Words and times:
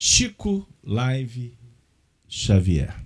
Chico 0.00 0.64
Live 0.80 1.58
Xavier. 2.28 3.04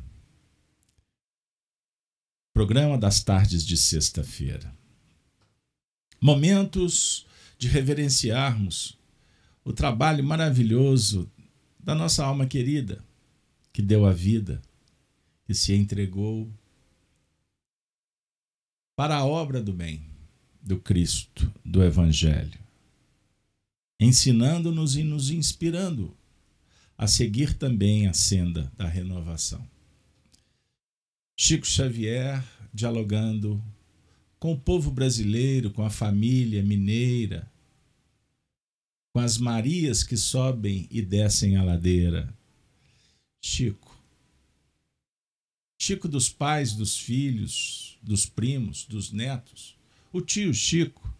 Programa 2.53 2.99
das 2.99 3.25
tardes 3.25 3.65
de 3.65 3.79
sexta-feira. 3.79 4.77
Momentos 6.21 7.27
de 7.57 7.67
reverenciarmos 7.67 8.99
o 9.65 9.73
trabalho 9.73 10.23
maravilhoso 10.23 11.33
da 11.81 11.95
nossa 11.95 12.27
alma 12.27 12.47
querida, 12.47 13.03
que 13.73 13.81
deu 13.81 14.05
a 14.05 14.13
vida, 14.13 14.61
que 15.47 15.55
se 15.55 15.73
entregou 15.73 16.53
para 18.95 19.17
a 19.17 19.25
obra 19.25 19.63
do 19.63 19.73
bem, 19.73 20.05
do 20.61 20.79
Cristo, 20.79 21.51
do 21.65 21.83
Evangelho, 21.83 22.61
ensinando-nos 23.99 24.95
e 24.95 25.03
nos 25.03 25.31
inspirando 25.31 26.15
a 27.03 27.09
seguir 27.09 27.55
também 27.55 28.07
a 28.07 28.13
senda 28.13 28.73
da 28.77 28.87
renovação. 28.87 29.69
Chico 31.37 31.67
Xavier 31.67 32.41
dialogando 32.73 33.61
com 34.39 34.53
o 34.53 34.61
povo 34.61 34.89
brasileiro, 34.89 35.73
com 35.73 35.83
a 35.83 35.91
família 35.91 36.63
mineira, 36.63 37.51
com 39.13 39.19
as 39.19 39.37
Marias 39.37 40.05
que 40.05 40.17
sobem 40.17 40.87
e 40.93 41.03
descem 41.03 41.57
a 41.57 41.65
ladeira. 41.65 42.33
Chico. 43.45 44.01
Chico 45.81 46.07
dos 46.07 46.29
pais, 46.29 46.73
dos 46.73 46.97
filhos, 46.97 47.99
dos 48.01 48.27
primos, 48.27 48.85
dos 48.85 49.11
netos. 49.11 49.77
O 50.13 50.21
tio 50.21 50.55
Chico. 50.55 51.13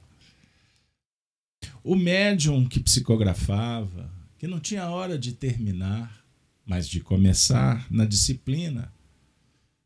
O 1.83 1.97
médium 1.97 2.69
que 2.69 2.79
psicografava, 2.79 4.22
que 4.43 4.49
não 4.49 4.59
tinha 4.59 4.91
hora 4.91 5.17
de 5.17 5.35
terminar, 5.35 6.27
mas 6.67 6.89
de 6.89 6.99
começar 6.99 7.87
na 7.89 8.05
disciplina. 8.05 8.93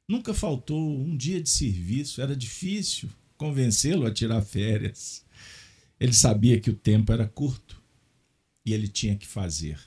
Nunca 0.09 0.33
faltou 0.33 0.99
um 0.99 1.15
dia 1.15 1.43
de 1.43 1.51
serviço, 1.51 2.23
era 2.23 2.35
difícil 2.35 3.11
convencê-lo 3.37 4.07
a 4.07 4.11
tirar 4.11 4.41
férias. 4.41 5.27
Ele 6.01 6.15
sabia 6.15 6.59
que 6.59 6.71
o 6.71 6.75
tempo 6.75 7.13
era 7.13 7.29
curto 7.29 7.83
e 8.65 8.73
ele 8.73 8.89
tinha 8.89 9.15
que 9.15 9.27
fazer. 9.27 9.79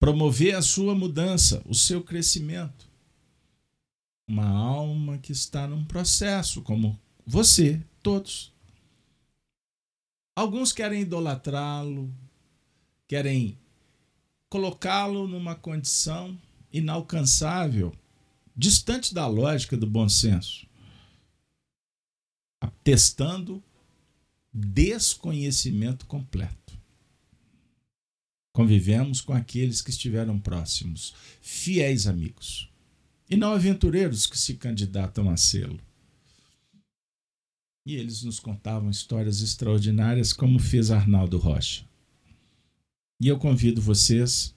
Promover 0.00 0.54
a 0.54 0.62
sua 0.62 0.94
mudança, 0.94 1.62
o 1.66 1.74
seu 1.74 2.02
crescimento. 2.02 2.88
Uma 4.26 4.48
alma 4.48 5.18
que 5.18 5.32
está 5.32 5.68
num 5.68 5.84
processo, 5.84 6.62
como 6.62 6.98
você, 7.26 7.82
todos. 8.02 8.50
Alguns 10.34 10.72
querem 10.72 11.02
idolatrá-lo, 11.02 12.10
querem 13.06 13.58
colocá-lo 14.48 15.26
numa 15.26 15.54
condição 15.54 16.38
inalcançável, 16.72 17.92
distante 18.56 19.14
da 19.14 19.26
lógica 19.26 19.76
do 19.76 19.86
bom 19.86 20.08
senso, 20.08 20.66
atestando 22.60 23.62
desconhecimento 24.52 26.06
completo. 26.06 26.78
Convivemos 28.52 29.20
com 29.20 29.34
aqueles 29.34 29.82
que 29.82 29.90
estiveram 29.90 30.38
próximos, 30.38 31.14
fiéis 31.42 32.06
amigos, 32.06 32.70
e 33.28 33.36
não 33.36 33.52
aventureiros 33.52 34.26
que 34.26 34.38
se 34.38 34.54
candidatam 34.54 35.28
a 35.28 35.36
sê-lo. 35.36 35.78
E 37.86 37.94
eles 37.96 38.22
nos 38.22 38.40
contavam 38.40 38.88
histórias 38.88 39.42
extraordinárias, 39.42 40.32
como 40.32 40.58
fez 40.58 40.90
Arnaldo 40.90 41.36
Rocha. 41.38 41.86
E 43.20 43.28
eu 43.28 43.38
convido 43.38 43.80
vocês 43.80 44.54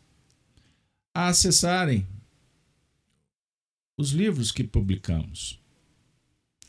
a 1.13 1.27
acessarem 1.27 2.05
os 3.97 4.11
livros 4.11 4.51
que 4.51 4.63
publicamos. 4.63 5.59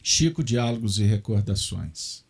Chico 0.03 0.43
Diálogos 0.43 0.99
e 0.99 1.05
Recordações. 1.05 2.25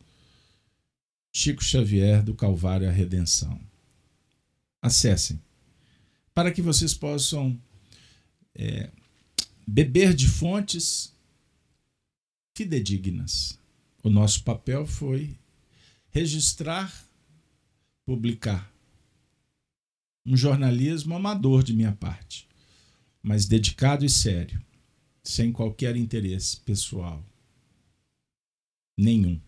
Chico 1.32 1.62
Xavier 1.62 2.22
do 2.22 2.34
Calvário 2.34 2.88
à 2.88 2.92
Redenção. 2.92 3.60
Acessem 4.82 5.40
para 6.34 6.50
que 6.50 6.62
vocês 6.62 6.94
possam 6.94 7.60
é, 8.54 8.90
beber 9.66 10.14
de 10.14 10.26
fontes 10.26 11.14
fidedignas. 12.54 13.58
O 14.02 14.08
nosso 14.08 14.42
papel 14.42 14.86
foi 14.86 15.36
registrar, 16.10 16.92
publicar 18.04 18.72
um 20.24 20.36
jornalismo 20.36 21.14
amador 21.14 21.62
de 21.62 21.72
minha 21.72 21.92
parte, 21.92 22.46
mas 23.22 23.46
dedicado 23.46 24.04
e 24.04 24.08
sério, 24.08 24.60
sem 25.22 25.52
qualquer 25.52 25.96
interesse 25.96 26.58
pessoal. 26.58 27.24
Nenhum. 28.96 29.40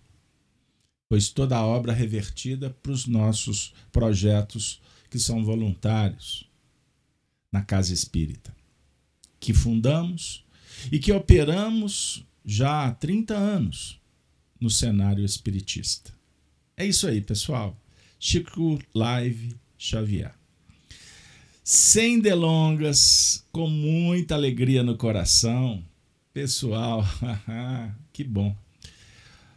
Pois 1.09 1.29
toda 1.29 1.57
a 1.57 1.67
obra 1.67 1.93
revertida 1.93 2.71
para 2.71 2.93
os 2.93 3.07
nossos 3.07 3.75
projetos 3.91 4.81
que 5.11 5.19
são 5.19 5.45
voluntários 5.45 6.49
na 7.51 7.63
Casa 7.63 7.93
Espírita, 7.93 8.55
que 9.39 9.53
fundamos 9.53 10.45
e 10.91 10.99
que 10.99 11.13
operamos 11.13 12.25
já 12.45 12.87
há 12.87 12.91
30 12.93 13.37
anos 13.37 14.01
no 14.59 14.71
cenário 14.71 15.25
espiritista. 15.25 16.13
É 16.77 16.87
isso 16.87 17.07
aí, 17.07 17.21
pessoal. 17.21 17.77
Chico 18.19 18.79
Live 18.95 19.55
Xavier. 19.77 20.42
Sem 21.65 22.19
delongas, 22.19 23.47
com 23.53 23.69
muita 23.69 24.35
alegria 24.35 24.83
no 24.83 24.97
coração, 24.97 25.85
pessoal, 26.33 27.05
que 28.13 28.25
bom. 28.25 28.57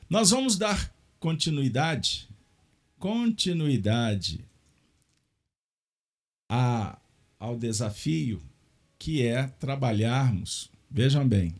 Nós 0.07 0.29
vamos 0.29 0.55
dar 0.55 0.93
continuidade, 1.19 2.29
continuidade 2.99 4.45
a, 6.47 6.95
ao 7.39 7.57
desafio 7.57 8.39
que 8.99 9.25
é 9.25 9.47
trabalharmos, 9.47 10.69
vejam 10.91 11.27
bem, 11.27 11.55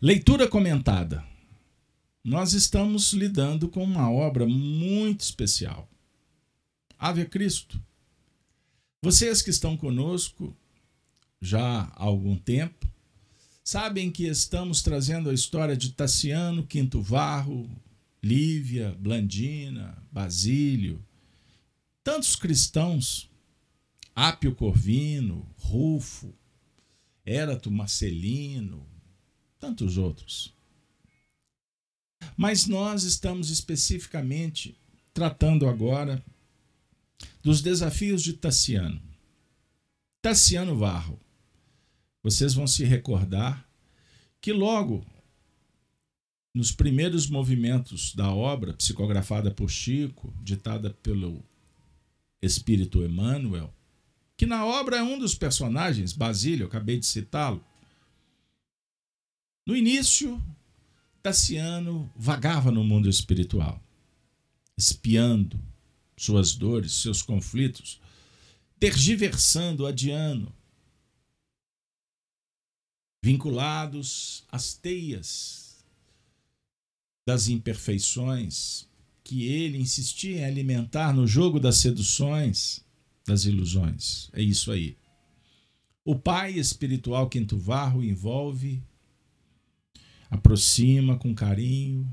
leitura 0.00 0.46
comentada. 0.46 1.24
Nós 2.22 2.52
estamos 2.52 3.12
lidando 3.12 3.68
com 3.68 3.82
uma 3.82 4.08
obra 4.08 4.46
muito 4.46 5.22
especial. 5.22 5.88
Ave 6.96 7.24
Cristo 7.24 7.80
vocês 9.06 9.40
que 9.40 9.50
estão 9.50 9.76
conosco 9.76 10.52
já 11.40 11.82
há 11.82 12.02
algum 12.02 12.36
tempo 12.36 12.88
sabem 13.62 14.10
que 14.10 14.26
estamos 14.26 14.82
trazendo 14.82 15.30
a 15.30 15.32
história 15.32 15.76
de 15.76 15.92
Tassiano 15.92 16.66
Quinto 16.66 17.00
Varro, 17.00 17.70
Lívia, 18.20 18.96
Blandina, 18.98 19.96
Basílio, 20.10 21.00
tantos 22.02 22.34
cristãos, 22.34 23.30
Ápio 24.12 24.52
Corvino, 24.56 25.48
Rufo, 25.56 26.34
Érato 27.24 27.70
Marcelino, 27.70 28.84
tantos 29.60 29.98
outros. 29.98 30.52
Mas 32.36 32.66
nós 32.66 33.04
estamos 33.04 33.50
especificamente 33.50 34.76
tratando 35.14 35.68
agora 35.68 36.20
dos 37.42 37.62
desafios 37.62 38.22
de 38.22 38.32
Tassiano. 38.32 39.00
Tassiano 40.20 40.76
Varro. 40.76 41.20
Vocês 42.22 42.54
vão 42.54 42.66
se 42.66 42.84
recordar 42.84 43.68
que 44.40 44.52
logo 44.52 45.06
nos 46.56 46.72
primeiros 46.72 47.28
movimentos 47.28 48.14
da 48.14 48.32
obra, 48.32 48.72
psicografada 48.72 49.50
por 49.50 49.70
Chico, 49.70 50.32
ditada 50.42 50.90
pelo 51.02 51.44
Espírito 52.40 53.04
Emmanuel, 53.04 53.72
que 54.36 54.46
na 54.46 54.64
obra 54.64 54.96
é 54.96 55.02
um 55.02 55.18
dos 55.18 55.34
personagens, 55.34 56.12
Basílio, 56.12 56.64
eu 56.64 56.68
acabei 56.68 56.98
de 56.98 57.06
citá-lo. 57.06 57.62
No 59.66 59.76
início, 59.76 60.42
Tassiano 61.22 62.10
vagava 62.16 62.70
no 62.70 62.82
mundo 62.82 63.08
espiritual, 63.08 63.82
espiando, 64.78 65.60
suas 66.16 66.54
dores, 66.54 66.92
seus 66.92 67.20
conflitos, 67.20 68.00
tergiversando, 68.80 69.86
adiando, 69.86 70.52
vinculados 73.22 74.44
às 74.50 74.74
teias 74.74 75.84
das 77.26 77.48
imperfeições 77.48 78.88
que 79.24 79.46
ele 79.46 79.78
insistia 79.78 80.38
em 80.38 80.44
alimentar 80.44 81.12
no 81.12 81.26
jogo 81.26 81.58
das 81.58 81.78
seduções, 81.78 82.84
das 83.26 83.44
ilusões. 83.44 84.30
É 84.32 84.40
isso 84.40 84.70
aí. 84.70 84.96
O 86.04 86.14
pai 86.16 86.52
espiritual 86.52 87.28
Quinto 87.28 87.58
Varro 87.58 88.04
envolve, 88.04 88.80
aproxima 90.30 91.18
com 91.18 91.34
carinho 91.34 92.08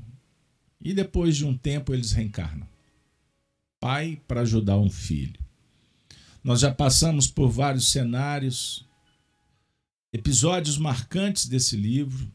e 0.80 0.92
depois 0.92 1.36
de 1.36 1.44
um 1.44 1.56
tempo 1.56 1.94
eles 1.94 2.10
reencarnam 2.10 2.73
pai 3.84 4.18
para 4.26 4.40
ajudar 4.40 4.78
um 4.78 4.88
filho. 4.88 5.38
Nós 6.42 6.60
já 6.60 6.72
passamos 6.72 7.26
por 7.26 7.50
vários 7.50 7.88
cenários, 7.88 8.82
episódios 10.10 10.78
marcantes 10.78 11.44
desse 11.44 11.76
livro. 11.76 12.32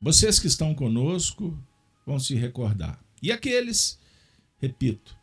Vocês 0.00 0.38
que 0.38 0.46
estão 0.46 0.72
conosco 0.72 1.60
vão 2.06 2.20
se 2.20 2.36
recordar. 2.36 2.96
E 3.20 3.32
aqueles, 3.32 3.98
repito, 4.58 5.18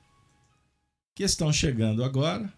que 1.15 1.23
estão 1.23 1.53
chegando 1.53 2.03
agora, 2.03 2.53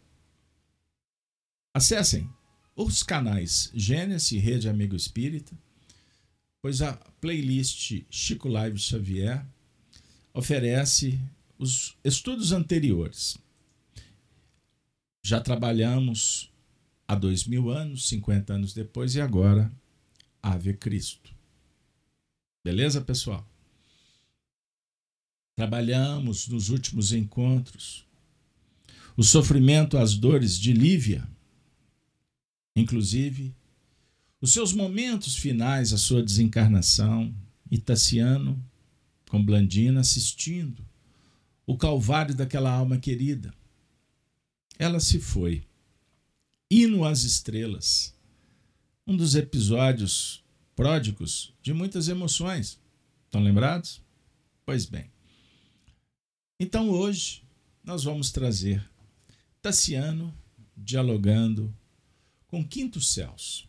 acessem 1.71 2.27
os 2.75 3.03
canais 3.03 3.69
Gênesis 3.75 4.41
Rede 4.41 4.67
Amigo 4.67 4.95
Espírita, 4.95 5.55
pois 6.63 6.81
a 6.81 6.93
playlist 7.21 8.01
Chico 8.09 8.49
Live 8.49 8.79
Xavier 8.79 9.45
oferece 10.33 11.21
os 11.57 11.97
estudos 12.03 12.51
anteriores. 12.51 13.37
Já 15.23 15.39
trabalhamos 15.39 16.51
há 17.07 17.15
dois 17.15 17.45
mil 17.45 17.69
anos, 17.69 18.07
50 18.07 18.53
anos 18.53 18.73
depois, 18.73 19.15
e 19.15 19.21
agora 19.21 19.71
Ave 20.41 20.73
Cristo. 20.73 21.33
Beleza, 22.63 23.01
pessoal? 23.01 23.47
Trabalhamos 25.55 26.47
nos 26.47 26.69
últimos 26.69 27.13
encontros 27.13 28.05
o 29.17 29.23
sofrimento, 29.23 29.97
as 29.97 30.15
dores 30.15 30.59
de 30.59 30.73
Lívia, 30.73 31.25
inclusive 32.75 33.55
os 34.41 34.51
seus 34.51 34.73
momentos 34.73 35.37
finais, 35.37 35.93
a 35.93 35.97
sua 35.97 36.21
desencarnação, 36.21 37.33
e 37.71 37.77
Tassiano 37.77 38.63
com 39.29 39.43
Blandina 39.43 40.01
assistindo 40.01 40.85
o 41.65 41.77
calvário 41.77 42.35
daquela 42.35 42.71
alma 42.71 42.97
querida. 42.97 43.53
Ela 44.77 44.99
se 44.99 45.19
foi. 45.19 45.65
Hino 46.69 47.05
às 47.05 47.23
estrelas. 47.23 48.13
Um 49.07 49.15
dos 49.15 49.35
episódios 49.35 50.43
pródigos 50.75 51.53
de 51.61 51.73
muitas 51.73 52.07
emoções. 52.07 52.79
Estão 53.25 53.41
lembrados? 53.41 54.01
Pois 54.65 54.85
bem. 54.85 55.11
Então 56.59 56.89
hoje 56.89 57.43
nós 57.83 58.03
vamos 58.03 58.31
trazer 58.31 58.87
Tassiano 59.61 60.35
dialogando 60.75 61.75
com 62.47 62.65
Quinto 62.65 62.99
Celso. 63.01 63.67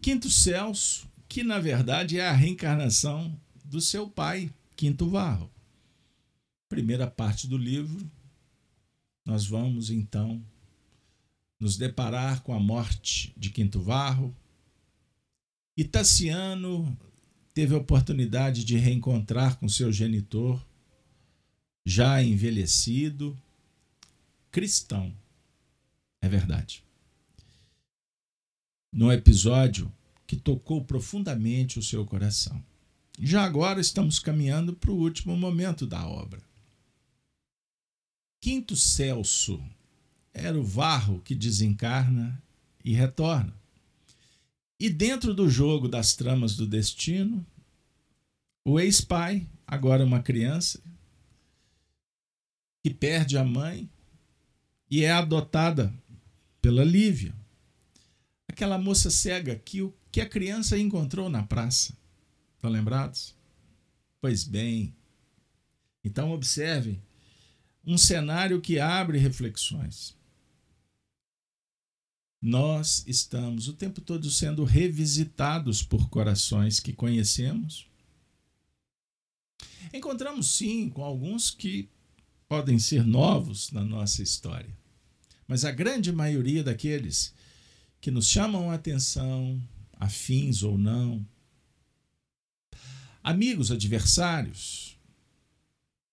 Quinto 0.00 0.30
Celso, 0.30 1.08
que 1.28 1.42
na 1.42 1.58
verdade 1.58 2.18
é 2.18 2.28
a 2.28 2.32
reencarnação 2.32 3.38
do 3.64 3.80
seu 3.80 4.08
pai, 4.08 4.52
Quinto 4.76 5.08
Varro. 5.08 5.50
Primeira 6.68 7.06
parte 7.06 7.46
do 7.46 7.56
livro, 7.56 8.10
nós 9.24 9.46
vamos 9.46 9.90
então 9.90 10.44
nos 11.58 11.76
deparar 11.76 12.42
com 12.42 12.54
a 12.54 12.60
morte 12.60 13.32
de 13.36 13.50
Quinto 13.50 13.80
Varro. 13.80 14.34
E 15.76 15.84
Tassiano 15.84 16.96
teve 17.54 17.74
a 17.74 17.78
oportunidade 17.78 18.64
de 18.64 18.76
reencontrar 18.76 19.56
com 19.58 19.68
seu 19.68 19.92
genitor, 19.92 20.64
já 21.84 22.22
envelhecido, 22.22 23.36
cristão. 24.50 25.12
É 26.20 26.28
verdade 26.28 26.82
no 28.92 29.12
episódio 29.12 29.92
que 30.26 30.36
tocou 30.36 30.84
profundamente 30.84 31.78
o 31.78 31.82
seu 31.82 32.04
coração. 32.04 32.62
Já 33.20 33.44
agora 33.44 33.80
estamos 33.80 34.18
caminhando 34.18 34.72
para 34.74 34.90
o 34.90 34.96
último 34.98 35.36
momento 35.36 35.86
da 35.86 36.06
obra. 36.06 36.40
Quinto 38.40 38.76
Celso 38.76 39.62
era 40.32 40.58
o 40.58 40.62
varro 40.62 41.20
que 41.20 41.34
desencarna 41.34 42.40
e 42.84 42.92
retorna. 42.92 43.52
E 44.78 44.88
dentro 44.88 45.34
do 45.34 45.48
jogo 45.48 45.88
das 45.88 46.14
tramas 46.14 46.54
do 46.54 46.66
destino, 46.66 47.44
o 48.64 48.78
ex-pai, 48.78 49.46
agora 49.66 50.04
uma 50.04 50.22
criança, 50.22 50.80
que 52.82 52.94
perde 52.94 53.36
a 53.36 53.44
mãe 53.44 53.90
e 54.88 55.02
é 55.02 55.10
adotada 55.10 55.92
pela 56.62 56.84
Lívia, 56.84 57.34
aquela 58.46 58.78
moça 58.78 59.10
cega 59.10 59.56
que 59.56 59.82
o 59.82 59.92
que 60.10 60.20
a 60.20 60.28
criança 60.28 60.78
encontrou 60.78 61.28
na 61.28 61.42
praça. 61.42 61.96
Estão 62.54 62.70
lembrados? 62.70 63.34
Pois 64.20 64.44
bem. 64.44 64.94
Então 66.02 66.32
observe 66.32 66.98
um 67.88 67.96
cenário 67.96 68.60
que 68.60 68.78
abre 68.78 69.16
reflexões. 69.16 70.14
Nós 72.40 73.02
estamos 73.06 73.66
o 73.66 73.72
tempo 73.72 74.02
todo 74.02 74.30
sendo 74.30 74.62
revisitados 74.62 75.82
por 75.82 76.10
corações 76.10 76.80
que 76.80 76.92
conhecemos. 76.92 77.88
Encontramos 79.92 80.50
sim 80.50 80.90
com 80.90 81.02
alguns 81.02 81.50
que 81.50 81.88
podem 82.46 82.78
ser 82.78 83.06
novos 83.06 83.72
na 83.72 83.82
nossa 83.82 84.22
história, 84.22 84.76
mas 85.46 85.64
a 85.64 85.70
grande 85.70 86.12
maioria 86.12 86.62
daqueles 86.62 87.34
que 88.02 88.10
nos 88.10 88.28
chamam 88.28 88.70
a 88.70 88.74
atenção, 88.74 89.60
afins 89.94 90.62
ou 90.62 90.76
não. 90.76 91.26
Amigos, 93.22 93.72
adversários, 93.72 94.97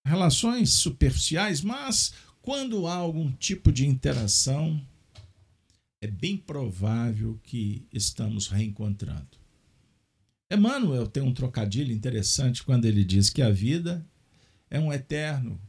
relações 0.06 0.72
superficiais, 0.72 1.60
mas 1.60 2.14
quando 2.40 2.86
há 2.86 2.94
algum 2.94 3.32
tipo 3.32 3.72
de 3.72 3.84
interação, 3.84 4.80
é 6.00 6.06
bem 6.06 6.36
provável 6.36 7.40
que 7.42 7.84
estamos 7.92 8.46
reencontrando. 8.46 9.36
Emmanuel 10.48 11.08
tem 11.08 11.24
um 11.24 11.34
trocadilho 11.34 11.92
interessante 11.92 12.62
quando 12.62 12.84
ele 12.84 13.04
diz 13.04 13.30
que 13.30 13.42
a 13.42 13.50
vida 13.50 14.06
é 14.70 14.78
um 14.78 14.92
eterno, 14.92 15.60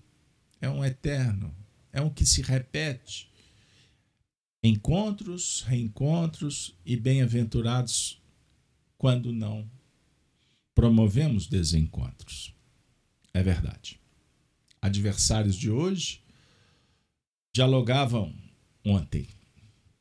é 0.61 0.69
um 0.69 0.85
eterno, 0.85 1.51
é 1.91 1.99
um 1.99 2.09
que 2.11 2.23
se 2.23 2.43
repete, 2.43 3.27
encontros, 4.63 5.63
reencontros 5.63 6.75
e 6.85 6.95
bem-aventurados 6.95 8.21
quando 8.99 9.33
não 9.33 9.67
promovemos 10.75 11.47
desencontros. 11.47 12.53
É 13.33 13.41
verdade. 13.41 13.99
Adversários 14.87 15.55
de 15.55 15.69
hoje 15.69 16.21
dialogavam 17.53 18.33
ontem. 18.83 19.27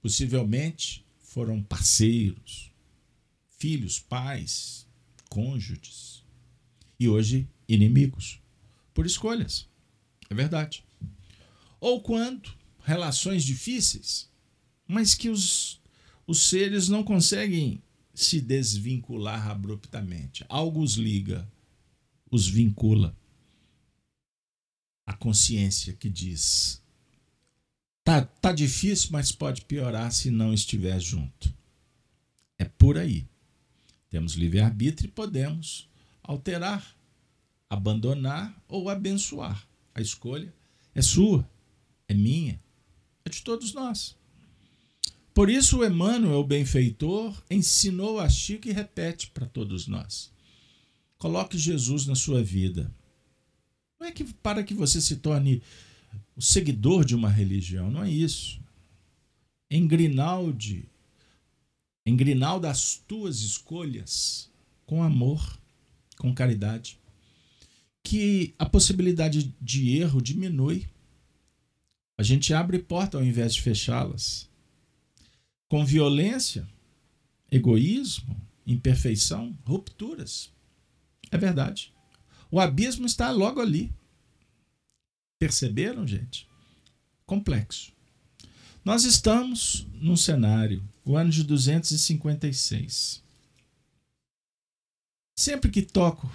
Possivelmente 0.01 1.05
foram 1.19 1.63
parceiros, 1.63 2.71
filhos, 3.59 3.99
pais, 3.99 4.87
cônjuges. 5.29 6.25
E 6.99 7.09
hoje 7.09 7.47
inimigos. 7.69 8.41
Por 8.95 9.05
escolhas. 9.05 9.69
É 10.31 10.35
verdade. 10.35 10.83
Ou 11.79 12.01
quando 12.01 12.51
relações 12.83 13.45
difíceis 13.45 14.31
mas 14.87 15.15
que 15.15 15.29
os, 15.29 15.81
os 16.27 16.43
seres 16.43 16.89
não 16.89 17.03
conseguem 17.03 17.83
se 18.15 18.41
desvincular 18.41 19.49
abruptamente. 19.49 20.45
Algo 20.49 20.81
os 20.83 20.95
liga, 20.95 21.47
os 22.31 22.47
vincula. 22.47 23.17
A 25.07 25.15
consciência 25.15 25.93
que 25.93 26.11
diz: 26.11 26.83
tá, 28.03 28.23
tá 28.23 28.53
difícil, 28.53 29.11
mas 29.13 29.33
pode 29.33 29.63
piorar 29.63 30.13
se 30.13 30.31
não 30.31 30.53
estiver 30.53 31.01
junto. 31.01 31.55
É 32.59 32.65
por 32.65 32.99
aí. 32.99 33.27
Temos 34.11 34.35
livre-arbítrio 34.35 35.09
e 35.09 35.13
podemos 35.13 35.89
alterar, 36.23 36.97
abandonar 37.71 38.61
ou 38.69 38.89
abençoar. 38.89 39.67
A 39.95 40.01
escolha 40.01 40.53
é 40.95 41.03
sua, 41.03 41.49
é 42.09 42.15
minha, 42.15 42.61
é 43.25 43.31
de 43.31 43.43
todos 43.43 43.73
nós. 43.73 44.17
Por 45.37 45.51
isso, 45.51 45.85
Emmanuel, 45.85 46.39
o 46.39 46.45
benfeitor, 46.45 47.45
ensinou 47.51 48.19
a 48.19 48.27
Chico 48.27 48.69
e 48.69 48.73
repete 48.73 49.27
para 49.29 49.47
todos 49.47 49.87
nós: 49.87 50.33
coloque 51.19 51.59
Jesus 51.59 52.07
na 52.07 52.15
sua 52.15 52.43
vida. 52.43 52.91
Não 53.99 54.07
é 54.07 54.13
que 54.13 54.25
para 54.25 54.63
que 54.63 54.75
você 54.75 55.01
se 55.01 55.17
torne 55.17 55.63
o 56.37 56.43
seguidor 56.43 57.05
de 57.05 57.15
uma 57.15 57.31
religião, 57.31 57.91
não 57.91 58.05
é 58.05 58.11
isso. 58.11 58.61
Engrinalde, 59.71 60.89
engrinalda 62.05 62.71
as 62.71 62.97
tuas 62.97 63.41
escolhas 63.41 64.51
com 64.85 65.03
amor, 65.03 65.59
com 66.19 66.35
caridade, 66.35 66.99
que 68.03 68.55
a 68.59 68.67
possibilidade 68.67 69.55
de 69.61 69.97
erro 69.97 70.21
diminui. 70.21 70.87
A 72.19 72.23
gente 72.23 72.55
abre 72.55 72.79
porta 72.79 73.19
ao 73.19 73.25
invés 73.25 73.55
de 73.55 73.63
fechá-las 73.63 74.49
com 75.69 75.85
violência, 75.85 76.67
egoísmo, 77.51 78.37
imperfeição, 78.67 79.57
rupturas. 79.65 80.53
É 81.31 81.37
verdade. 81.37 81.93
O 82.51 82.61
abismo 82.61 83.07
está 83.07 83.31
logo 83.31 83.61
ali. 83.61 83.93
Perceberam, 85.39 86.07
gente? 86.07 86.49
Complexo. 87.25 87.93
Nós 88.85 89.05
estamos 89.05 89.87
num 89.95 90.17
cenário, 90.17 90.83
o 91.05 91.17
ano 91.17 91.31
de 91.31 91.43
256. 91.43 93.23
Sempre 95.39 95.71
que 95.71 95.83
toco 95.83 96.31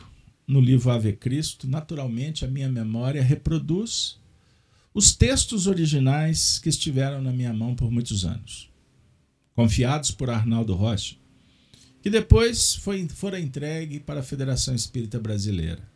no 0.46 0.60
livro 0.60 0.92
Ave 0.92 1.14
Cristo, 1.14 1.68
naturalmente 1.68 2.44
a 2.44 2.48
minha 2.48 2.70
memória 2.70 3.24
reproduz 3.24 4.20
os 4.94 5.16
textos 5.16 5.66
originais 5.66 6.60
que 6.60 6.68
estiveram 6.68 7.22
na 7.22 7.32
minha 7.32 7.54
mão 7.54 7.74
por 7.74 7.90
muitos 7.90 8.26
anos, 8.26 8.70
confiados 9.56 10.12
por 10.12 10.30
Arnaldo 10.30 10.74
Rocha, 10.74 11.16
que 12.04 12.10
depois 12.10 12.76
foi, 12.76 13.08
foram 13.08 13.38
entregue 13.38 14.00
para 14.00 14.20
a 14.20 14.24
Federação 14.24 14.76
Espírita 14.76 15.18
Brasileira. 15.20 15.91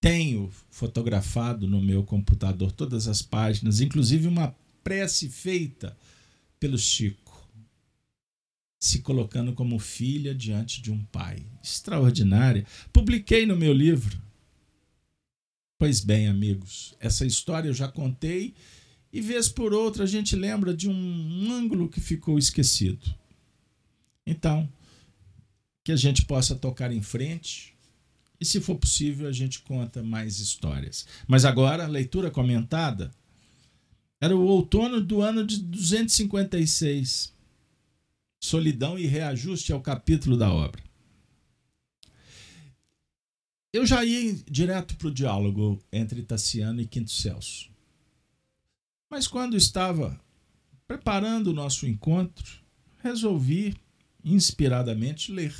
Tenho 0.00 0.52
fotografado 0.70 1.66
no 1.66 1.82
meu 1.82 2.04
computador 2.04 2.70
todas 2.70 3.08
as 3.08 3.20
páginas, 3.20 3.80
inclusive 3.80 4.28
uma 4.28 4.54
prece 4.84 5.28
feita 5.28 5.96
pelo 6.60 6.78
Chico, 6.78 7.48
se 8.80 9.00
colocando 9.00 9.52
como 9.52 9.78
filha 9.78 10.34
diante 10.34 10.80
de 10.80 10.92
um 10.92 11.04
pai. 11.06 11.44
Extraordinária. 11.62 12.64
Publiquei 12.92 13.44
no 13.44 13.56
meu 13.56 13.72
livro. 13.72 14.20
Pois 15.78 16.00
bem, 16.00 16.28
amigos, 16.28 16.94
essa 17.00 17.26
história 17.26 17.68
eu 17.68 17.74
já 17.74 17.88
contei 17.88 18.54
e 19.12 19.20
vez 19.20 19.48
por 19.48 19.72
outra 19.72 20.04
a 20.04 20.06
gente 20.06 20.36
lembra 20.36 20.74
de 20.74 20.88
um 20.88 21.52
ângulo 21.52 21.88
que 21.88 22.00
ficou 22.00 22.38
esquecido. 22.38 23.14
Então, 24.26 24.68
que 25.84 25.92
a 25.92 25.96
gente 25.96 26.24
possa 26.24 26.54
tocar 26.54 26.92
em 26.92 27.00
frente 27.00 27.77
e, 28.40 28.44
se 28.44 28.60
for 28.60 28.76
possível, 28.76 29.28
a 29.28 29.32
gente 29.32 29.60
conta 29.60 30.02
mais 30.02 30.38
histórias. 30.38 31.06
Mas 31.26 31.44
agora, 31.44 31.86
leitura 31.86 32.30
comentada. 32.30 33.10
Era 34.20 34.36
o 34.36 34.44
outono 34.44 35.00
do 35.00 35.22
ano 35.22 35.44
de 35.44 35.58
256. 35.58 37.32
Solidão 38.40 38.98
e 38.98 39.06
reajuste 39.06 39.72
ao 39.72 39.80
capítulo 39.80 40.36
da 40.36 40.52
obra. 40.52 40.82
Eu 43.72 43.84
já 43.84 44.04
ia 44.04 44.34
direto 44.50 44.96
para 44.96 45.08
o 45.08 45.14
diálogo 45.14 45.78
entre 45.92 46.22
Tassiano 46.22 46.80
e 46.80 46.86
Quinto 46.86 47.10
Celso. 47.10 47.70
Mas 49.10 49.26
quando 49.26 49.56
estava 49.56 50.18
preparando 50.86 51.48
o 51.48 51.52
nosso 51.52 51.86
encontro, 51.86 52.60
resolvi 52.98 53.76
inspiradamente 54.24 55.30
ler 55.30 55.54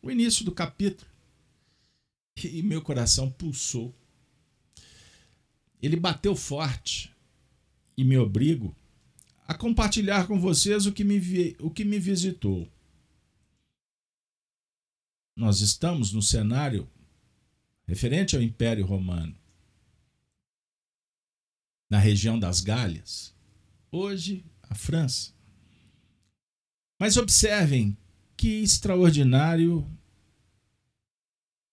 o 0.00 0.10
início 0.10 0.44
do 0.44 0.52
capítulo. 0.52 1.11
E 2.36 2.62
meu 2.62 2.82
coração 2.82 3.30
pulsou. 3.30 3.94
Ele 5.80 5.96
bateu 5.96 6.34
forte 6.34 7.14
e 7.96 8.04
me 8.04 8.16
obrigo 8.16 8.74
a 9.46 9.54
compartilhar 9.54 10.26
com 10.26 10.40
vocês 10.40 10.86
o 10.86 10.92
que 10.92 11.04
me, 11.04 11.18
vi, 11.18 11.56
o 11.60 11.70
que 11.70 11.84
me 11.84 11.98
visitou. 11.98 12.70
Nós 15.36 15.60
estamos 15.60 16.12
no 16.12 16.22
cenário 16.22 16.88
referente 17.86 18.36
ao 18.36 18.42
Império 18.42 18.86
Romano, 18.86 19.36
na 21.90 21.98
região 21.98 22.38
das 22.38 22.60
Galhas, 22.60 23.34
hoje 23.90 24.44
a 24.62 24.74
França. 24.74 25.34
Mas 26.98 27.16
observem 27.16 27.96
que 28.36 28.62
extraordinário 28.62 29.86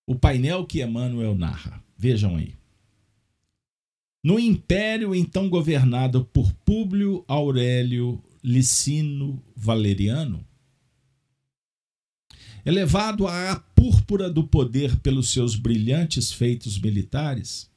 o 0.09 0.15
painel 0.15 0.65
que 0.65 0.81
Emmanuel 0.81 1.35
narra. 1.35 1.83
Vejam 1.95 2.35
aí. 2.35 2.55
No 4.23 4.39
império 4.39 5.13
então 5.13 5.47
governado 5.47 6.25
por 6.25 6.51
Públio 6.65 7.23
Aurélio 7.27 8.19
Licino 8.43 9.39
Valeriano, 9.55 10.43
elevado 12.65 13.27
à 13.27 13.55
púrpura 13.75 14.31
do 14.31 14.47
poder 14.47 14.97
pelos 14.97 15.29
seus 15.29 15.55
brilhantes 15.55 16.31
feitos 16.31 16.79
militares, 16.79 17.69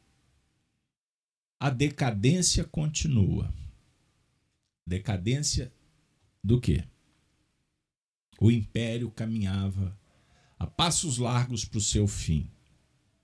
a 1.61 1.69
decadência 1.69 2.65
continua. 2.65 3.53
Decadência 4.87 5.71
do 6.43 6.59
quê? 6.59 6.83
o 8.43 8.51
império 8.51 9.09
caminhava 9.09 9.97
a 10.63 10.67
passos 10.67 11.19
largos 11.19 11.65
para 11.65 11.79
o 11.79 11.81
seu 11.81 12.07
fim. 12.07 12.49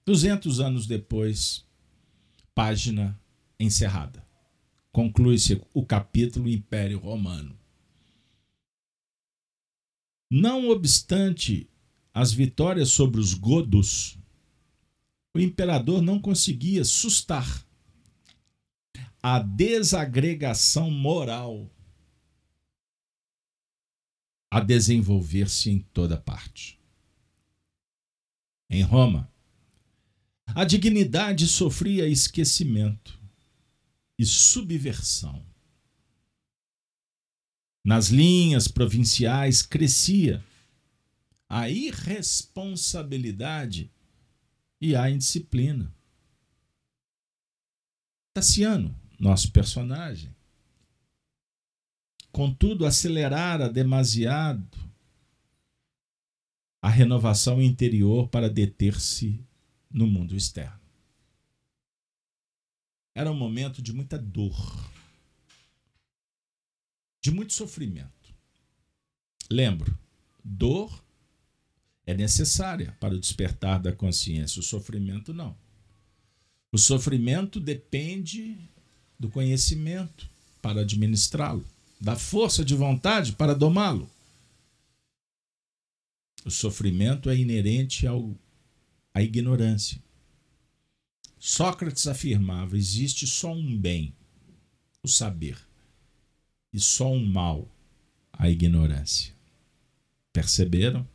Duzentos 0.04 0.58
anos 0.58 0.88
depois, 0.88 1.64
página 2.52 3.16
encerrada. 3.60 4.26
Conclui-se 4.90 5.62
o 5.72 5.86
capítulo 5.86 6.48
Império 6.48 6.98
Romano. 6.98 7.56
Não 10.28 10.68
obstante 10.68 11.70
as 12.12 12.32
vitórias 12.32 12.90
sobre 12.90 13.20
os 13.20 13.34
godos, 13.34 14.18
o 15.32 15.38
imperador 15.38 16.02
não 16.02 16.20
conseguia 16.20 16.84
sustar 16.84 17.64
a 19.22 19.38
desagregação 19.38 20.90
moral 20.90 21.70
a 24.50 24.58
desenvolver-se 24.58 25.70
em 25.70 25.78
toda 25.78 26.16
parte. 26.16 26.77
Em 28.70 28.82
Roma, 28.82 29.32
a 30.54 30.62
dignidade 30.64 31.46
sofria 31.46 32.06
esquecimento 32.06 33.18
e 34.18 34.26
subversão. 34.26 35.42
Nas 37.84 38.08
linhas 38.08 38.66
provinciais 38.68 39.62
crescia 39.62 40.44
a 41.48 41.70
irresponsabilidade 41.70 43.90
e 44.80 44.94
a 44.94 45.10
indisciplina. 45.10 45.92
Tassiano, 48.34 48.94
nosso 49.18 49.50
personagem, 49.50 50.36
contudo, 52.30 52.84
acelerara 52.84 53.70
demasiado 53.70 54.87
a 56.80 56.88
renovação 56.88 57.60
interior 57.60 58.28
para 58.28 58.48
deter-se 58.48 59.44
no 59.90 60.06
mundo 60.06 60.36
externo. 60.36 60.78
Era 63.14 63.30
um 63.30 63.36
momento 63.36 63.82
de 63.82 63.92
muita 63.92 64.16
dor, 64.16 64.56
de 67.20 67.30
muito 67.30 67.52
sofrimento. 67.52 68.34
Lembro, 69.50 69.98
dor 70.44 71.02
é 72.06 72.14
necessária 72.14 72.96
para 73.00 73.14
o 73.14 73.20
despertar 73.20 73.80
da 73.80 73.92
consciência, 73.92 74.60
o 74.60 74.62
sofrimento 74.62 75.34
não. 75.34 75.56
O 76.70 76.78
sofrimento 76.78 77.58
depende 77.58 78.56
do 79.18 79.28
conhecimento 79.28 80.28
para 80.62 80.82
administrá-lo 80.82 81.64
da 82.00 82.16
força 82.16 82.64
de 82.64 82.74
vontade 82.74 83.32
para 83.32 83.54
domá-lo. 83.54 84.08
O 86.48 86.50
sofrimento 86.50 87.28
é 87.28 87.36
inerente 87.36 88.06
ao, 88.06 88.34
à 89.12 89.22
ignorância. 89.22 90.02
Sócrates 91.38 92.06
afirmava: 92.06 92.74
existe 92.74 93.26
só 93.26 93.52
um 93.52 93.78
bem, 93.78 94.14
o 95.02 95.08
saber, 95.08 95.58
e 96.72 96.80
só 96.80 97.12
um 97.12 97.22
mal, 97.22 97.70
a 98.32 98.48
ignorância. 98.48 99.34
Perceberam? 100.32 101.06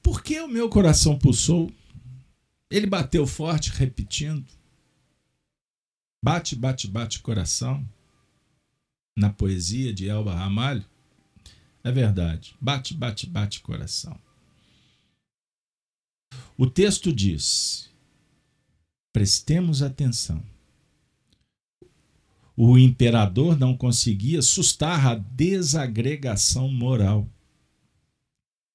Por 0.00 0.22
que 0.22 0.38
o 0.38 0.46
meu 0.46 0.68
coração 0.68 1.18
pulsou? 1.18 1.74
Ele 2.70 2.86
bateu 2.86 3.26
forte, 3.26 3.72
repetindo. 3.72 4.46
Bate, 6.22 6.54
bate, 6.54 6.86
bate 6.86 7.18
coração 7.18 7.84
na 9.16 9.28
poesia 9.28 9.92
de 9.92 10.08
Elba 10.08 10.36
Ramalho, 10.36 10.84
é 11.84 11.92
verdade. 11.92 12.56
Bate, 12.58 12.94
bate, 12.94 13.26
bate 13.26 13.60
coração. 13.60 14.18
O 16.56 16.66
texto 16.66 17.12
diz: 17.12 17.90
prestemos 19.12 19.82
atenção. 19.82 20.42
O 22.56 22.78
imperador 22.78 23.58
não 23.58 23.76
conseguia 23.76 24.40
sustar 24.40 25.06
a 25.06 25.14
desagregação 25.16 26.68
moral, 26.68 27.28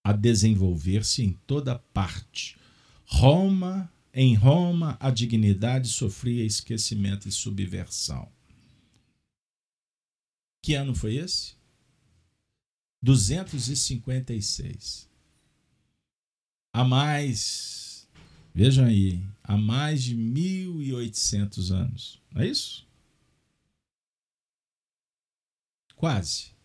a 0.06 0.12
desenvolver-se 0.12 1.24
em 1.24 1.32
toda 1.48 1.80
parte. 1.80 2.58
Roma, 3.06 3.92
em 4.14 4.36
Roma, 4.36 4.98
a 5.00 5.10
dignidade 5.10 5.88
sofria 5.88 6.46
esquecimento 6.46 7.28
e 7.28 7.32
subversão. 7.32 8.30
Que 10.62 10.74
ano 10.74 10.94
foi 10.94 11.16
esse? 11.16 11.59
256. 13.02 15.10
Há 16.74 16.84
mais, 16.84 18.08
vejam 18.54 18.86
aí, 18.86 19.24
há 19.44 19.58
mais 19.58 20.04
de 20.04 20.16
1800 20.16 21.72
anos. 21.72 22.22
Não 22.32 22.42
é 22.42 22.48
isso? 22.48 22.90
quase, 26.00 26.56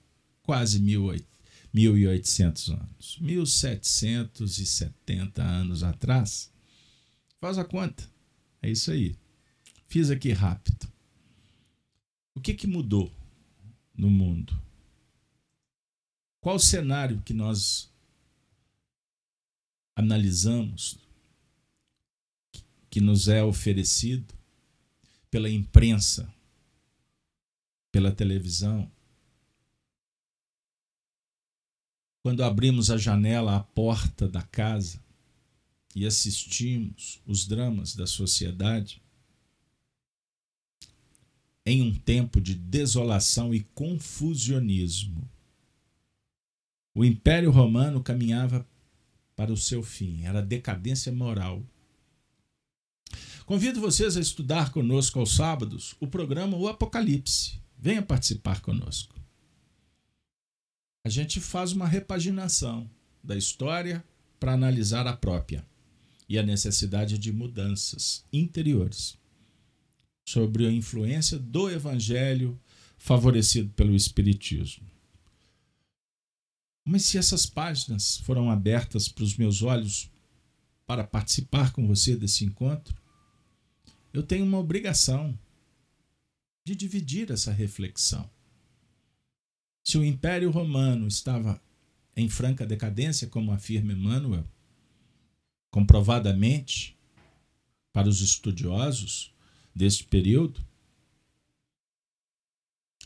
quase 0.44 0.80
1800 0.80 2.70
anos. 2.70 3.18
1770 3.20 5.42
anos 5.42 5.82
atrás. 5.82 6.52
Faz 7.40 7.58
a 7.58 7.64
conta. 7.64 8.08
É 8.62 8.70
isso 8.70 8.92
aí. 8.92 9.16
Fiz 9.88 10.08
aqui 10.08 10.30
rápido. 10.30 10.86
O 12.32 12.40
que, 12.40 12.54
que 12.54 12.68
mudou 12.68 13.12
no 13.94 14.08
mundo? 14.08 14.58
Qual 16.44 16.56
o 16.56 16.60
cenário 16.60 17.22
que 17.22 17.32
nós 17.32 17.90
analisamos 19.96 20.98
que 22.90 23.00
nos 23.00 23.28
é 23.28 23.42
oferecido 23.42 24.34
pela 25.30 25.48
imprensa, 25.48 26.30
pela 27.90 28.12
televisão? 28.12 28.92
Quando 32.22 32.44
abrimos 32.44 32.90
a 32.90 32.98
janela, 32.98 33.56
a 33.56 33.60
porta 33.60 34.28
da 34.28 34.42
casa 34.42 35.02
e 35.94 36.04
assistimos 36.04 37.22
os 37.26 37.46
dramas 37.46 37.96
da 37.96 38.06
sociedade, 38.06 39.02
em 41.64 41.80
um 41.80 41.98
tempo 41.98 42.38
de 42.38 42.54
desolação 42.54 43.54
e 43.54 43.62
confusionismo. 43.74 45.33
O 46.94 47.04
Império 47.04 47.50
Romano 47.50 48.02
caminhava 48.02 48.66
para 49.34 49.52
o 49.52 49.56
seu 49.56 49.82
fim, 49.82 50.22
era 50.24 50.40
decadência 50.40 51.10
moral. 51.10 51.62
Convido 53.44 53.80
vocês 53.80 54.16
a 54.16 54.20
estudar 54.20 54.70
conosco 54.70 55.18
aos 55.18 55.34
sábados 55.34 55.96
o 56.00 56.06
programa 56.06 56.56
O 56.56 56.68
Apocalipse. 56.68 57.60
Venha 57.76 58.00
participar 58.00 58.60
conosco. 58.60 59.14
A 61.04 61.08
gente 61.08 61.40
faz 61.40 61.72
uma 61.72 61.86
repaginação 61.86 62.88
da 63.22 63.36
história 63.36 64.02
para 64.38 64.52
analisar 64.52 65.06
a 65.06 65.16
própria 65.16 65.66
e 66.28 66.38
a 66.38 66.42
necessidade 66.42 67.18
de 67.18 67.32
mudanças 67.32 68.24
interiores 68.32 69.18
sobre 70.26 70.66
a 70.66 70.72
influência 70.72 71.38
do 71.38 71.68
evangelho 71.68 72.58
favorecido 72.96 73.70
pelo 73.74 73.94
espiritismo. 73.94 74.93
Mas 76.84 77.04
se 77.04 77.16
essas 77.16 77.46
páginas 77.46 78.18
foram 78.18 78.50
abertas 78.50 79.08
para 79.08 79.24
os 79.24 79.36
meus 79.36 79.62
olhos 79.62 80.10
para 80.86 81.02
participar 81.02 81.72
com 81.72 81.86
você 81.86 82.14
desse 82.14 82.44
encontro, 82.44 82.94
eu 84.12 84.22
tenho 84.22 84.44
uma 84.44 84.58
obrigação 84.58 85.36
de 86.64 86.76
dividir 86.76 87.30
essa 87.30 87.50
reflexão. 87.52 88.30
Se 89.82 89.96
o 89.98 90.04
Império 90.04 90.50
Romano 90.50 91.06
estava 91.06 91.60
em 92.16 92.28
franca 92.28 92.66
decadência, 92.66 93.28
como 93.28 93.52
afirma 93.52 93.92
Emmanuel, 93.92 94.46
comprovadamente, 95.70 96.96
para 97.92 98.08
os 98.08 98.20
estudiosos, 98.20 99.34
deste 99.74 100.04
período, 100.04 100.64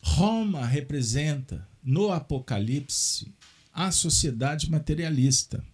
Roma 0.02 0.66
representa 0.66 1.68
no 1.82 2.12
Apocalipse 2.12 3.34
a 3.80 3.92
sociedade 3.92 4.68
materialista, 4.68 5.64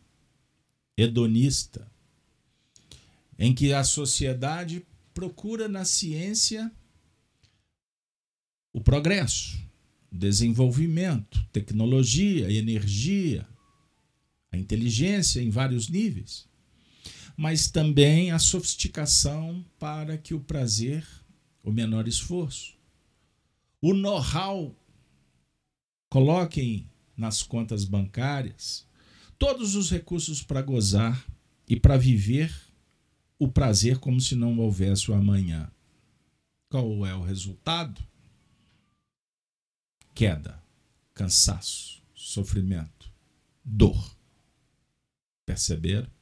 hedonista, 0.94 1.90
em 3.38 3.54
que 3.54 3.72
a 3.72 3.82
sociedade 3.82 4.86
procura 5.14 5.68
na 5.68 5.86
ciência 5.86 6.70
o 8.74 8.80
progresso, 8.82 9.58
desenvolvimento, 10.12 11.42
tecnologia, 11.50 12.52
energia, 12.52 13.48
a 14.52 14.58
inteligência 14.58 15.40
em 15.40 15.48
vários 15.48 15.88
níveis 15.88 16.46
mas 17.36 17.68
também 17.68 18.30
a 18.30 18.38
sofisticação 18.38 19.64
para 19.76 20.16
que 20.16 20.34
o 20.34 20.40
prazer, 20.40 21.04
o 21.64 21.72
menor 21.72 22.06
esforço. 22.06 22.76
O 23.80 23.92
know-how, 23.92 24.72
coloquem 26.08 26.88
nas 27.16 27.42
contas 27.42 27.84
bancárias 27.84 28.86
todos 29.38 29.74
os 29.74 29.90
recursos 29.90 30.42
para 30.42 30.62
gozar 30.62 31.26
e 31.68 31.78
para 31.78 31.96
viver 31.96 32.54
o 33.38 33.48
prazer 33.48 33.98
como 33.98 34.20
se 34.20 34.34
não 34.34 34.58
houvesse 34.58 35.10
o 35.10 35.14
amanhã. 35.14 35.70
Qual 36.68 37.04
é 37.04 37.14
o 37.14 37.22
resultado? 37.22 38.02
Queda, 40.14 40.62
cansaço, 41.12 42.02
sofrimento, 42.14 43.12
dor. 43.64 44.16
Perceberam? 45.44 46.14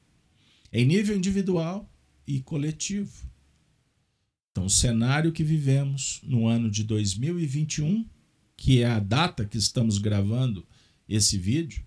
em 0.73 0.87
nível 0.87 1.17
individual 1.17 1.89
e 2.27 2.41
coletivo. 2.41 3.31
Então, 4.51 4.67
o 4.67 4.71
cenário 4.71 5.33
que 5.33 5.45
vivemos 5.45 6.21
no 6.23 6.47
ano 6.47 6.71
de 6.71 6.83
2021, 6.85 8.09
que 8.57 8.81
é 8.83 8.87
a 8.87 8.99
data 8.99 9.45
que 9.45 9.59
estamos 9.59 9.99
gravando 9.99 10.67
esse 11.09 11.39
vídeo. 11.39 11.85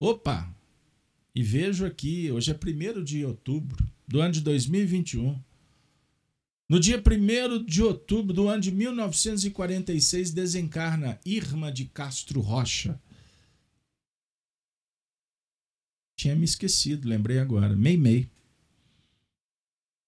Opa! 0.00 0.54
E 1.34 1.42
vejo 1.42 1.84
aqui, 1.84 2.30
hoje 2.30 2.52
é 2.52 2.54
1 2.54 3.02
de 3.02 3.24
outubro 3.24 3.84
do 4.06 4.20
ano 4.20 4.32
de 4.32 4.40
2021. 4.40 5.40
No 6.68 6.78
dia 6.80 6.98
1 6.98 7.64
de 7.64 7.82
outubro 7.82 8.32
do 8.32 8.48
ano 8.48 8.62
de 8.62 8.70
1946, 8.70 10.30
desencarna 10.30 11.20
Irma 11.24 11.72
de 11.72 11.86
Castro 11.86 12.40
Rocha, 12.40 13.00
Tinha 16.16 16.34
me 16.34 16.44
esquecido, 16.44 17.08
lembrei 17.08 17.38
agora. 17.38 17.74
Meimei. 17.74 18.30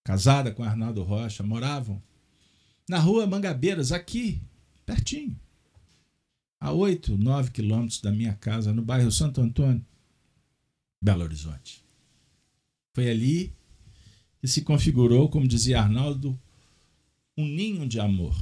Casada 0.04 0.52
com 0.52 0.62
Arnaldo 0.62 1.02
Rocha, 1.02 1.42
moravam 1.42 2.02
na 2.88 2.98
rua 2.98 3.26
Mangabeiras, 3.26 3.90
aqui, 3.90 4.40
pertinho. 4.84 5.38
A 6.58 6.72
oito, 6.72 7.16
nove 7.18 7.50
quilômetros 7.50 8.00
da 8.00 8.10
minha 8.10 8.34
casa, 8.34 8.72
no 8.72 8.82
bairro 8.82 9.12
Santo 9.12 9.40
Antônio, 9.40 9.84
Belo 11.02 11.22
Horizonte. 11.22 11.84
Foi 12.94 13.10
ali 13.10 13.54
que 14.40 14.48
se 14.48 14.62
configurou, 14.62 15.28
como 15.28 15.46
dizia 15.46 15.80
Arnaldo, 15.80 16.38
um 17.36 17.46
ninho 17.46 17.86
de 17.86 18.00
amor, 18.00 18.34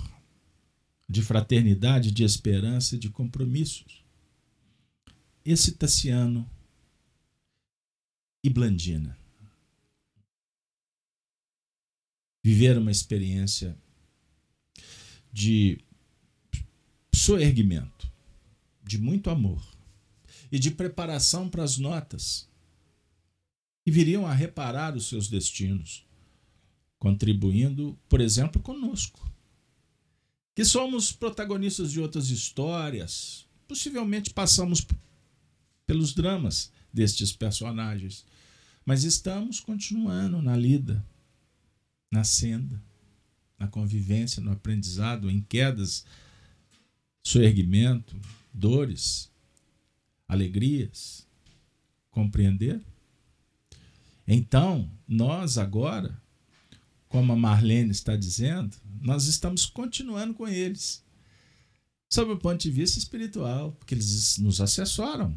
de 1.08 1.22
fraternidade, 1.22 2.10
de 2.10 2.22
esperança, 2.22 2.96
de 2.96 3.10
compromissos. 3.10 4.04
Esse 5.44 5.72
Tassiano 5.72 6.48
e 8.42 8.48
Blandina. 8.48 9.18
Viver 12.42 12.78
uma 12.78 12.90
experiência 12.90 13.76
de 15.32 15.83
soerguimento, 17.24 18.10
de 18.82 18.98
muito 18.98 19.30
amor 19.30 19.62
e 20.50 20.58
de 20.58 20.70
preparação 20.70 21.48
para 21.48 21.62
as 21.62 21.78
notas 21.78 22.48
que 23.84 23.90
viriam 23.90 24.26
a 24.26 24.32
reparar 24.32 24.96
os 24.96 25.08
seus 25.08 25.28
destinos, 25.28 26.06
contribuindo, 26.98 27.98
por 28.08 28.20
exemplo, 28.20 28.60
conosco, 28.60 29.30
que 30.54 30.64
somos 30.64 31.12
protagonistas 31.12 31.92
de 31.92 32.00
outras 32.00 32.30
histórias, 32.30 33.46
possivelmente 33.66 34.32
passamos 34.32 34.86
pelos 35.86 36.14
dramas 36.14 36.70
destes 36.92 37.32
personagens 37.32 38.24
mas 38.84 39.04
estamos 39.04 39.60
continuando 39.60 40.42
na 40.42 40.56
lida, 40.56 41.04
na 42.10 42.22
senda, 42.22 42.82
na 43.58 43.66
convivência, 43.66 44.42
no 44.42 44.52
aprendizado, 44.52 45.30
em 45.30 45.40
quedas, 45.40 46.04
soerguimento, 47.24 48.14
dores, 48.52 49.32
alegrias. 50.28 51.26
Compreender? 52.10 52.80
Então, 54.28 54.88
nós 55.08 55.58
agora, 55.58 56.22
como 57.08 57.32
a 57.32 57.36
Marlene 57.36 57.90
está 57.90 58.14
dizendo, 58.14 58.76
nós 59.00 59.26
estamos 59.26 59.66
continuando 59.66 60.34
com 60.34 60.46
eles. 60.46 61.02
Sob 62.08 62.30
o 62.30 62.38
ponto 62.38 62.60
de 62.60 62.70
vista 62.70 62.98
espiritual, 62.98 63.72
porque 63.72 63.94
eles 63.94 64.38
nos 64.38 64.60
assessoram. 64.60 65.36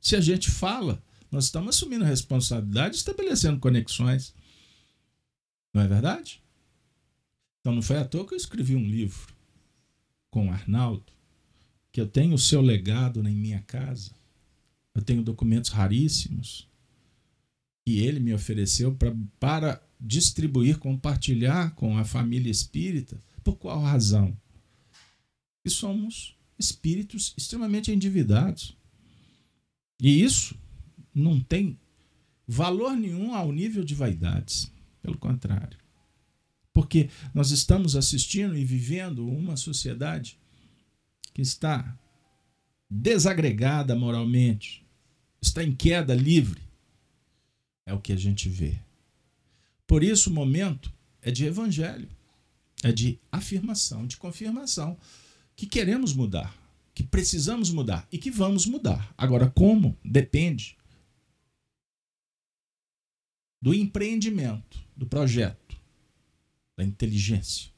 Se 0.00 0.16
a 0.16 0.20
gente 0.20 0.50
fala, 0.50 1.00
nós 1.30 1.44
estamos 1.44 1.76
assumindo 1.76 2.04
responsabilidade, 2.04 2.96
estabelecendo 2.96 3.60
conexões. 3.60 4.34
Não 5.72 5.82
é 5.82 5.86
verdade? 5.86 6.42
Então 7.60 7.74
não 7.74 7.82
foi 7.82 7.98
à 7.98 8.04
toa 8.04 8.26
que 8.26 8.34
eu 8.34 8.38
escrevi 8.38 8.74
um 8.74 8.84
livro 8.84 9.33
com 10.34 10.48
o 10.48 10.50
Arnaldo, 10.50 11.12
que 11.92 12.00
eu 12.00 12.08
tenho 12.08 12.34
o 12.34 12.38
seu 12.38 12.60
legado 12.60 13.20
em 13.28 13.36
minha 13.36 13.60
casa. 13.60 14.10
Eu 14.92 15.00
tenho 15.00 15.22
documentos 15.22 15.70
raríssimos 15.70 16.68
que 17.86 18.00
ele 18.00 18.18
me 18.18 18.34
ofereceu 18.34 18.92
pra, 18.92 19.14
para 19.38 19.80
distribuir, 20.00 20.78
compartilhar 20.78 21.72
com 21.76 21.96
a 21.96 22.04
família 22.04 22.50
espírita. 22.50 23.16
Por 23.44 23.54
qual 23.54 23.80
razão? 23.80 24.36
E 25.64 25.70
somos 25.70 26.36
espíritos 26.58 27.32
extremamente 27.36 27.92
endividados. 27.92 28.76
E 30.00 30.20
isso 30.20 30.58
não 31.14 31.38
tem 31.38 31.78
valor 32.44 32.96
nenhum 32.96 33.32
ao 33.32 33.52
nível 33.52 33.84
de 33.84 33.94
vaidades. 33.94 34.68
Pelo 35.00 35.16
contrário. 35.16 35.78
Porque 36.74 37.08
nós 37.32 37.52
estamos 37.52 37.94
assistindo 37.94 38.58
e 38.58 38.64
vivendo 38.64 39.26
uma 39.26 39.56
sociedade 39.56 40.38
que 41.32 41.40
está 41.40 41.96
desagregada 42.90 43.94
moralmente, 43.94 44.84
está 45.40 45.62
em 45.62 45.74
queda 45.74 46.14
livre. 46.14 46.60
É 47.86 47.94
o 47.94 48.00
que 48.00 48.12
a 48.12 48.16
gente 48.16 48.48
vê. 48.48 48.78
Por 49.86 50.02
isso, 50.02 50.30
o 50.30 50.32
momento 50.32 50.92
é 51.22 51.30
de 51.30 51.44
evangelho, 51.44 52.08
é 52.82 52.90
de 52.90 53.18
afirmação, 53.30 54.06
de 54.06 54.16
confirmação, 54.16 54.98
que 55.54 55.66
queremos 55.66 56.12
mudar, 56.12 56.56
que 56.92 57.04
precisamos 57.04 57.70
mudar 57.70 58.06
e 58.10 58.18
que 58.18 58.30
vamos 58.30 58.66
mudar. 58.66 59.14
Agora, 59.16 59.48
como? 59.48 59.96
Depende 60.04 60.76
do 63.62 63.72
empreendimento, 63.72 64.78
do 64.94 65.06
projeto, 65.06 65.63
da 66.76 66.84
inteligência, 66.84 67.70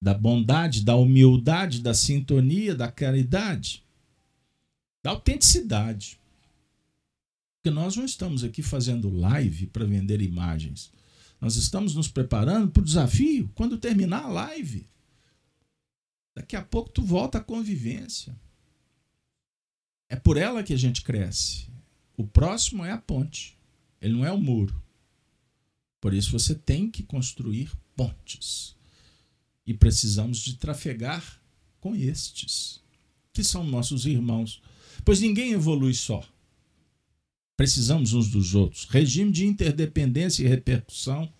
da 0.00 0.14
bondade, 0.14 0.84
da 0.84 0.96
humildade, 0.96 1.80
da 1.80 1.92
sintonia, 1.94 2.74
da 2.74 2.90
caridade, 2.90 3.84
da 5.02 5.10
autenticidade. 5.10 6.18
Porque 7.56 7.74
nós 7.74 7.96
não 7.96 8.04
estamos 8.04 8.44
aqui 8.44 8.62
fazendo 8.62 9.10
live 9.10 9.66
para 9.66 9.84
vender 9.84 10.20
imagens. 10.20 10.92
Nós 11.40 11.56
estamos 11.56 11.94
nos 11.94 12.08
preparando 12.08 12.70
para 12.70 12.80
o 12.80 12.84
desafio 12.84 13.50
quando 13.54 13.78
terminar 13.78 14.24
a 14.24 14.28
live. 14.28 14.88
Daqui 16.34 16.56
a 16.56 16.62
pouco 16.62 16.90
tu 16.90 17.02
volta 17.02 17.38
à 17.38 17.40
convivência. 17.40 18.34
É 20.08 20.16
por 20.16 20.36
ela 20.36 20.62
que 20.62 20.72
a 20.72 20.76
gente 20.76 21.02
cresce. 21.02 21.66
O 22.16 22.26
próximo 22.26 22.84
é 22.84 22.90
a 22.90 22.98
ponte. 22.98 23.58
Ele 24.00 24.14
não 24.14 24.24
é 24.24 24.32
o 24.32 24.38
muro. 24.38 24.80
Por 26.00 26.14
isso 26.14 26.30
você 26.30 26.54
tem 26.54 26.90
que 26.90 27.02
construir 27.02 27.70
pontes. 27.96 28.76
E 29.66 29.74
precisamos 29.74 30.38
de 30.38 30.54
trafegar 30.54 31.40
com 31.80 31.94
estes, 31.94 32.80
que 33.32 33.44
são 33.44 33.64
nossos 33.64 34.06
irmãos. 34.06 34.62
Pois 35.04 35.20
ninguém 35.20 35.52
evolui 35.52 35.94
só. 35.94 36.26
Precisamos 37.56 38.12
uns 38.12 38.28
dos 38.28 38.54
outros. 38.54 38.84
Regime 38.84 39.32
de 39.32 39.44
interdependência 39.44 40.44
e 40.44 40.48
repercussão 40.48 41.32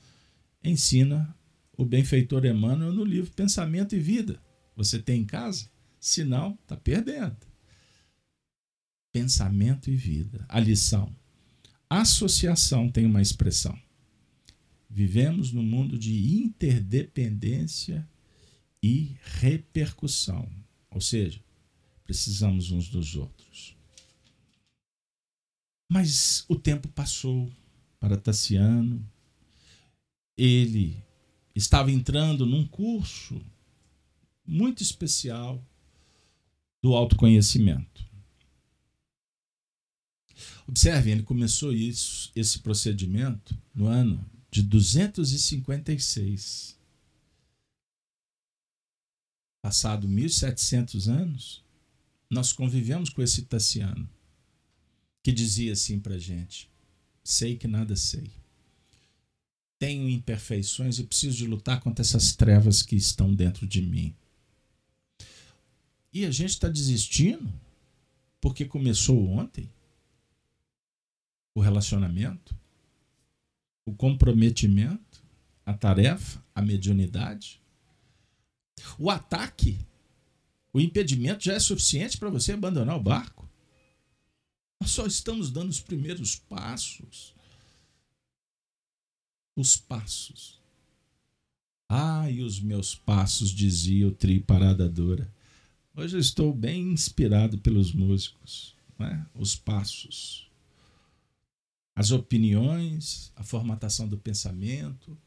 ensina 0.63 1.35
o 1.77 1.85
benfeitor 1.85 2.45
Emmanuel 2.45 2.93
no 2.93 3.05
livro 3.05 3.31
Pensamento 3.31 3.95
e 3.95 4.01
Vida. 4.01 4.43
Você 4.75 4.99
tem 4.99 5.21
em 5.21 5.25
casa? 5.25 5.71
Se 6.01 6.25
não, 6.25 6.59
está 6.63 6.77
perdendo. 6.77 7.37
Pensamento 9.13 9.89
e 9.91 9.95
vida. 9.95 10.45
A 10.49 10.59
lição. 10.59 11.15
Associação 11.89 12.91
tem 12.91 13.07
uma 13.07 13.23
expressão. 13.23 13.79
Vivemos 14.89 15.53
no 15.53 15.63
mundo 15.63 15.99
de 15.99 16.43
interdependência 16.43 18.09
e 18.83 19.17
repercussão. 19.41 20.49
Ou 20.91 21.01
seja, 21.01 21.41
precisamos 22.05 22.71
uns 22.71 22.89
dos 22.89 23.15
outros. 23.15 23.77
Mas 25.91 26.45
o 26.49 26.57
tempo 26.57 26.89
passou 26.89 27.51
para 28.01 28.17
Tassiano. 28.17 29.05
Ele 30.37 30.97
estava 31.55 31.91
entrando 31.91 32.47
num 32.47 32.67
curso 32.67 33.41
muito 34.47 34.83
especial 34.83 35.63
do 36.83 36.95
autoconhecimento. 36.95 38.07
Observem, 40.67 41.15
ele 41.15 41.23
começou 41.23 41.73
isso, 41.73 42.31
esse 42.35 42.61
procedimento 42.61 43.57
no 43.75 43.87
ano 43.87 44.25
de 44.51 44.63
256. 44.63 46.79
Passado 49.61 50.09
1700 50.09 51.09
anos, 51.09 51.65
nós 52.31 52.53
convivemos 52.53 53.11
com 53.11 53.21
esse 53.23 53.43
Tassiano 53.43 54.09
que 55.23 55.33
dizia 55.33 55.73
assim 55.73 56.01
para 56.01 56.19
gente: 56.19 56.71
sei 57.23 57.57
que 57.57 57.69
nada 57.69 57.95
sei. 57.97 58.31
Tenho 59.79 60.09
imperfeições 60.09 60.99
e 60.99 61.05
preciso 61.05 61.37
de 61.37 61.47
lutar 61.47 61.81
contra 61.81 62.03
essas 62.03 62.35
trevas 62.35 62.83
que 62.83 62.97
estão 62.97 63.35
dentro 63.35 63.67
de 63.67 63.81
mim. 63.81 64.15
E 66.13 66.25
a 66.25 66.31
gente 66.31 66.51
está 66.51 66.69
desistindo 66.69 67.53
porque 68.41 68.65
começou 68.65 69.29
ontem 69.29 69.71
o 71.55 71.61
relacionamento, 71.61 72.57
o 73.89 73.95
comprometimento, 73.95 75.23
a 75.65 75.73
tarefa, 75.73 76.45
a 76.55 76.61
mediunidade. 76.61 77.61
O 78.99 79.11
ataque, 79.11 79.79
o 80.73 80.79
impedimento 80.79 81.45
já 81.45 81.55
é 81.55 81.59
suficiente 81.59 82.19
para 82.19 82.29
você 82.29 82.53
abandonar 82.53 82.97
o 82.97 83.03
barco. 83.03 83.49
Nós 84.81 84.91
só 84.91 85.07
estamos 85.07 85.51
dando 85.51 85.71
os 85.71 85.81
primeiros 85.81 86.37
passos. 86.37 87.35
Os 89.57 89.77
passos. 89.77 90.61
Ai, 91.89 92.43
os 92.43 92.61
meus 92.61 92.95
passos, 92.95 93.51
dizia 93.51 94.07
o 94.07 94.13
tri 94.13 94.39
parada 94.39 94.87
dura. 94.87 95.33
Hoje 95.97 96.17
eu 96.17 96.21
estou 96.21 96.53
bem 96.53 96.93
inspirado 96.93 97.59
pelos 97.59 97.93
músicos. 97.93 98.77
Né? 98.99 99.27
Os 99.35 99.57
passos. 99.57 100.48
As 101.99 102.13
opiniões, 102.13 103.33
a 103.35 103.43
formatação 103.43 104.07
do 104.07 104.17
pensamento, 104.17 105.19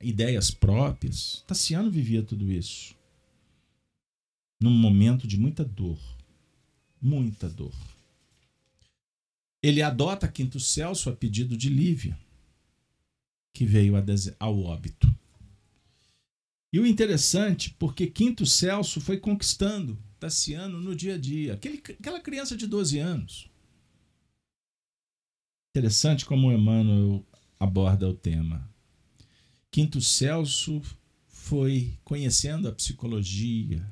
ideias 0.00 0.50
próprias. 0.50 1.42
Tassiano 1.46 1.90
vivia 1.90 2.22
tudo 2.22 2.52
isso. 2.52 2.94
Num 4.60 4.70
momento 4.70 5.26
de 5.26 5.38
muita 5.38 5.64
dor. 5.64 5.98
Muita 7.00 7.48
dor 7.48 7.72
ele 9.68 9.82
adota 9.82 10.28
Quinto 10.28 10.60
Celso 10.60 11.10
a 11.10 11.12
pedido 11.12 11.56
de 11.56 11.68
Lívia, 11.68 12.16
que 13.52 13.66
veio 13.66 13.94
ao 14.38 14.62
óbito. 14.62 15.12
E 16.72 16.78
o 16.78 16.86
interessante, 16.86 17.74
porque 17.76 18.06
Quinto 18.06 18.46
Celso 18.46 19.00
foi 19.00 19.18
conquistando 19.18 19.98
Tassiano 20.20 20.80
no 20.80 20.94
dia 20.94 21.14
a 21.14 21.18
dia, 21.18 21.54
aquele, 21.54 21.78
aquela 21.78 22.20
criança 22.20 22.56
de 22.56 22.66
12 22.66 22.98
anos. 22.98 23.50
Interessante 25.76 26.24
como 26.24 26.50
Emmanuel 26.50 27.22
aborda 27.60 28.08
o 28.08 28.14
tema. 28.14 28.66
Quinto 29.70 30.00
Celso 30.00 30.80
foi 31.28 31.98
conhecendo 32.02 32.66
a 32.66 32.72
psicologia, 32.72 33.86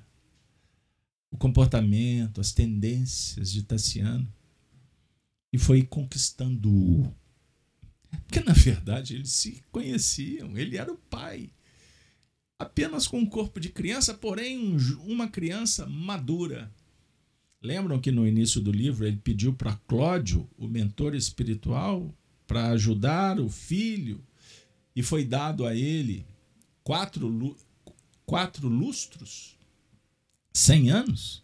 o 1.31 1.37
comportamento, 1.37 2.41
as 2.41 2.53
tendências 2.53 3.53
de 3.53 3.65
Tassiano 3.65 4.27
e 5.53 5.59
foi 5.59 5.83
conquistando-o. 5.83 7.15
Porque, 8.27 8.41
na 8.41 8.55
verdade, 8.55 9.17
eles 9.17 9.33
se 9.33 9.63
conheciam, 9.71 10.57
ele 10.57 10.79
era 10.79 10.91
o 10.91 10.97
pai. 10.97 11.51
Apenas 12.59 13.07
com 13.07 13.19
um 13.19 13.27
corpo 13.27 13.61
de 13.61 13.69
criança, 13.69 14.15
porém 14.15 14.59
um, 14.59 14.79
uma 15.03 15.29
criança 15.29 15.85
madura. 15.85 16.73
Lembram 17.65 17.99
que 17.99 18.13
no 18.13 18.29
início 18.29 18.61
do 18.61 18.71
livro 18.71 19.07
ele 19.07 19.17
pediu 19.17 19.55
para 19.55 19.75
Cláudio, 19.89 20.47
o 20.59 20.69
mentor 20.69 21.15
espiritual, 21.15 22.15
para 22.47 22.69
ajudar 22.73 23.41
o 23.41 23.49
filho, 23.49 24.23
e 24.95 25.03
foi 25.03 25.25
dado 25.25 25.65
a 25.67 25.75
ele 25.75 26.27
quatro, 26.83 27.57
quatro 28.27 28.69
lustros? 28.69 29.57
Cem 30.53 30.91
anos? 30.91 31.43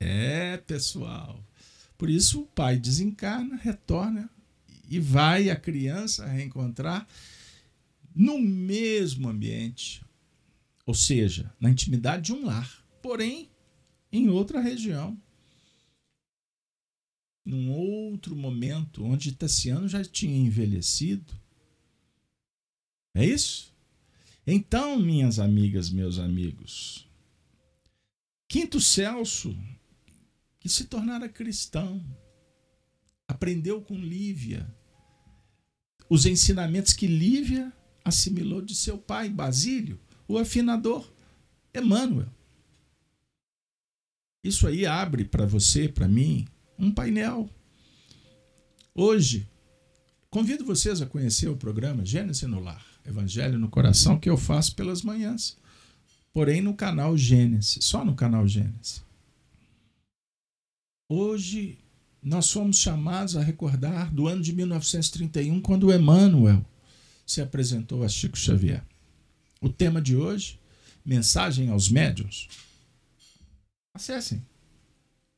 É, 0.00 0.56
pessoal. 0.56 1.44
Por 1.98 2.08
isso 2.08 2.40
o 2.40 2.46
pai 2.46 2.78
desencarna, 2.78 3.56
retorna 3.56 4.30
e 4.88 4.98
vai 4.98 5.50
a 5.50 5.56
criança 5.56 6.24
reencontrar 6.24 7.06
no 8.16 8.38
mesmo 8.38 9.28
ambiente, 9.28 10.02
ou 10.86 10.94
seja, 10.94 11.52
na 11.60 11.68
intimidade 11.68 12.22
de 12.22 12.32
um 12.32 12.46
lar, 12.46 12.82
porém 13.02 13.50
em 14.10 14.30
outra 14.30 14.58
região. 14.58 15.22
Num 17.44 17.70
outro 17.72 18.34
momento 18.34 19.04
onde 19.04 19.32
Tassiano 19.32 19.86
já 19.86 20.02
tinha 20.04 20.36
envelhecido. 20.36 21.32
É 23.14 23.24
isso? 23.24 23.72
Então, 24.46 24.98
minhas 24.98 25.38
amigas, 25.38 25.90
meus 25.90 26.18
amigos, 26.18 27.06
Quinto 28.48 28.80
Celso 28.80 29.56
que 30.58 30.68
se 30.68 30.84
tornara 30.84 31.28
cristão. 31.28 32.02
Aprendeu 33.28 33.82
com 33.82 33.94
Lívia 33.98 34.66
os 36.08 36.26
ensinamentos 36.26 36.92
que 36.92 37.06
Lívia 37.06 37.72
assimilou 38.04 38.62
de 38.62 38.74
seu 38.74 38.98
pai, 38.98 39.28
Basílio, 39.28 39.98
o 40.28 40.38
afinador, 40.38 41.10
Emmanuel. 41.74 42.28
Isso 44.42 44.66
aí 44.66 44.84
abre 44.84 45.24
para 45.24 45.46
você, 45.46 45.88
para 45.88 46.06
mim, 46.06 46.46
um 46.78 46.90
painel. 46.90 47.48
Hoje, 48.94 49.48
convido 50.30 50.64
vocês 50.64 51.00
a 51.02 51.06
conhecer 51.06 51.48
o 51.48 51.56
programa 51.56 52.04
Gênesis 52.04 52.48
no 52.48 52.60
Lar, 52.60 52.84
Evangelho 53.04 53.58
no 53.58 53.68
Coração, 53.68 54.18
que 54.18 54.28
eu 54.28 54.36
faço 54.36 54.74
pelas 54.74 55.02
manhãs. 55.02 55.56
Porém, 56.32 56.60
no 56.60 56.74
canal 56.74 57.16
Gênesis, 57.16 57.84
só 57.84 58.04
no 58.04 58.14
canal 58.14 58.46
Gênesis. 58.46 59.04
Hoje, 61.08 61.78
nós 62.22 62.46
somos 62.46 62.78
chamados 62.78 63.36
a 63.36 63.42
recordar 63.42 64.12
do 64.12 64.26
ano 64.26 64.42
de 64.42 64.52
1931, 64.52 65.60
quando 65.60 65.92
Emmanuel 65.92 66.64
se 67.26 67.40
apresentou 67.40 68.02
a 68.02 68.08
Chico 68.08 68.38
Xavier. 68.38 68.84
O 69.60 69.68
tema 69.68 70.00
de 70.00 70.16
hoje, 70.16 70.58
mensagem 71.04 71.68
aos 71.68 71.88
médiuns. 71.88 72.48
Acessem. 73.94 74.44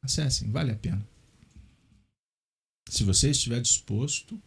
Acessem, 0.00 0.50
vale 0.50 0.70
a 0.70 0.76
pena. 0.76 1.06
Se 2.88 3.04
você 3.04 3.30
estiver 3.30 3.60
disposto 3.60 4.40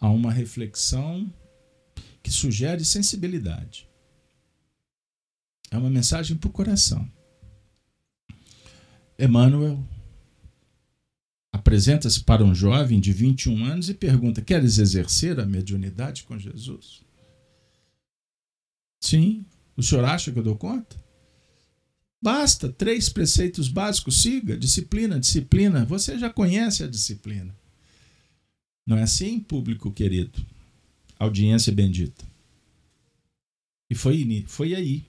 a 0.00 0.08
uma 0.08 0.32
reflexão 0.32 1.32
que 2.22 2.30
sugere 2.30 2.84
sensibilidade. 2.84 3.88
É 5.70 5.78
uma 5.78 5.90
mensagem 5.90 6.36
para 6.36 6.48
o 6.48 6.52
coração. 6.52 7.08
Emmanuel 9.18 9.82
apresenta-se 11.52 12.22
para 12.22 12.44
um 12.44 12.54
jovem 12.54 13.00
de 13.00 13.12
21 13.12 13.64
anos 13.64 13.88
e 13.88 13.94
pergunta: 13.94 14.42
Queres 14.42 14.78
exercer 14.78 15.38
a 15.40 15.46
mediunidade 15.46 16.24
com 16.24 16.38
Jesus? 16.38 17.02
Sim. 19.00 19.44
O 19.76 19.82
senhor 19.82 20.04
acha 20.04 20.32
que 20.32 20.38
eu 20.38 20.42
dou 20.42 20.56
conta? 20.56 20.96
Basta 22.20 22.72
três 22.72 23.08
preceitos 23.08 23.68
básicos, 23.68 24.22
siga, 24.22 24.56
disciplina, 24.56 25.20
disciplina. 25.20 25.84
Você 25.84 26.18
já 26.18 26.30
conhece 26.30 26.82
a 26.82 26.88
disciplina. 26.88 27.54
Não 28.86 28.96
é 28.96 29.02
assim, 29.02 29.40
público 29.40 29.90
querido? 29.90 30.46
Audiência 31.18 31.72
bendita. 31.72 32.24
E 33.90 33.94
foi, 33.94 34.44
foi 34.46 34.74
aí 34.74 35.04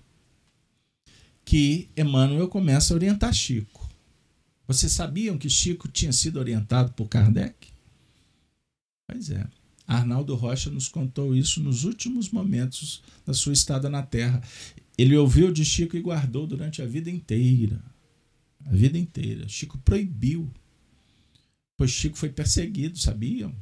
que 1.45 1.87
Emmanuel 1.95 2.47
começa 2.47 2.93
a 2.93 2.95
orientar 2.95 3.33
Chico. 3.33 3.87
Vocês 4.67 4.91
sabiam 4.91 5.37
que 5.37 5.49
Chico 5.49 5.87
tinha 5.87 6.11
sido 6.11 6.39
orientado 6.39 6.91
por 6.93 7.07
Kardec? 7.07 7.67
Pois 9.07 9.29
é. 9.29 9.47
Arnaldo 9.87 10.35
Rocha 10.35 10.69
nos 10.69 10.89
contou 10.89 11.33
isso 11.33 11.61
nos 11.63 11.85
últimos 11.85 12.29
momentos 12.29 13.01
da 13.25 13.33
sua 13.33 13.53
estada 13.53 13.89
na 13.89 14.03
Terra. 14.03 14.43
Ele 14.97 15.15
ouviu 15.15 15.51
de 15.51 15.63
Chico 15.63 15.95
e 15.95 16.01
guardou 16.01 16.45
durante 16.45 16.81
a 16.81 16.85
vida 16.85 17.09
inteira. 17.09 17.81
A 18.65 18.71
vida 18.71 18.97
inteira. 18.97 19.47
Chico 19.47 19.77
proibiu. 19.77 20.51
Pois 21.77 21.91
Chico 21.91 22.17
foi 22.17 22.29
perseguido, 22.29 22.97
sabiam? 22.97 23.55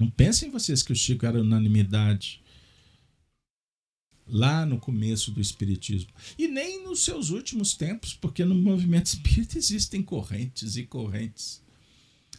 Não 0.00 0.10
pensem 0.10 0.50
vocês 0.50 0.82
que 0.82 0.92
o 0.92 0.96
Chico 0.96 1.24
era 1.24 1.40
unanimidade 1.40 2.42
lá 4.26 4.64
no 4.64 4.78
começo 4.78 5.30
do 5.30 5.40
Espiritismo. 5.40 6.10
E 6.38 6.48
nem 6.48 6.82
nos 6.82 7.04
seus 7.04 7.30
últimos 7.30 7.74
tempos, 7.74 8.14
porque 8.14 8.44
no 8.44 8.54
movimento 8.54 9.06
espírita 9.06 9.58
existem 9.58 10.02
correntes 10.02 10.76
e 10.76 10.84
correntes, 10.84 11.62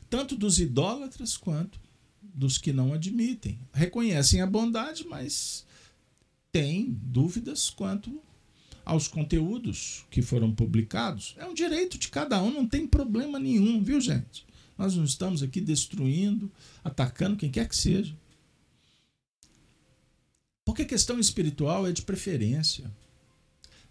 tanto 0.09 0.35
dos 0.35 0.59
idólatras 0.59 1.37
quanto 1.37 1.79
dos 2.21 2.57
que 2.57 2.73
não 2.73 2.93
admitem. 2.93 3.59
Reconhecem 3.73 4.41
a 4.41 4.47
bondade, 4.47 5.05
mas 5.07 5.65
têm 6.51 6.97
dúvidas 7.01 7.69
quanto 7.69 8.21
aos 8.83 9.07
conteúdos 9.07 10.05
que 10.11 10.21
foram 10.21 10.53
publicados. 10.53 11.33
É 11.37 11.45
um 11.45 11.53
direito 11.53 11.97
de 11.97 12.09
cada 12.09 12.41
um, 12.41 12.51
não 12.51 12.67
tem 12.67 12.85
problema 12.85 13.39
nenhum, 13.39 13.81
viu, 13.81 13.99
gente? 13.99 14.45
Nós 14.77 14.95
não 14.95 15.03
estamos 15.03 15.41
aqui 15.41 15.61
destruindo, 15.61 16.51
atacando 16.83 17.37
quem 17.37 17.49
quer 17.49 17.67
que 17.67 17.75
seja. 17.75 18.15
Porque 20.65 20.81
a 20.81 20.87
questão 20.87 21.19
espiritual 21.19 21.87
é 21.87 21.91
de 21.91 22.01
preferência. 22.01 22.91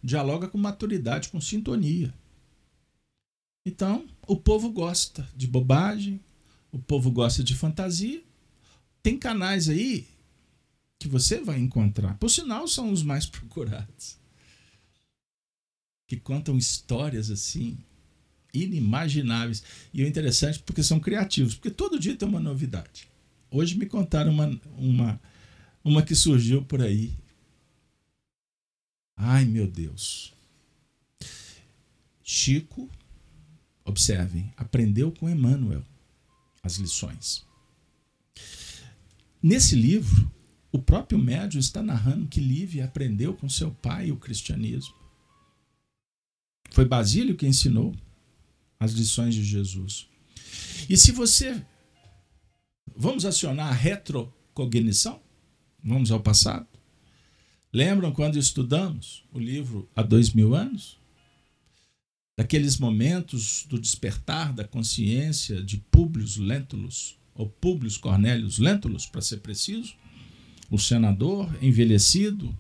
Dialoga 0.03 0.49
com 0.49 0.59
maturidade, 0.59 1.29
com 1.31 1.41
sintonia. 1.41 2.13
Então, 3.65 4.07
o 4.27 4.37
povo 4.37 4.71
gosta 4.71 5.27
de 5.35 5.47
bobagem, 5.47 6.21
o 6.71 6.79
povo 6.79 7.11
gosta 7.11 7.43
de 7.43 7.55
fantasia, 7.55 8.23
tem 9.03 9.19
canais 9.19 9.69
aí 9.69 10.07
que 10.99 11.09
você 11.09 11.41
vai 11.41 11.59
encontrar. 11.59 12.19
Por 12.19 12.29
sinal, 12.29 12.69
são 12.69 12.93
os 12.93 13.03
mais 13.03 13.25
procurados. 13.27 14.19
Que 16.07 16.19
contam 16.19 16.59
histórias 16.59 17.31
assim 17.31 17.79
inimagináveis. 18.55 19.63
E 19.93 20.03
o 20.03 20.07
interessante 20.07 20.61
porque 20.61 20.83
são 20.83 21.01
criativos, 21.01 21.55
porque 21.55 21.71
todo 21.71 21.99
dia 21.99 22.17
tem 22.17 22.29
uma 22.29 22.41
novidade. 22.41 23.09
Hoje 23.51 23.77
me 23.77 23.87
contaram 23.87 24.33
uma, 24.33 24.61
uma, 24.79 25.21
uma 25.83 26.03
que 26.03 26.15
surgiu 26.15 26.63
por 26.63 26.81
aí. 26.81 27.13
Ai, 29.17 29.45
meu 29.45 29.67
Deus. 29.67 30.33
Chico, 32.23 32.89
observem, 33.85 34.53
aprendeu 34.57 35.13
com 35.13 35.29
Emmanuel 35.29 35.85
as 36.63 36.77
lições. 36.77 37.45
Nesse 39.43 39.77
livro, 39.77 40.31
o 40.73 40.79
próprio 40.79 41.19
médium 41.19 41.61
está 41.61 41.83
narrando 41.83 42.27
que 42.27 42.41
Lívia 42.41 42.87
aprendeu 42.87 43.35
com 43.35 43.49
seu 43.49 43.71
pai 43.71 44.11
o 44.11 44.17
cristianismo. 44.17 44.95
Foi 46.71 46.85
Basílio 46.85 47.37
que 47.37 47.47
ensinou 47.47 47.95
as 48.85 48.93
lições 48.93 49.35
de 49.35 49.43
Jesus. 49.43 50.07
E 50.89 50.97
se 50.97 51.13
você. 51.13 51.65
Vamos 52.97 53.25
acionar 53.25 53.69
a 53.69 53.75
retrocognição? 53.75 55.21
Vamos 55.83 56.13
ao 56.13 56.21
passado? 56.21 56.69
Lembram 57.73 58.13
quando 58.13 58.39
estudamos 58.39 59.25
o 59.33 59.39
livro 59.39 59.89
há 59.97 60.03
dois 60.03 60.33
mil 60.33 60.55
anos? 60.55 60.97
Daqueles 62.39 62.79
momentos 62.79 63.67
do 63.69 63.81
despertar 63.81 64.53
da 64.53 64.65
consciência 64.65 65.63
de 65.63 65.79
Públio 65.79 66.27
Lentulus, 66.39 67.19
ou 67.35 67.49
Públio 67.49 67.91
Cornélios 67.99 68.59
Lentulus, 68.59 69.07
para 69.07 69.21
ser 69.21 69.39
preciso, 69.39 69.95
o 70.71 70.79
senador 70.79 71.57
envelhecido, 71.63 72.57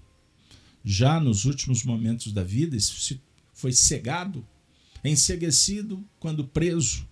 já 0.85 1.19
nos 1.21 1.45
últimos 1.45 1.85
momentos 1.85 2.33
da 2.33 2.43
vida, 2.43 2.77
foi 3.53 3.73
cegado, 3.73 4.47
enseguecido 5.05 6.05
quando 6.19 6.47
preso 6.47 7.07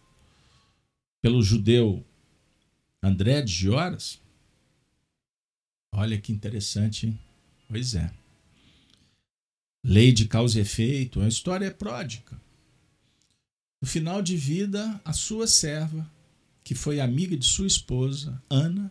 pelo 1.21 1.43
judeu 1.43 2.05
André 3.03 3.43
de 3.43 3.53
Gioras. 3.53 4.21
Olha 5.93 6.19
que 6.19 6.33
interessante, 6.33 7.07
hein? 7.07 7.19
Pois 7.69 7.95
é. 7.95 8.13
Lei 9.85 10.13
de 10.13 10.27
causa 10.27 10.59
e 10.59 10.63
efeito, 10.63 11.21
a 11.21 11.29
história 11.29 11.67
é 11.67 11.71
pródica. 11.71 12.41
No 13.81 13.89
final 13.89 14.23
de 14.23 14.37
vida, 14.37 15.01
a 15.05 15.13
sua 15.13 15.47
serva 15.47 16.09
que 16.65 16.75
foi 16.75 17.01
amiga 17.01 17.37
de 17.37 17.45
sua 17.45 17.67
esposa, 17.67 18.41
Ana, 18.49 18.91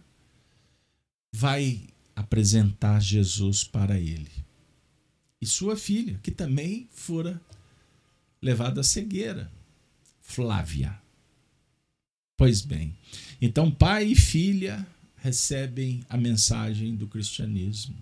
vai 1.33 1.87
apresentar 2.15 2.99
Jesus 2.99 3.63
para 3.63 3.97
ele. 3.97 4.29
E 5.41 5.45
sua 5.45 5.77
filha, 5.77 6.19
que 6.21 6.31
também 6.31 6.87
fora 6.91 7.41
levada 8.41 8.81
à 8.81 8.83
cegueira, 8.83 9.51
Flávia. 10.21 10.99
Pois 12.37 12.61
bem, 12.61 12.97
então 13.39 13.69
pai 13.69 14.07
e 14.07 14.15
filha 14.15 14.85
recebem 15.17 16.03
a 16.09 16.17
mensagem 16.17 16.95
do 16.95 17.07
cristianismo 17.07 17.95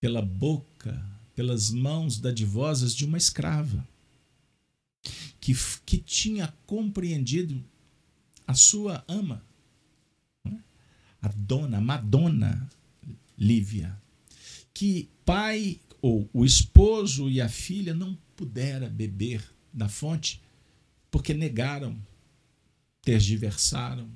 pela 0.00 0.22
boca, 0.22 1.04
pelas 1.34 1.70
mãos 1.70 2.18
dadivosas 2.18 2.94
de 2.94 3.04
uma 3.04 3.18
escrava 3.18 3.86
que, 5.38 5.54
que 5.84 5.98
tinha 5.98 6.52
compreendido 6.66 7.62
a 8.46 8.54
sua 8.54 9.04
ama, 9.06 9.44
né? 10.44 10.58
a 11.20 11.28
dona, 11.28 11.78
a 11.78 11.80
Madonna 11.80 12.68
Lívia, 13.38 13.96
que 14.72 15.08
pai 15.24 15.78
ou 16.00 16.28
o 16.32 16.44
esposo 16.44 17.28
e 17.28 17.40
a 17.40 17.48
filha 17.48 17.94
não 17.94 18.16
pudera 18.40 18.88
beber 18.88 19.44
da 19.70 19.86
fonte 19.86 20.40
porque 21.10 21.34
negaram, 21.34 22.00
tergiversaram. 23.02 24.10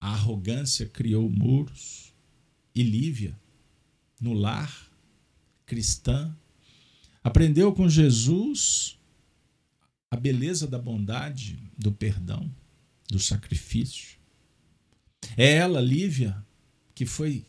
A 0.00 0.14
arrogância 0.14 0.88
criou 0.88 1.30
muros 1.30 2.12
e 2.74 2.82
Lívia, 2.82 3.38
no 4.20 4.32
lar 4.32 4.90
cristã, 5.64 6.36
aprendeu 7.22 7.72
com 7.72 7.88
Jesus 7.88 8.98
a 10.10 10.16
beleza 10.16 10.66
da 10.66 10.78
bondade, 10.78 11.56
do 11.78 11.92
perdão, 11.92 12.52
do 13.08 13.20
sacrifício. 13.20 14.18
É 15.36 15.52
ela, 15.52 15.80
Lívia, 15.80 16.44
que 16.96 17.06
foi 17.06 17.46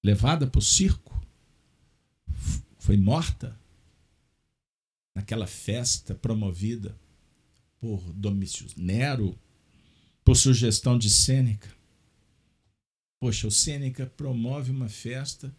levada 0.00 0.46
para 0.46 0.60
o 0.60 0.62
circo, 0.62 1.20
foi 2.78 2.96
morta 2.96 3.58
naquela 5.14 5.46
festa 5.46 6.14
promovida 6.14 6.98
por 7.80 8.00
Domício 8.12 8.66
Nero, 8.76 9.38
por 10.24 10.36
sugestão 10.36 10.98
de 10.98 11.08
Sêneca. 11.10 11.68
Poxa, 13.18 13.46
o 13.46 13.50
Sêneca 13.50 14.06
promove 14.06 14.70
uma 14.70 14.88
festa 14.88 15.54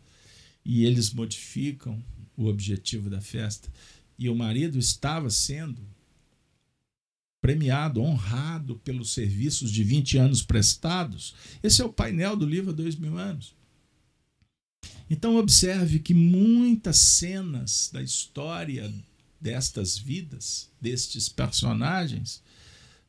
e 0.64 0.86
eles 0.86 1.12
modificam 1.12 2.04
o 2.38 2.46
objetivo 2.46 3.10
da 3.10 3.22
festa. 3.22 3.72
E 4.18 4.30
o 4.30 4.36
marido 4.36 4.78
estava 4.78 5.30
sendo 5.30 5.82
premiado, 7.42 8.02
honrado 8.02 8.76
pelos 8.84 9.14
serviços 9.14 9.72
de 9.72 9.84
20 9.84 10.18
anos 10.18 10.44
prestados. 10.44 11.34
Esse 11.64 11.82
é 11.82 11.86
o 11.86 11.92
painel 11.92 12.36
do 12.36 12.46
livro 12.46 12.70
há 12.70 12.74
dois 12.74 12.96
mil 12.96 13.18
anos. 13.18 13.56
Então, 15.10 15.36
observe 15.36 16.00
que 16.00 16.14
muitas 16.14 16.98
cenas 16.98 17.90
da 17.92 18.02
história 18.02 18.94
destas 19.42 19.98
vidas, 19.98 20.70
destes 20.80 21.28
personagens, 21.28 22.44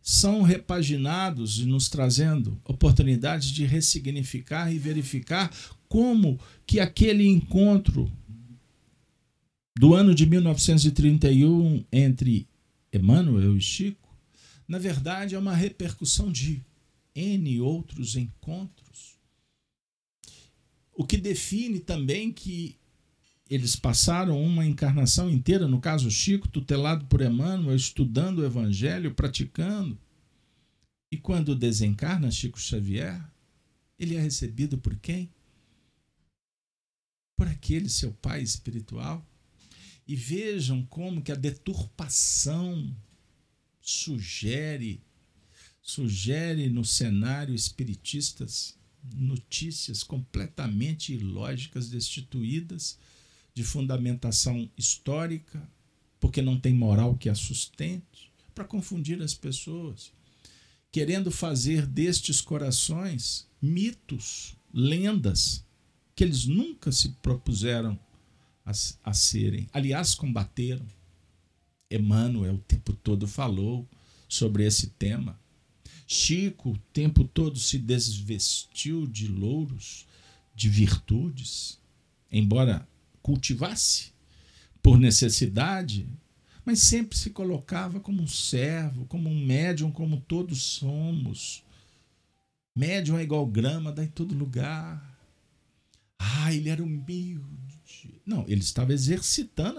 são 0.00 0.42
repaginados 0.42 1.60
e 1.60 1.64
nos 1.64 1.88
trazendo 1.88 2.60
oportunidades 2.64 3.50
de 3.50 3.64
ressignificar 3.64 4.72
e 4.72 4.78
verificar 4.78 5.54
como 5.88 6.40
que 6.66 6.80
aquele 6.80 7.26
encontro 7.26 8.10
do 9.78 9.94
ano 9.94 10.14
de 10.14 10.26
1931 10.26 11.84
entre 11.92 12.48
Emmanuel 12.92 13.56
e 13.56 13.60
Chico, 13.60 14.08
na 14.66 14.78
verdade 14.78 15.34
é 15.34 15.38
uma 15.38 15.54
repercussão 15.54 16.32
de 16.32 16.64
N 17.14 17.60
outros 17.60 18.16
encontros. 18.16 19.18
O 20.94 21.04
que 21.04 21.16
define 21.16 21.78
também 21.78 22.32
que 22.32 22.76
eles 23.54 23.76
passaram 23.76 24.42
uma 24.42 24.64
encarnação 24.64 25.30
inteira, 25.30 25.68
no 25.68 25.78
caso 25.78 26.10
Chico, 26.10 26.48
tutelado 26.48 27.04
por 27.04 27.20
Emmanuel, 27.20 27.76
estudando 27.76 28.38
o 28.38 28.44
Evangelho, 28.46 29.14
praticando. 29.14 29.98
E 31.10 31.18
quando 31.18 31.54
desencarna 31.54 32.30
Chico 32.30 32.58
Xavier, 32.58 33.22
ele 33.98 34.16
é 34.16 34.20
recebido 34.20 34.78
por 34.78 34.96
quem? 34.96 35.30
Por 37.36 37.46
aquele 37.46 37.90
seu 37.90 38.12
pai 38.14 38.42
espiritual. 38.42 39.22
E 40.08 40.16
vejam 40.16 40.86
como 40.86 41.20
que 41.20 41.30
a 41.30 41.36
deturpação 41.36 42.90
sugere 43.82 45.02
sugere 45.82 46.70
no 46.70 46.84
cenário 46.84 47.54
espiritistas 47.54 48.78
notícias 49.14 50.02
completamente 50.04 51.12
ilógicas, 51.12 51.90
destituídas 51.90 52.96
de 53.54 53.62
fundamentação 53.62 54.68
histórica, 54.76 55.62
porque 56.18 56.40
não 56.40 56.58
tem 56.58 56.74
moral 56.74 57.16
que 57.16 57.28
a 57.28 57.34
sustente, 57.34 58.32
para 58.54 58.64
confundir 58.64 59.20
as 59.22 59.34
pessoas, 59.34 60.12
querendo 60.90 61.30
fazer 61.30 61.86
destes 61.86 62.40
corações 62.40 63.46
mitos, 63.60 64.54
lendas, 64.72 65.64
que 66.14 66.24
eles 66.24 66.44
nunca 66.46 66.92
se 66.92 67.10
propuseram 67.22 67.98
a, 68.64 68.72
a 69.04 69.14
serem. 69.14 69.68
Aliás, 69.72 70.14
combateram. 70.14 70.86
Emmanuel 71.90 72.54
o 72.54 72.58
tempo 72.58 72.92
todo 72.94 73.28
falou 73.28 73.88
sobre 74.28 74.64
esse 74.64 74.88
tema. 74.88 75.38
Chico 76.06 76.70
o 76.70 76.78
tempo 76.92 77.24
todo 77.24 77.58
se 77.58 77.78
desvestiu 77.78 79.06
de 79.06 79.28
louros, 79.28 80.06
de 80.54 80.68
virtudes, 80.68 81.78
embora 82.30 82.86
cultivasse 83.22 84.12
por 84.82 84.98
necessidade, 84.98 86.08
mas 86.64 86.80
sempre 86.80 87.16
se 87.16 87.30
colocava 87.30 88.00
como 88.00 88.22
um 88.22 88.26
servo, 88.26 89.06
como 89.06 89.28
um 89.28 89.44
médium, 89.44 89.90
como 89.90 90.20
todos 90.20 90.62
somos. 90.62 91.62
Médium 92.74 93.18
é 93.18 93.22
igual 93.22 93.46
grama, 93.46 93.92
dá 93.92 94.04
em 94.04 94.08
todo 94.08 94.34
lugar. 94.34 95.12
Ah, 96.18 96.52
ele 96.52 96.68
era 96.68 96.82
humilde. 96.82 98.20
Não, 98.24 98.44
ele 98.48 98.60
estava 98.60 98.92
exercitando 98.92 99.78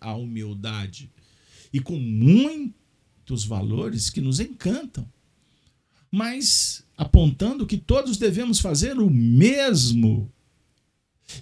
a 0.00 0.14
humildade 0.14 1.10
e 1.72 1.80
com 1.80 1.98
muitos 1.98 3.44
valores 3.44 4.10
que 4.10 4.20
nos 4.20 4.40
encantam, 4.40 5.08
mas 6.10 6.84
apontando 6.96 7.66
que 7.66 7.76
todos 7.76 8.16
devemos 8.16 8.60
fazer 8.60 8.98
o 8.98 9.10
mesmo 9.10 10.32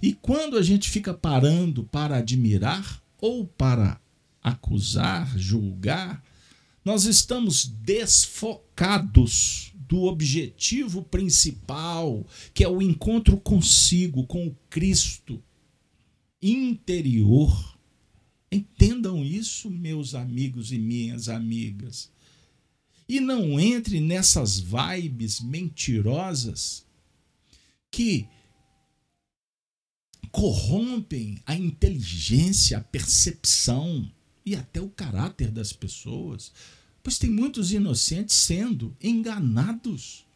e 0.03 0.13
quando 0.13 0.57
a 0.57 0.63
gente 0.63 0.91
fica 0.91 1.13
parando 1.13 1.85
para 1.85 2.17
admirar 2.17 3.03
ou 3.19 3.47
para 3.47 4.01
acusar, 4.43 5.39
julgar, 5.39 6.23
nós 6.85 7.05
estamos 7.05 7.67
desfocados 7.67 9.73
do 9.89 10.03
objetivo 10.03 11.03
principal, 11.03 12.27
que 12.53 12.65
é 12.65 12.69
o 12.69 12.83
encontro 12.83 13.37
consigo, 13.39 14.27
com 14.27 14.47
o 14.47 14.57
Cristo 14.69 15.43
interior. 16.43 17.79
Entendam 18.51 19.25
isso, 19.25 19.71
meus 19.71 20.15
amigos 20.15 20.73
e 20.73 20.79
minhas 20.79 21.29
amigas. 21.29 22.11
E 23.09 23.21
não 23.21 23.59
entre 23.59 24.01
nessas 24.01 24.59
vibes 24.59 25.41
mentirosas 25.41 26.87
que 27.91 28.27
corrompem 30.35 31.39
a 31.47 31.55
inteligência, 31.55 32.79
a 32.79 32.81
percepção 32.81 34.11
e 34.45 34.57
até 34.57 34.81
o 34.81 34.89
caráter 34.89 35.49
das 35.49 35.73
pessoas, 35.73 36.53
pois 37.05 37.19
tem 37.19 37.31
muitos 37.31 37.73
inocentes 37.73 38.35
sendo 38.35 38.97
enganados. 39.01 40.27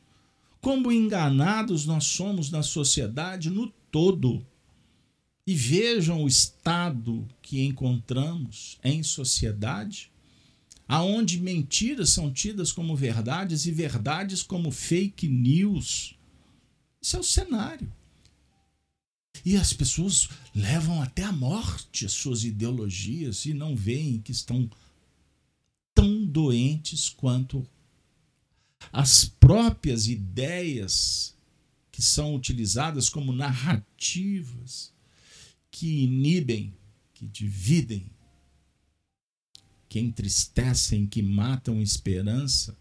Como 0.61 0.93
enganados 0.93 1.85
nós 1.85 2.05
somos 2.05 2.49
na 2.49 2.63
sociedade 2.63 3.51
no 3.51 3.73
todo. 3.91 4.47
E 5.45 5.53
vejam 5.53 6.23
o 6.23 6.29
estado 6.29 7.27
que 7.43 7.65
encontramos 7.65 8.79
em 8.85 9.03
sociedade, 9.03 10.13
aonde 10.87 11.41
mentiras 11.41 12.11
são 12.11 12.33
tidas 12.33 12.71
como 12.71 12.95
verdades 12.95 13.67
e 13.67 13.73
verdades 13.73 14.45
como 14.45 14.71
fake 14.71 15.27
news. 15.27 16.15
Isso 17.03 17.17
é 17.17 17.19
o 17.19 17.25
cenário. 17.25 17.93
E 19.45 19.57
as 19.57 19.73
pessoas 19.73 20.29
levam 20.55 21.03
até 21.03 21.25
a 21.25 21.33
morte 21.33 22.07
as 22.07 22.13
suas 22.13 22.45
ideologias 22.45 23.47
e 23.47 23.55
não 23.55 23.75
veem 23.75 24.21
que 24.21 24.33
estão 24.33 24.69
tão 25.95 26.25
doentes 26.25 27.09
quanto 27.09 27.67
as 28.93 29.25
próprias 29.25 30.07
ideias 30.07 31.37
que 31.91 32.01
são 32.01 32.35
utilizadas 32.35 33.09
como 33.09 33.33
narrativas 33.33 34.93
que 35.71 36.05
inibem, 36.05 36.73
que 37.13 37.27
dividem, 37.27 38.11
que 39.89 39.99
entristecem, 39.99 41.07
que 41.07 41.23
matam 41.23 41.83
esperança, 41.83 42.77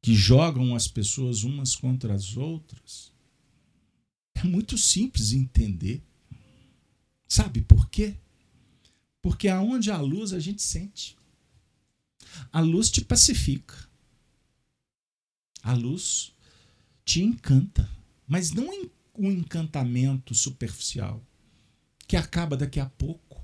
que 0.00 0.14
jogam 0.14 0.74
as 0.74 0.88
pessoas 0.88 1.42
umas 1.42 1.74
contra 1.74 2.14
as 2.14 2.36
outras. 2.36 3.12
É 4.36 4.44
muito 4.44 4.76
simples 4.76 5.32
entender. 5.32 6.02
Sabe 7.26 7.62
por 7.62 7.88
quê? 7.88 8.14
Porque 9.22 9.48
aonde 9.48 9.90
há 9.90 9.98
luz 9.98 10.34
a 10.34 10.38
gente 10.38 10.62
sente. 10.62 11.16
A 12.52 12.60
luz 12.60 12.90
te 12.90 13.00
pacifica. 13.00 13.74
A 15.62 15.72
luz 15.72 16.34
te 17.04 17.22
encanta, 17.22 17.90
mas 18.26 18.50
não 18.52 18.90
um 19.18 19.32
encantamento 19.32 20.34
superficial 20.34 21.24
que 22.06 22.16
acaba 22.16 22.56
daqui 22.56 22.78
a 22.78 22.86
pouco. 22.86 23.42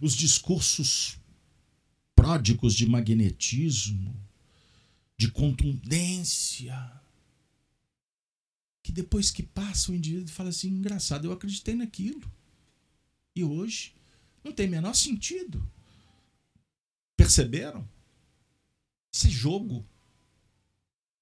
Os 0.00 0.14
discursos 0.14 1.18
pródigos 2.14 2.74
de 2.74 2.86
magnetismo, 2.86 4.14
de 5.16 5.30
contundência, 5.30 7.03
que 8.84 8.92
depois 8.92 9.30
que 9.30 9.42
passa 9.42 9.90
o 9.90 9.94
indivíduo 9.94 10.32
fala 10.32 10.50
assim: 10.50 10.68
engraçado, 10.68 11.24
eu 11.24 11.32
acreditei 11.32 11.74
naquilo. 11.74 12.30
E 13.34 13.42
hoje 13.42 13.94
não 14.44 14.52
tem 14.52 14.68
menor 14.68 14.94
sentido. 14.94 15.66
Perceberam? 17.16 17.88
É 19.24 19.28
jogo. 19.28 19.84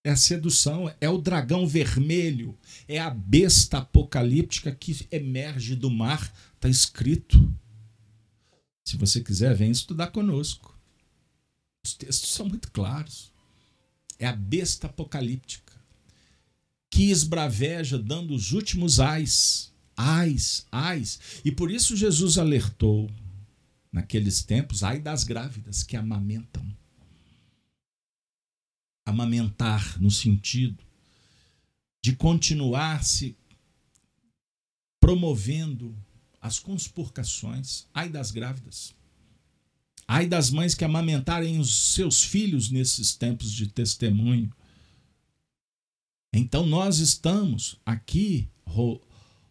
É 0.05 0.11
a 0.11 0.17
sedução, 0.17 0.93
é 1.01 1.09
o 1.09 1.17
dragão 1.17 1.65
vermelho, 1.65 2.59
é 2.89 2.99
a 2.99 3.09
besta 3.09 3.79
apocalíptica 3.79 4.75
que 4.75 5.07
emerge 5.13 5.77
do 5.77 5.89
mar, 5.89 6.21
está 6.57 6.69
escrito. 6.69 7.39
Se 8.85 8.97
você 8.97 9.21
quiser, 9.21 9.55
vem 9.55 9.71
estudar 9.71 10.09
conosco. 10.09 10.77
Os 11.87 11.95
textos 11.95 12.31
são 12.31 12.49
muito 12.49 12.73
claros. 12.73 13.33
É 14.19 14.27
a 14.27 14.35
besta 14.35 14.89
apocalíptica 14.89 15.72
que 16.93 17.11
esbraveja 17.11 17.99
dando 17.99 18.35
os 18.35 18.53
últimos 18.53 19.01
ais, 19.01 19.73
ais, 19.97 20.67
ais. 20.71 21.41
E 21.43 21.51
por 21.51 21.71
isso 21.71 21.97
Jesus 21.97 22.37
alertou: 22.37 23.11
naqueles 23.91 24.43
tempos, 24.43 24.83
ai 24.83 25.01
das 25.01 25.25
grávidas 25.25 25.83
que 25.83 25.97
amamentam. 25.97 26.63
Amamentar 29.07 29.99
no 29.99 30.11
sentido 30.11 30.85
de 32.05 32.15
continuar 32.15 33.03
se 33.03 33.35
promovendo 35.01 35.97
as 36.43 36.59
conspurcações, 36.59 37.87
ai 37.95 38.11
das 38.11 38.31
grávidas. 38.31 38.95
Ai 40.07 40.27
das 40.27 40.51
mães 40.51 40.75
que 40.75 40.85
amamentarem 40.85 41.59
os 41.59 41.95
seus 41.95 42.23
filhos 42.23 42.71
nesses 42.71 43.17
tempos 43.17 43.51
de 43.51 43.67
testemunho. 43.67 44.53
Então 46.33 46.67
nós 46.67 46.99
estamos 46.99 47.77
aqui, 47.85 48.49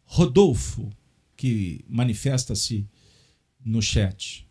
Rodolfo, 0.04 0.92
que 1.38 1.86
manifesta-se 1.88 2.88
no 3.64 3.82
chat. 3.82 4.48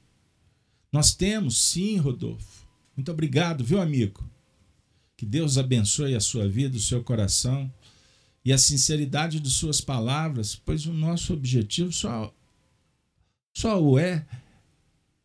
Nós 0.93 1.15
temos, 1.15 1.59
sim, 1.59 1.97
Rodolfo. 1.97 2.67
Muito 2.97 3.11
obrigado, 3.11 3.65
viu, 3.65 3.81
amigo? 3.81 4.29
Que 5.17 5.27
Deus 5.27 5.59
abençoe 5.59 6.15
a 6.15 6.21
sua 6.21 6.49
vida, 6.49 6.77
o 6.77 6.81
seu 6.81 7.03
coração 7.03 7.73
e 8.45 8.53
a 8.53 8.59
sinceridade 8.59 9.39
de 9.39 9.51
suas 9.51 9.81
palavras, 9.81 10.55
pois 10.55 10.87
o 10.87 10.93
nosso 10.93 11.33
objetivo 11.33 11.93
só, 11.93 12.35
só 13.53 13.81
o 13.83 13.99
é 13.99 14.27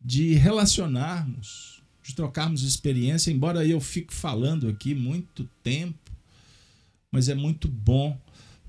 de 0.00 0.34
relacionarmos, 0.34 1.82
de 2.02 2.14
trocarmos 2.14 2.62
experiência, 2.62 3.30
embora 3.30 3.66
eu 3.66 3.80
fique 3.80 4.14
falando 4.14 4.68
aqui 4.68 4.94
muito 4.94 5.44
tempo, 5.62 6.05
mas 7.16 7.30
é 7.30 7.34
muito 7.34 7.66
bom 7.66 8.14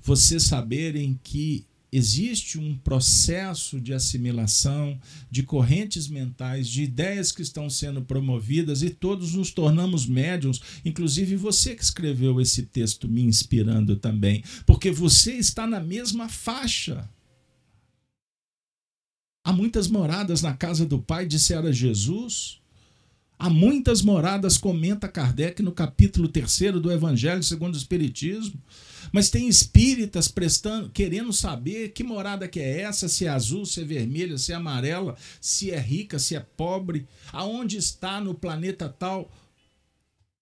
vocês 0.00 0.44
saberem 0.44 1.20
que 1.22 1.66
existe 1.92 2.58
um 2.58 2.78
processo 2.78 3.78
de 3.78 3.92
assimilação 3.92 4.98
de 5.30 5.42
correntes 5.42 6.08
mentais, 6.08 6.66
de 6.66 6.82
ideias 6.82 7.30
que 7.30 7.42
estão 7.42 7.68
sendo 7.68 8.00
promovidas 8.00 8.82
e 8.82 8.88
todos 8.88 9.34
nos 9.34 9.50
tornamos 9.50 10.06
médiums, 10.06 10.62
inclusive 10.82 11.36
você 11.36 11.74
que 11.74 11.84
escreveu 11.84 12.40
esse 12.40 12.62
texto 12.62 13.06
me 13.06 13.20
inspirando 13.20 13.96
também, 13.96 14.42
porque 14.64 14.90
você 14.90 15.34
está 15.34 15.66
na 15.66 15.78
mesma 15.78 16.26
faixa. 16.26 17.06
Há 19.44 19.52
muitas 19.52 19.88
moradas 19.88 20.40
na 20.40 20.54
casa 20.54 20.86
do 20.86 20.98
Pai, 20.98 21.26
dissera 21.26 21.70
Jesus. 21.70 22.62
Há 23.38 23.48
muitas 23.48 24.02
moradas, 24.02 24.58
comenta 24.58 25.06
Kardec 25.06 25.62
no 25.62 25.70
capítulo 25.70 26.26
3 26.26 26.72
do 26.82 26.90
Evangelho 26.90 27.42
segundo 27.42 27.74
o 27.74 27.78
Espiritismo. 27.78 28.60
Mas 29.12 29.30
tem 29.30 29.46
espíritas 29.46 30.26
prestando, 30.26 30.90
querendo 30.90 31.32
saber 31.32 31.90
que 31.90 32.02
morada 32.02 32.48
que 32.48 32.58
é 32.58 32.80
essa, 32.80 33.08
se 33.08 33.26
é 33.26 33.28
azul, 33.28 33.64
se 33.64 33.80
é 33.80 33.84
vermelha, 33.84 34.36
se 34.36 34.52
é 34.52 34.56
amarela, 34.56 35.16
se 35.40 35.70
é 35.70 35.78
rica, 35.78 36.18
se 36.18 36.34
é 36.34 36.40
pobre, 36.40 37.06
aonde 37.32 37.76
está 37.76 38.20
no 38.20 38.34
planeta 38.34 38.88
tal. 38.88 39.30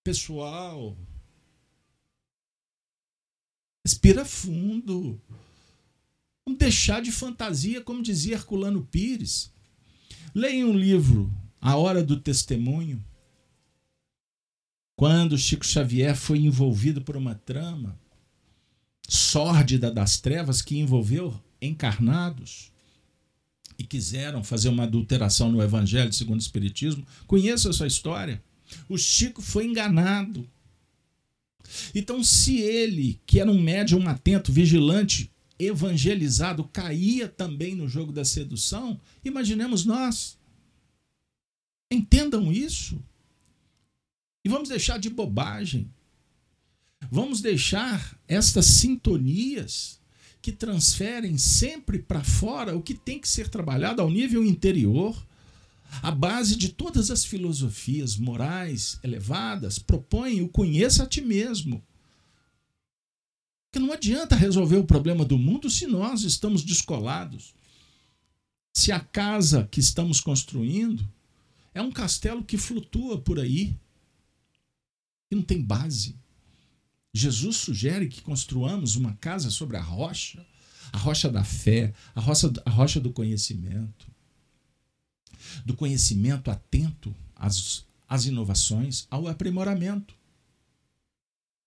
Pessoal, 0.03 0.97
respira 3.85 4.25
fundo. 4.25 5.21
Vamos 6.47 6.59
deixar 6.59 7.03
de 7.03 7.13
fantasia, 7.13 7.83
como 7.83 8.03
dizia 8.03 8.37
Herculano 8.37 8.89
Pires. 8.91 9.53
Leia 10.35 10.67
um 10.67 10.77
livro, 10.77 11.31
A 11.67 11.75
Hora 11.75 12.01
do 12.01 12.17
Testemunho. 12.17 13.05
Quando 14.95 15.37
Chico 15.37 15.67
Xavier 15.67 16.15
foi 16.15 16.39
envolvido 16.39 17.03
por 17.03 17.17
uma 17.17 17.35
trama, 17.35 17.99
sórdida 19.09 19.91
das 19.91 20.21
trevas 20.21 20.63
que 20.63 20.79
envolveu 20.79 21.35
encarnados 21.61 22.71
e 23.77 23.83
quiseram 23.83 24.45
fazer 24.45 24.69
uma 24.69 24.85
adulteração 24.85 25.51
no 25.51 25.61
Evangelho 25.61 26.13
segundo 26.13 26.39
o 26.39 26.41
Espiritismo. 26.41 27.05
Conheço 27.27 27.69
essa 27.69 27.85
história. 27.85 28.41
O 28.89 28.97
Chico 28.97 29.43
foi 29.43 29.67
enganado. 29.67 30.49
Então, 31.93 32.23
se 32.23 32.59
ele, 32.61 33.21
que 33.27 33.41
era 33.41 33.51
um 33.51 33.61
médium 33.61 34.09
atento, 34.09 34.53
vigilante, 34.53 35.33
evangelizado, 35.59 36.63
caía 36.63 37.27
também 37.27 37.75
no 37.75 37.89
jogo 37.89 38.13
da 38.13 38.25
sedução, 38.25 39.01
imaginemos 39.25 39.85
nós. 39.85 40.39
Entendam 41.91 42.53
isso. 42.53 43.03
E 44.45 44.49
vamos 44.49 44.69
deixar 44.69 44.99
de 44.99 45.11
bobagem. 45.11 45.91
Vamos 47.11 47.41
deixar 47.41 48.19
estas 48.27 48.67
sintonias 48.67 50.01
que 50.41 50.53
transferem 50.53 51.37
sempre 51.37 51.99
para 51.99 52.23
fora 52.23 52.77
o 52.77 52.83
que 52.83 52.95
tem 52.95 53.19
que 53.19 53.29
ser 53.29 53.49
trabalhado 53.49 54.01
ao 54.01 54.11
nível 54.11 54.45
interior. 54.45 55.17
A 56.03 56.11
base 56.11 56.57
de 56.57 56.69
todas 56.69 57.11
as 57.11 57.25
filosofias 57.25 58.17
morais 58.17 58.99
elevadas 59.03 59.79
propõe 59.79 60.41
o 60.43 60.49
conheça 60.49 61.05
a 61.05 61.07
ti 61.07 61.21
mesmo. 61.21 61.83
Porque 63.69 63.85
não 63.85 63.93
adianta 63.93 64.35
resolver 64.35 64.77
o 64.77 64.87
problema 64.87 65.25
do 65.25 65.39
mundo 65.39 65.69
se 65.69 65.87
nós 65.87 66.23
estamos 66.23 66.63
descolados. 66.63 67.55
Se 68.75 68.93
a 68.93 69.01
casa 69.01 69.69
que 69.71 69.81
estamos 69.81 70.21
construindo 70.21 71.07
é 71.77 71.83
um 71.83 71.93
castelo 71.93 72.43
que 72.43 72.57
flutua 72.57 73.21
por 73.21 73.39
aí, 73.39 73.79
e 75.31 75.37
não 75.37 75.43
tem 75.43 75.61
base. 75.61 76.17
Jesus 77.13 77.59
sugere 77.59 78.09
que 78.09 78.23
construamos 78.23 78.97
uma 78.97 79.13
casa 79.17 79.51
sobre 79.51 79.77
a 79.77 79.83
rocha, 79.83 80.47
a 80.91 80.97
rocha 80.97 81.29
da 81.29 81.45
fé, 81.45 81.93
a 82.15 82.21
rocha, 82.21 82.51
a 82.65 82.71
rocha 82.71 82.99
do 82.99 83.13
conhecimento. 83.13 84.07
Do 85.67 85.77
conhecimento 85.77 86.51
atento 86.51 87.15
às, 87.35 87.85
às 88.09 88.25
inovações, 88.25 89.07
ao 89.11 89.29
aprimoramento. 89.29 90.15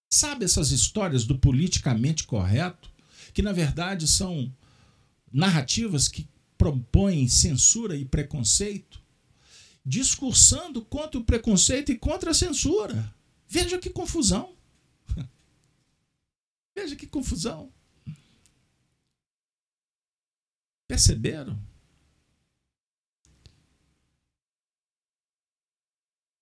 Sabe 0.10 0.44
essas 0.44 0.72
histórias 0.72 1.24
do 1.24 1.38
politicamente 1.38 2.24
correto, 2.24 2.90
que 3.32 3.44
na 3.44 3.52
verdade 3.52 4.08
são 4.08 4.52
narrativas 5.32 6.08
que 6.08 6.28
propõem 6.58 7.28
censura 7.28 7.96
e 7.96 8.04
preconceito, 8.04 8.99
discursando 9.90 10.86
contra 10.86 11.20
o 11.20 11.24
preconceito 11.24 11.92
e 11.92 11.98
contra 11.98 12.30
a 12.30 12.34
censura. 12.34 13.12
Veja 13.48 13.80
que 13.80 13.90
confusão. 13.90 14.56
Veja 16.78 16.96
que 16.96 17.08
confusão. 17.08 17.74
Perceberam? 20.88 21.60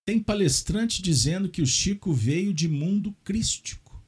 Tem 0.06 0.22
palestrante 0.22 1.02
dizendo 1.02 1.50
que 1.50 1.62
o 1.62 1.66
Chico 1.66 2.12
veio 2.12 2.54
de 2.54 2.68
mundo 2.68 3.16
crístico. 3.24 4.04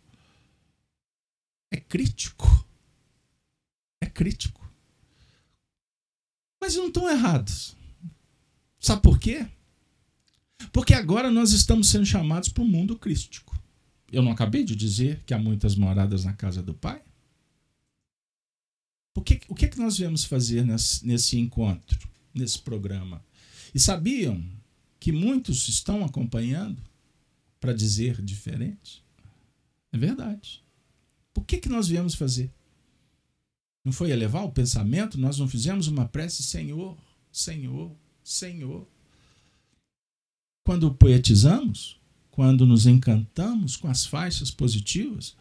É 1.72 1.80
crítico. 1.80 2.46
É 4.02 4.06
crítico. 4.10 4.70
Mas 6.62 6.76
não 6.76 6.88
estão 6.88 7.10
errados. 7.10 7.79
Sabe 8.80 9.02
por 9.02 9.20
quê? 9.20 9.48
Porque 10.72 10.94
agora 10.94 11.32
nós 11.32 11.52
estamos 11.52 11.90
sendo 11.90 12.06
chamados 12.06 12.50
para 12.50 12.64
o 12.64 12.68
mundo 12.68 12.98
crístico. 12.98 13.58
Eu 14.12 14.24
não 14.24 14.32
acabei 14.32 14.64
de 14.64 14.76
dizer 14.76 15.24
que 15.26 15.34
há 15.34 15.40
muitas 15.40 15.76
moradas 15.76 16.26
na 16.26 16.34
casa 16.34 16.64
do 16.64 16.74
Pai? 16.74 17.02
O 19.16 19.22
que, 19.22 19.42
o 19.48 19.56
que, 19.56 19.66
é 19.66 19.68
que 19.68 19.80
nós 19.80 19.98
viemos 19.98 20.24
fazer 20.24 20.66
nesse, 20.66 21.06
nesse 21.06 21.38
encontro, 21.38 22.10
nesse 22.34 22.60
programa? 22.60 23.24
E 23.74 23.80
sabiam 23.80 24.44
que 25.00 25.12
muitos 25.12 25.68
estão 25.68 26.04
acompanhando 26.04 26.82
para 27.60 27.74
dizer 27.74 28.22
diferente? 28.22 29.04
É 29.92 29.98
verdade. 29.98 30.64
O 31.36 31.42
que, 31.42 31.58
que 31.58 31.70
nós 31.70 31.88
viemos 31.88 32.16
fazer? 32.16 32.52
Não 33.84 33.92
foi 33.92 34.12
elevar 34.12 34.44
o 34.44 34.52
pensamento? 34.52 35.20
Nós 35.20 35.38
não 35.38 35.48
fizemos 35.48 35.88
uma 35.88 36.08
prece, 36.08 36.44
Senhor, 36.44 36.98
Senhor, 37.32 37.96
Senhor. 38.30 38.88
Quando 40.64 40.94
poetizamos, 40.94 42.00
quando 42.30 42.64
nos 42.64 42.86
encantamos 42.86 43.76
com 43.76 43.88
as 43.88 44.06
faixas 44.06 44.52
positivas, 44.52 45.36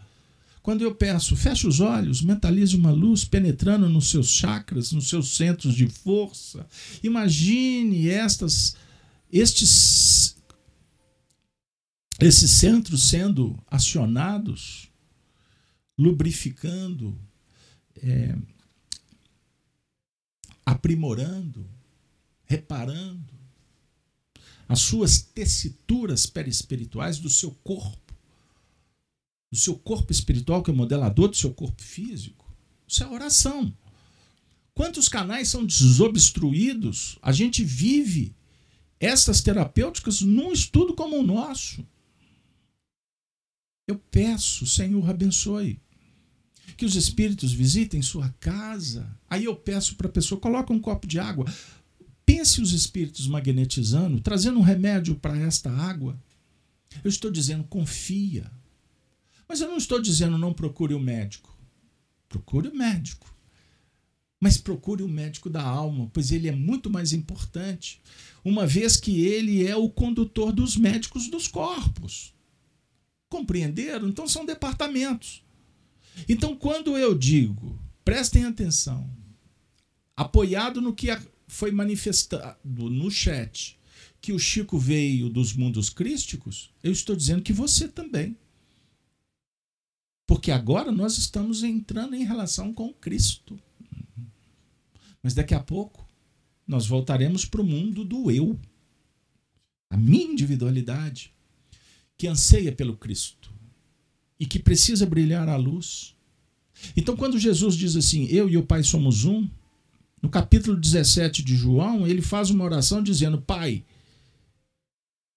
quando 0.63 0.81
eu 0.81 0.95
peço, 0.95 1.37
feche 1.37 1.67
os 1.67 1.81
olhos, 1.81 2.23
mentalize 2.23 2.75
uma 2.75 2.91
luz 2.91 3.27
penetrando 3.27 3.91
nos 3.91 4.09
seus 4.09 4.31
chakras, 4.31 4.91
nos 4.93 5.07
seus 5.07 5.37
centros 5.37 5.75
de 5.75 5.87
força. 5.87 6.67
Imagine 7.03 8.09
estas, 8.09 8.75
estes, 9.31 10.37
esses 12.19 12.51
centros 12.51 13.03
sendo 13.03 13.63
acionados, 13.67 14.89
lubrificando, 15.99 17.19
é, 17.97 18.35
aprimorando, 20.65 21.78
reparando 22.49 23.33
as 24.69 24.81
suas 24.81 25.21
tessituras 25.21 26.27
perispirituais 26.27 27.19
do 27.19 27.31
seu 27.31 27.53
corpo, 27.63 28.15
do 29.51 29.57
seu 29.57 29.79
corpo 29.79 30.11
espiritual, 30.13 30.63
que 30.63 30.71
é 30.71 30.75
modelador 30.75 31.29
do 31.29 31.37
seu 31.37 31.53
corpo 31.55 31.83
físico. 31.83 32.51
Isso 32.87 33.03
é 33.03 33.07
oração. 33.07 33.75
Quantos 34.75 35.09
canais 35.09 35.49
são 35.49 35.65
desobstruídos? 35.65 37.19
A 37.21 37.33
gente 37.33 37.65
vive 37.65 38.35
essas 39.01 39.41
terapêuticas 39.41 40.21
num 40.21 40.53
estudo 40.53 40.95
como 40.95 41.19
o 41.19 41.27
nosso. 41.27 41.87
Eu 43.87 43.99
peço, 43.99 44.67
Senhor, 44.67 45.09
abençoe. 45.09 45.81
Que 46.77 46.85
os 46.85 46.95
espíritos 46.95 47.53
visitem 47.53 48.03
sua 48.03 48.29
casa. 48.39 49.11
Aí 49.29 49.45
eu 49.47 49.57
peço 49.57 49.97
para 49.97 50.09
a 50.09 50.13
pessoa, 50.13 50.41
coloque 50.41 50.73
um 50.73 50.81
copo 50.81 51.07
de 51.07 51.19
água. 51.19 51.47
Pense 52.29 52.61
os 52.61 52.75
espíritos 52.75 53.27
magnetizando, 53.27 54.21
trazendo 54.21 54.59
um 54.59 54.63
remédio 54.63 55.15
para 55.15 55.35
esta 55.39 55.73
água. 55.73 56.15
Eu 57.03 57.09
estou 57.09 57.31
dizendo, 57.31 57.65
confia. 57.65 58.53
Mas 59.49 59.63
eu 59.63 59.69
não 59.69 59.79
estou 59.79 59.99
dizendo 59.99 60.37
não 60.37 60.53
procure 60.53 60.93
o 60.93 61.01
médico. 61.01 61.57
Procure 62.29 62.69
o 62.69 62.77
médico. 62.77 63.35
Mas 64.39 64.59
procure 64.59 65.03
o 65.03 65.09
médico 65.09 65.49
da 65.49 65.63
alma, 65.63 66.11
pois 66.13 66.31
ele 66.31 66.49
é 66.49 66.53
muito 66.53 66.91
mais 66.91 67.15
importante, 67.15 67.99
uma 68.45 68.67
vez 68.67 68.99
que 68.99 69.23
ele 69.23 69.67
é 69.67 69.75
o 69.75 69.89
condutor 69.89 70.53
dos 70.53 70.77
médicos 70.77 71.31
dos 71.31 71.49
corpos. 71.49 72.35
Compreenderam? 73.31 74.07
Então 74.07 74.29
são 74.29 74.45
departamentos. 74.45 75.43
Então, 76.29 76.55
quando 76.55 76.95
eu 76.99 77.15
digo, 77.15 77.81
prestem 78.05 78.45
atenção, 78.45 79.09
apoiado 80.15 80.83
no 80.83 80.95
que 80.95 81.09
foi 81.49 81.73
manifestado 81.73 82.91
no 82.91 83.11
chat, 83.11 83.79
que 84.21 84.33
o 84.33 84.39
Chico 84.39 84.79
veio 84.79 85.31
dos 85.31 85.55
mundos 85.55 85.89
crísticos, 85.89 86.71
eu 86.83 86.93
estou 86.93 87.17
dizendo 87.17 87.43
que 87.43 87.53
você 87.53 87.89
também. 87.89 88.37
Porque 90.27 90.53
agora 90.53 90.93
nós 90.93 91.17
estamos 91.17 91.63
entrando 91.63 92.15
em 92.15 92.23
relação 92.23 92.73
com 92.73 92.93
Cristo. 92.93 93.59
Mas 95.23 95.33
daqui 95.33 95.55
a 95.55 95.61
pouco 95.61 96.07
nós 96.67 96.87
voltaremos 96.87 97.47
para 97.47 97.63
o 97.63 97.67
mundo 97.67 98.05
do 98.05 98.31
eu. 98.31 98.61
A 99.91 99.97
minha 99.97 100.25
individualidade, 100.25 101.33
que 102.19 102.29
anseia 102.29 102.71
pelo 102.71 102.95
Cristo 102.95 103.51
e 104.39 104.45
que 104.45 104.59
precisa 104.59 105.07
brilhar 105.07 105.49
a 105.49 105.57
luz. 105.57 106.15
Então, 106.95 107.17
quando 107.17 107.39
Jesus 107.39 107.75
diz 107.75 107.97
assim: 107.97 108.27
Eu 108.27 108.51
e 108.51 108.59
o 108.59 108.67
Pai 108.67 108.83
somos 108.83 109.25
um, 109.25 109.49
no 110.23 110.29
capítulo 110.29 110.77
17 110.77 111.43
de 111.43 111.57
João, 111.57 112.07
ele 112.07 112.23
faz 112.23 112.51
uma 112.51 112.65
oração 112.65 113.03
dizendo: 113.03 113.41
Pai, 113.41 113.85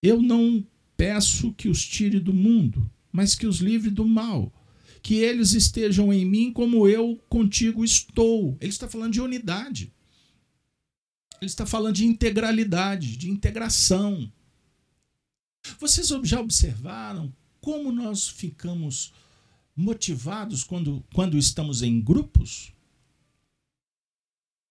eu 0.02 0.22
não 0.22 0.66
peço 0.98 1.54
que 1.54 1.70
os 1.70 1.86
tire 1.86 2.20
do 2.20 2.34
mundo, 2.34 2.90
mas 3.12 3.36
que 3.36 3.46
os 3.46 3.58
livre 3.58 3.90
do 3.90 4.06
mal. 4.06 4.52
Que 5.04 5.16
eles 5.16 5.54
estejam 5.54 6.14
em 6.14 6.26
mim 6.26 6.54
como 6.54 6.88
eu 6.88 7.20
contigo 7.28 7.84
estou. 7.84 8.56
Ele 8.62 8.70
está 8.70 8.88
falando 8.88 9.14
de 9.14 9.22
unidade. 9.22 9.92
Ele 11.42 11.50
está 11.50 11.66
falando 11.66 11.96
de 11.96 12.06
integralidade, 12.06 13.18
de 13.18 13.30
integração. 13.30 14.32
Vocês 15.80 16.08
já 16.24 16.40
observaram 16.40 17.34
como 17.60 17.92
nós 17.92 18.28
ficamos 18.28 19.12
motivados 19.76 20.64
quando, 20.64 21.04
quando 21.14 21.38
estamos 21.38 21.82
em 21.82 22.00
grupos? 22.00 22.74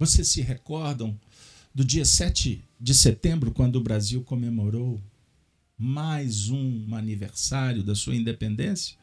Vocês 0.01 0.29
se 0.29 0.41
recordam 0.41 1.21
do 1.75 1.85
dia 1.85 2.07
7 2.07 2.65
de 2.81 2.95
setembro, 2.95 3.53
quando 3.53 3.77
o 3.77 3.83
Brasil 3.83 4.25
comemorou 4.25 4.99
mais 5.77 6.49
um 6.49 6.95
aniversário 6.95 7.83
da 7.83 7.95
sua 7.95 8.17
independência? 8.17 8.97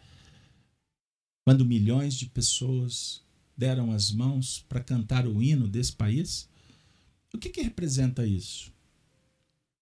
Quando 1.45 1.63
milhões 1.63 2.15
de 2.15 2.25
pessoas 2.25 3.21
deram 3.55 3.91
as 3.91 4.11
mãos 4.11 4.65
para 4.67 4.83
cantar 4.83 5.27
o 5.27 5.39
hino 5.39 5.67
desse 5.67 5.93
país? 5.93 6.49
O 7.31 7.37
que, 7.37 7.49
que 7.49 7.61
representa 7.61 8.25
isso? 8.25 8.73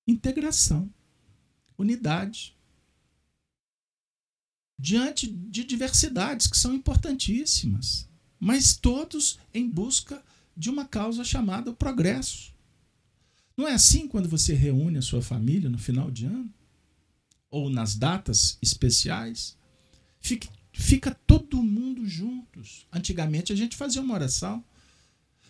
Integração 0.06 0.94
unidade. 1.78 2.58
Diante 4.78 5.28
de 5.28 5.64
diversidades 5.64 6.48
que 6.48 6.58
são 6.58 6.74
importantíssimas, 6.74 8.10
mas 8.38 8.76
todos 8.76 9.40
em 9.54 9.70
busca 9.70 10.18
de 10.18 10.35
uma 10.70 10.86
causa 10.86 11.24
chamada 11.24 11.74
progresso. 11.74 12.54
Não 13.58 13.68
é 13.68 13.74
assim 13.74 14.08
quando 14.08 14.30
você 14.30 14.54
reúne 14.54 14.98
a 14.98 15.02
sua 15.02 15.22
família 15.22 15.70
no 15.70 15.78
final 15.78 16.12
de 16.12 16.26
ano? 16.26 16.52
Ou 17.50 17.70
nas 17.70 17.96
datas 17.96 18.58
especiais? 18.62 19.58
Fica, 20.20 20.48
fica 20.74 21.16
todo 21.26 21.64
mundo 21.64 22.06
juntos. 22.06 22.86
Antigamente 22.92 23.54
a 23.54 23.56
gente 23.56 23.76
fazia 23.76 24.02
uma 24.02 24.14
oração. 24.14 24.64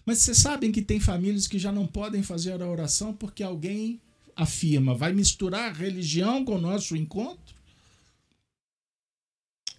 Mas 0.06 0.20
vocês 0.20 0.38
sabem 0.38 0.72
que 0.72 0.84
tem 0.84 0.99
famílias 0.99 1.47
que 1.47 1.58
já 1.58 1.72
não 1.72 1.88
podem 1.88 2.22
fazer 2.22 2.62
a 2.62 2.68
oração 2.68 3.14
porque 3.14 3.41
alguém 3.41 3.99
afirma, 4.36 4.93
vai 4.93 5.14
misturar 5.14 5.74
religião 5.74 6.43
com 6.45 6.56
o 6.56 6.62
nosso 6.62 6.95
encontro? 6.95 7.56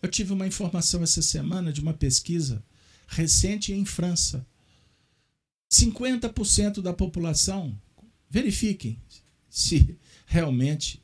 Eu 0.02 0.10
tive 0.10 0.32
uma 0.32 0.46
informação 0.46 1.02
essa 1.02 1.22
semana 1.22 1.72
de 1.72 1.80
uma 1.80 1.94
pesquisa 1.94 2.62
recente 3.06 3.72
em 3.72 3.84
França. 3.84 4.44
50% 5.70 6.80
da 6.80 6.92
população, 6.92 7.76
verifiquem 8.28 9.00
se 9.48 9.98
realmente 10.26 11.02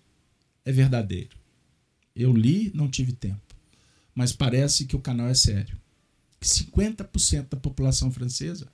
é 0.64 0.72
verdadeiro. 0.72 1.36
Eu 2.14 2.32
li, 2.32 2.70
não 2.74 2.90
tive 2.90 3.12
tempo, 3.12 3.56
mas 4.14 4.32
parece 4.32 4.86
que 4.86 4.96
o 4.96 5.00
canal 5.00 5.28
é 5.28 5.34
sério. 5.34 5.80
50% 6.40 7.48
da 7.48 7.56
população 7.56 8.10
francesa 8.10 8.68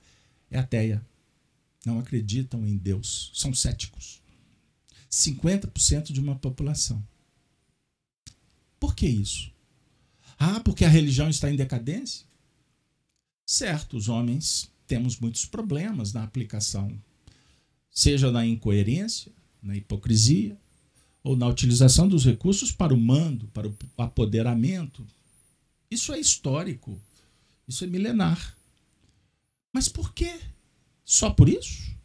é 0.49 0.59
ateia. 0.59 1.05
Não 1.85 1.99
acreditam 1.99 2.67
em 2.67 2.75
Deus, 2.75 3.31
são 3.33 3.53
céticos. 3.53 4.21
50% 5.09 6.11
de 6.11 6.19
uma 6.19 6.35
população. 6.35 7.03
Por 8.79 8.95
que 8.95 9.07
isso? 9.07 9.51
Ah, 10.37 10.59
porque 10.59 10.85
a 10.85 10.89
religião 10.89 11.29
está 11.29 11.49
em 11.49 11.55
decadência? 11.55 12.25
Certo, 13.45 13.97
os 13.97 14.07
homens 14.09 14.71
temos 14.89 15.19
muitos 15.19 15.45
problemas 15.45 16.13
na 16.13 16.23
aplicação, 16.23 16.99
seja 17.91 18.31
na 18.31 18.43
incoerência, 18.43 19.31
na 19.61 19.75
hipocrisia, 19.75 20.57
ou 21.23 21.37
na 21.37 21.45
utilização 21.45 22.07
dos 22.07 22.25
recursos 22.25 22.71
para 22.71 22.91
o 22.91 22.97
mando, 22.97 23.47
para 23.49 23.67
o 23.67 23.77
apoderamento. 23.95 25.05
Isso 25.91 26.11
é 26.11 26.19
histórico, 26.19 26.99
isso 27.67 27.83
é 27.83 27.87
milenar. 27.87 28.57
Mas 29.71 29.87
por 29.87 30.11
quê? 30.11 30.39
Só 31.05 31.29
por 31.29 31.47
isso? 31.47 31.95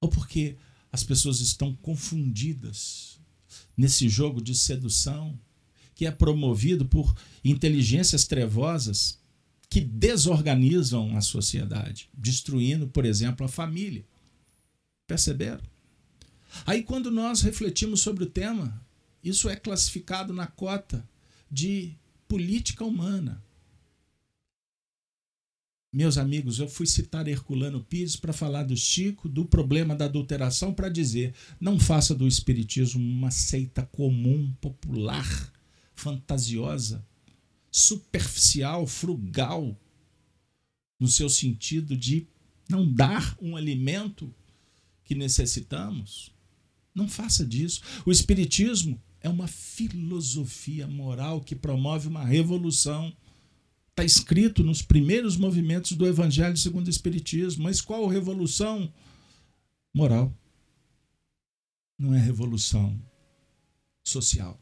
Ou 0.00 0.08
porque 0.08 0.56
as 0.92 1.02
pessoas 1.02 1.40
estão 1.40 1.74
confundidas 1.74 3.18
nesse 3.76 4.08
jogo 4.08 4.40
de 4.40 4.54
sedução 4.54 5.36
que 5.96 6.06
é 6.06 6.12
promovido 6.12 6.84
por 6.84 7.12
inteligências 7.44 8.24
trevosas 8.24 9.18
que 9.72 9.80
desorganizam 9.80 11.16
a 11.16 11.22
sociedade, 11.22 12.10
destruindo, 12.12 12.86
por 12.88 13.06
exemplo, 13.06 13.46
a 13.46 13.48
família. 13.48 14.04
Perceberam? 15.06 15.62
Aí, 16.66 16.82
quando 16.82 17.10
nós 17.10 17.40
refletimos 17.40 18.02
sobre 18.02 18.24
o 18.24 18.28
tema, 18.30 18.84
isso 19.24 19.48
é 19.48 19.56
classificado 19.56 20.34
na 20.34 20.46
cota 20.46 21.08
de 21.50 21.96
política 22.28 22.84
humana. 22.84 23.42
Meus 25.90 26.18
amigos, 26.18 26.58
eu 26.58 26.68
fui 26.68 26.86
citar 26.86 27.26
Herculano 27.26 27.82
Pires 27.82 28.14
para 28.14 28.34
falar 28.34 28.64
do 28.64 28.76
Chico, 28.76 29.26
do 29.26 29.46
problema 29.46 29.96
da 29.96 30.04
adulteração, 30.04 30.74
para 30.74 30.90
dizer: 30.90 31.32
não 31.58 31.80
faça 31.80 32.14
do 32.14 32.28
Espiritismo 32.28 33.02
uma 33.02 33.30
seita 33.30 33.86
comum, 33.86 34.52
popular, 34.60 35.50
fantasiosa, 35.94 37.02
superficial, 37.72 38.86
frugal, 38.86 39.76
no 41.00 41.08
seu 41.08 41.28
sentido 41.28 41.96
de 41.96 42.28
não 42.68 42.86
dar 42.86 43.36
um 43.42 43.56
alimento 43.56 44.32
que 45.02 45.16
necessitamos. 45.16 46.32
Não 46.94 47.08
faça 47.08 47.44
disso. 47.44 47.80
O 48.06 48.12
Espiritismo 48.12 49.02
é 49.20 49.28
uma 49.28 49.48
filosofia 49.48 50.86
moral 50.86 51.40
que 51.40 51.56
promove 51.56 52.06
uma 52.06 52.24
revolução 52.24 53.12
Está 53.92 54.04
escrito 54.04 54.64
nos 54.64 54.80
primeiros 54.80 55.36
movimentos 55.36 55.92
do 55.92 56.06
Evangelho 56.06 56.56
segundo 56.56 56.86
o 56.86 56.90
Espiritismo. 56.90 57.64
Mas 57.64 57.82
qual 57.82 58.06
revolução? 58.06 58.90
Moral. 59.92 60.34
Não 61.98 62.14
é 62.14 62.18
revolução 62.18 62.98
social. 64.02 64.58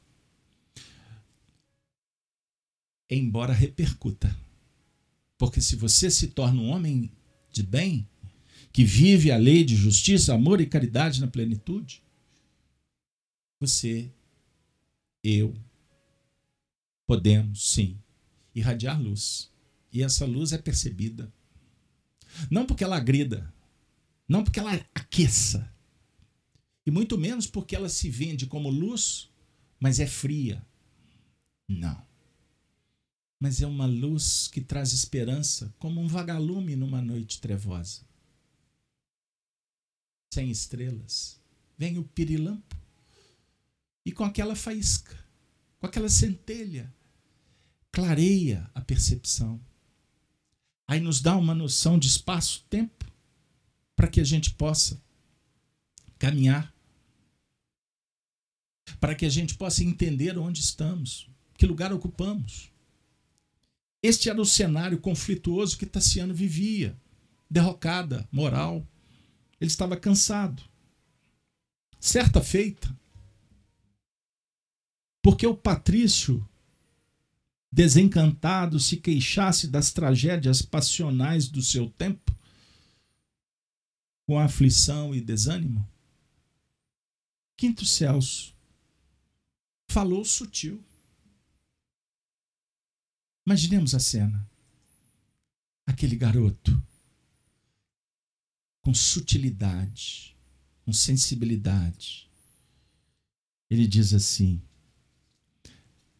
Embora 3.10 3.52
repercuta. 3.52 4.34
Porque 5.36 5.60
se 5.60 5.74
você 5.74 6.10
se 6.10 6.28
torna 6.28 6.60
um 6.60 6.68
homem 6.68 7.10
de 7.50 7.62
bem, 7.62 8.08
que 8.72 8.84
vive 8.84 9.32
a 9.32 9.36
lei 9.36 9.64
de 9.64 9.74
justiça, 9.74 10.34
amor 10.34 10.60
e 10.60 10.66
caridade 10.66 11.20
na 11.20 11.26
plenitude, 11.26 12.02
você, 13.58 14.10
eu, 15.24 15.54
podemos 17.06 17.72
sim 17.72 17.98
irradiar 18.54 19.00
luz. 19.00 19.50
E 19.92 20.02
essa 20.02 20.24
luz 20.24 20.52
é 20.52 20.58
percebida. 20.58 21.32
Não 22.48 22.64
porque 22.64 22.84
ela 22.84 22.96
agrida, 22.96 23.52
não 24.28 24.44
porque 24.44 24.60
ela 24.60 24.72
aqueça, 24.94 25.68
e 26.86 26.90
muito 26.90 27.18
menos 27.18 27.46
porque 27.46 27.74
ela 27.76 27.88
se 27.88 28.08
vende 28.08 28.46
como 28.46 28.68
luz, 28.68 29.28
mas 29.78 30.00
é 30.00 30.06
fria. 30.06 30.64
Não. 31.68 32.09
Mas 33.40 33.62
é 33.62 33.66
uma 33.66 33.86
luz 33.86 34.48
que 34.48 34.60
traz 34.60 34.92
esperança, 34.92 35.74
como 35.78 35.98
um 35.98 36.06
vagalume 36.06 36.76
numa 36.76 37.00
noite 37.00 37.40
trevosa. 37.40 38.02
Sem 40.32 40.50
estrelas, 40.50 41.40
vem 41.78 41.98
o 41.98 42.04
pirilampo. 42.04 42.76
E 44.04 44.12
com 44.12 44.24
aquela 44.24 44.54
faísca, 44.54 45.18
com 45.80 45.86
aquela 45.86 46.10
centelha, 46.10 46.92
clareia 47.90 48.70
a 48.74 48.80
percepção. 48.82 49.58
Aí 50.86 51.00
nos 51.00 51.22
dá 51.22 51.36
uma 51.36 51.54
noção 51.54 51.98
de 51.98 52.08
espaço-tempo 52.08 53.06
para 53.96 54.08
que 54.08 54.20
a 54.20 54.24
gente 54.24 54.52
possa 54.54 55.00
caminhar, 56.18 56.74
para 59.00 59.14
que 59.14 59.24
a 59.24 59.30
gente 59.30 59.54
possa 59.54 59.82
entender 59.82 60.36
onde 60.36 60.60
estamos, 60.60 61.28
que 61.56 61.66
lugar 61.66 61.92
ocupamos. 61.92 62.69
Este 64.02 64.30
era 64.30 64.40
o 64.40 64.46
cenário 64.46 64.98
conflituoso 64.98 65.76
que 65.76 65.84
Tassiano 65.84 66.34
vivia, 66.34 66.96
derrocada, 67.50 68.26
moral. 68.32 68.86
Ele 69.60 69.70
estava 69.70 69.96
cansado. 69.96 70.62
Certa 72.00 72.42
feita, 72.42 72.88
porque 75.22 75.46
o 75.46 75.54
patrício 75.54 76.46
desencantado 77.70 78.80
se 78.80 78.96
queixasse 78.96 79.68
das 79.68 79.92
tragédias 79.92 80.62
passionais 80.62 81.46
do 81.46 81.62
seu 81.62 81.90
tempo, 81.90 82.34
com 84.26 84.38
aflição 84.38 85.14
e 85.14 85.20
desânimo? 85.20 85.86
Quinto 87.56 87.84
Celso 87.84 88.54
falou 89.90 90.24
sutil. 90.24 90.82
Imaginemos 93.50 93.96
a 93.96 93.98
cena. 93.98 94.48
Aquele 95.84 96.14
garoto 96.14 96.80
com 98.80 98.94
sutilidade, 98.94 100.36
com 100.84 100.92
sensibilidade. 100.92 102.30
Ele 103.68 103.88
diz 103.88 104.14
assim: 104.14 104.62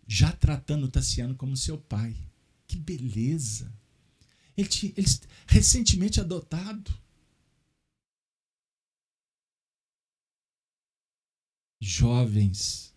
já 0.09 0.33
tratando 0.33 0.87
o 0.87 0.91
Tassiano 0.91 1.37
como 1.37 1.57
seu 1.57 1.79
pai. 1.79 2.17
Que 2.67 2.77
beleza! 2.77 3.73
Ele, 4.57 4.69
tinha, 4.69 4.93
ele 4.97 5.07
recentemente 5.47 6.21
adotado. 6.21 6.93
Jovens 11.81 12.93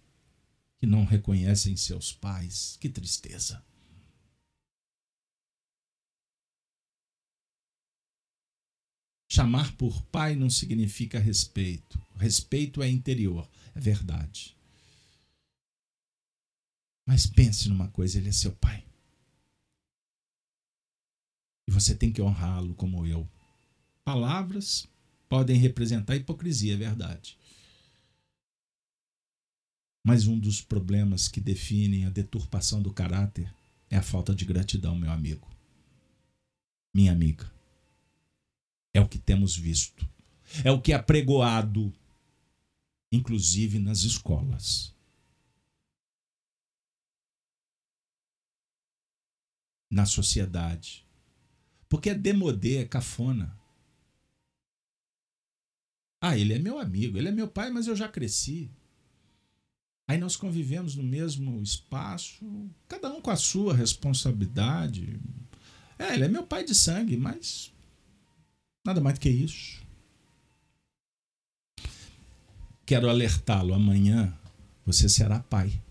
que 0.80 0.88
não 0.88 1.06
reconhecem 1.06 1.78
seus 1.78 2.12
pais, 2.12 2.78
que 2.82 2.90
tristeza. 2.90 3.64
Chamar 9.36 9.76
por 9.78 10.00
pai 10.12 10.36
não 10.36 10.48
significa 10.48 11.18
respeito. 11.18 12.00
Respeito 12.16 12.84
é 12.84 12.88
interior, 12.88 13.50
é 13.74 13.80
verdade. 13.80 14.56
Mas 17.04 17.26
pense 17.26 17.68
numa 17.68 17.88
coisa: 17.88 18.20
ele 18.20 18.30
é 18.30 18.32
seu 18.32 18.52
pai. 18.52 18.86
E 21.68 21.72
você 21.72 21.96
tem 21.96 22.14
que 22.14 22.22
honrá-lo 22.22 22.76
como 22.76 23.08
eu. 23.08 23.28
Palavras 24.06 24.88
podem 25.28 25.58
representar 25.58 26.16
hipocrisia, 26.16 26.76
é 26.76 26.78
verdade. 26.78 27.36
Mas 30.06 30.28
um 30.28 30.38
dos 30.38 30.62
problemas 30.62 31.28
que 31.28 31.42
definem 31.42 32.06
a 32.06 32.12
deturpação 32.12 32.84
do 32.84 32.94
caráter 32.94 33.52
é 33.90 33.98
a 33.98 34.04
falta 34.04 34.36
de 34.36 34.46
gratidão, 34.46 34.96
meu 34.96 35.10
amigo. 35.10 35.52
Minha 36.94 37.14
amiga. 37.14 37.52
É 38.94 39.02
o 39.02 39.08
que 39.08 39.18
temos 39.18 39.56
visto. 39.56 40.08
É 40.64 40.72
o 40.72 40.82
que 40.82 40.92
é 40.92 40.96
apregoado, 40.96 41.92
inclusive 43.12 43.80
nas 43.80 44.04
escolas. 44.04 44.94
na 49.94 50.06
sociedade. 50.08 51.06
Porque 51.88 52.10
é 52.10 52.16
demodê, 52.16 52.78
é 52.78 52.86
cafona. 52.86 53.56
Ah, 56.20 56.36
ele 56.36 56.54
é 56.54 56.60
meu 56.60 56.80
amigo, 56.80 57.18
ele 57.18 57.30
é 57.30 57.32
meu 57.32 57.48
pai, 57.48 57.70
mas 57.70 57.86
eu 57.86 57.96
já 57.96 58.08
cresci. 58.08 58.72
Aí 60.08 60.18
nós 60.18 60.36
convivemos 60.36 60.96
no 60.96 61.04
mesmo 61.04 61.62
espaço, 61.62 62.70
cada 62.88 63.14
um 63.14 63.22
com 63.22 63.30
a 63.30 63.36
sua 63.36 63.74
responsabilidade. 63.74 65.20
É, 66.00 66.16
ele 66.16 66.26
é 66.26 66.28
meu 66.28 66.44
pai 66.44 66.64
de 66.64 66.74
sangue, 66.74 67.16
mas 67.16 67.72
nada 68.86 69.00
mais 69.02 69.18
do 69.18 69.22
que 69.22 69.30
isso. 69.30 69.82
Quero 72.86 73.10
alertá-lo, 73.10 73.74
amanhã 73.74 74.38
você 74.86 75.08
será 75.08 75.40
pai. 75.40 75.82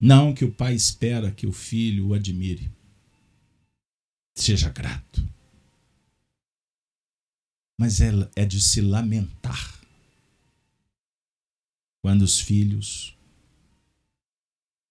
Não 0.00 0.34
que 0.34 0.44
o 0.44 0.52
pai 0.52 0.74
espera 0.74 1.32
que 1.32 1.46
o 1.46 1.52
filho 1.52 2.08
o 2.08 2.14
admire. 2.14 2.70
Seja 4.34 4.70
grato. 4.70 5.26
Mas 7.78 8.00
é, 8.00 8.10
é 8.34 8.44
de 8.44 8.60
se 8.60 8.80
lamentar 8.80 9.78
quando 12.02 12.22
os 12.22 12.40
filhos 12.40 13.16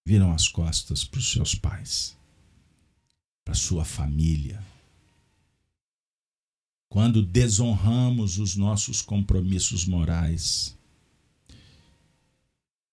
viram 0.06 0.32
as 0.32 0.46
costas 0.48 1.04
para 1.04 1.18
os 1.18 1.32
seus 1.32 1.54
pais, 1.54 2.16
para 3.44 3.54
sua 3.54 3.84
família. 3.84 4.62
Quando 6.88 7.22
desonramos 7.22 8.38
os 8.38 8.56
nossos 8.56 9.02
compromissos 9.02 9.84
morais, 9.84 10.76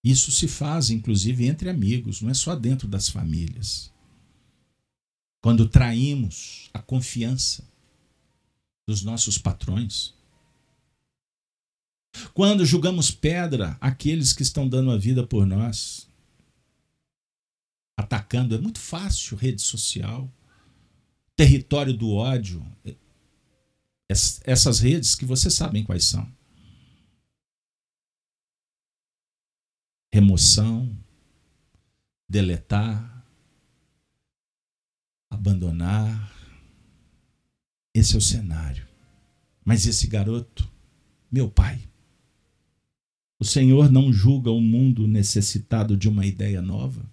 isso 0.04 0.32
se 0.32 0.48
faz, 0.48 0.90
inclusive, 0.90 1.46
entre 1.46 1.70
amigos, 1.70 2.22
não 2.22 2.30
é 2.30 2.34
só 2.34 2.56
dentro 2.56 2.88
das 2.88 3.10
famílias. 3.10 3.92
Quando 5.42 5.70
traímos 5.70 6.70
a 6.74 6.80
confiança 6.80 7.64
dos 8.88 9.04
nossos 9.04 9.38
patrões. 9.38 10.14
Quando 12.34 12.66
julgamos 12.66 13.12
pedra 13.12 13.78
aqueles 13.80 14.34
que 14.34 14.44
estão 14.44 14.68
dando 14.68 14.92
a 14.92 14.98
vida 14.98 15.26
por 15.26 15.46
nós. 15.46 16.10
Atacando, 17.98 18.56
é 18.56 18.58
muito 18.58 18.80
fácil, 18.80 19.38
rede 19.38 19.62
social, 19.62 20.32
território 21.36 21.94
do 21.94 22.12
ódio. 22.12 22.66
Essas 24.44 24.80
redes 24.80 25.16
que 25.16 25.26
vocês 25.26 25.54
sabem 25.54 25.84
quais 25.84 26.06
são. 26.06 26.32
remoção, 30.14 30.96
deletar, 32.30 33.28
abandonar. 35.28 36.32
Esse 37.96 38.14
é 38.14 38.18
o 38.20 38.22
cenário. 38.22 38.88
Mas 39.66 39.88
esse 39.88 40.06
garoto, 40.06 40.72
meu 41.32 41.50
pai, 41.50 41.90
o 43.40 43.44
Senhor 43.44 43.92
não 43.92 44.14
julga 44.14 44.52
o 44.52 44.62
mundo 44.62 45.08
necessitado 45.08 45.98
de 45.98 46.08
uma 46.08 46.28
ideia 46.28 46.62
nova? 46.62 47.12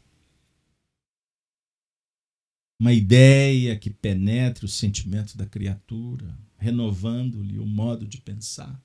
Uma 2.78 2.92
ideia 2.92 3.78
que 3.78 3.88
penetre 3.88 4.66
o 4.66 4.68
sentimento 4.68 5.38
da 5.38 5.46
criatura, 5.46 6.38
renovando-lhe 6.60 7.58
o 7.58 7.66
modo 7.66 8.06
de 8.06 8.20
pensar? 8.20 8.80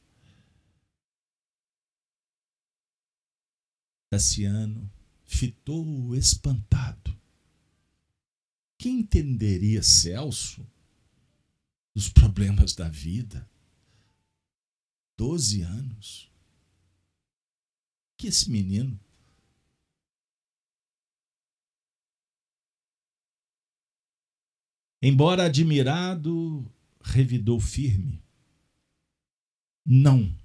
Tassiano 4.10 4.90
fitou-o 5.26 6.16
espantado. 6.16 7.14
Quem 8.78 9.00
entenderia 9.00 9.84
Celso 9.84 10.66
dos 11.94 12.08
problemas 12.08 12.74
da 12.74 12.88
vida? 12.88 13.50
Doze 15.18 15.62
anos. 15.62 16.32
Que 18.18 18.28
esse 18.28 18.50
menino 18.50 18.98
Embora 25.08 25.46
admirado, 25.46 26.66
revidou 27.06 27.60
firme. 27.60 28.22
Não, 29.86 30.36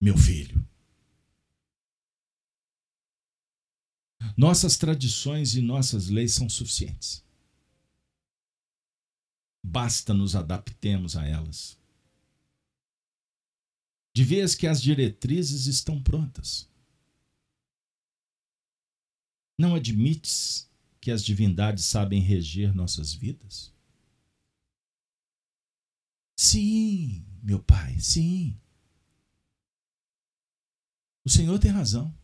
meu 0.00 0.16
filho. 0.16 0.66
Nossas 4.36 4.78
tradições 4.78 5.54
e 5.54 5.60
nossas 5.60 6.08
leis 6.08 6.32
são 6.32 6.48
suficientes. 6.48 7.22
Basta 9.62 10.14
nos 10.14 10.34
adaptemos 10.34 11.16
a 11.16 11.26
elas. 11.26 11.78
De 14.14 14.24
vez 14.24 14.54
que 14.54 14.66
as 14.66 14.80
diretrizes 14.80 15.66
estão 15.66 16.02
prontas. 16.02 16.68
Não 19.58 19.74
admites 19.74 20.70
que 21.00 21.10
as 21.10 21.22
divindades 21.22 21.84
sabem 21.84 22.20
reger 22.20 22.74
nossas 22.74 23.12
vidas? 23.12 23.72
Sim, 26.42 27.22
meu 27.42 27.62
pai, 27.62 28.00
sim. 28.00 28.58
O 31.22 31.28
Senhor 31.28 31.58
tem 31.58 31.70
razão. 31.70 32.16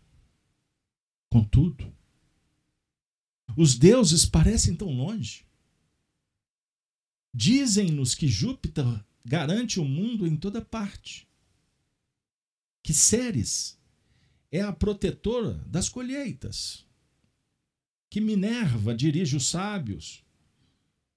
Contudo, 1.31 1.95
os 3.59 3.75
deuses 3.77 4.25
parecem 4.25 4.75
tão 4.75 4.89
longe. 4.89 5.47
Dizem-nos 7.35 8.15
que 8.15 8.27
Júpiter 8.27 8.87
garante 9.23 9.79
o 9.79 9.85
mundo 9.85 10.27
em 10.27 10.35
toda 10.35 10.65
parte. 10.65 11.29
Que 12.83 12.95
Ceres 12.95 13.79
é 14.51 14.63
a 14.63 14.73
protetora 14.73 15.63
das 15.67 15.91
colheitas. 15.91 16.87
Que 18.09 18.23
Minerva 18.23 18.95
dirige 18.95 19.37
os 19.37 19.47
sábios. 19.47 20.25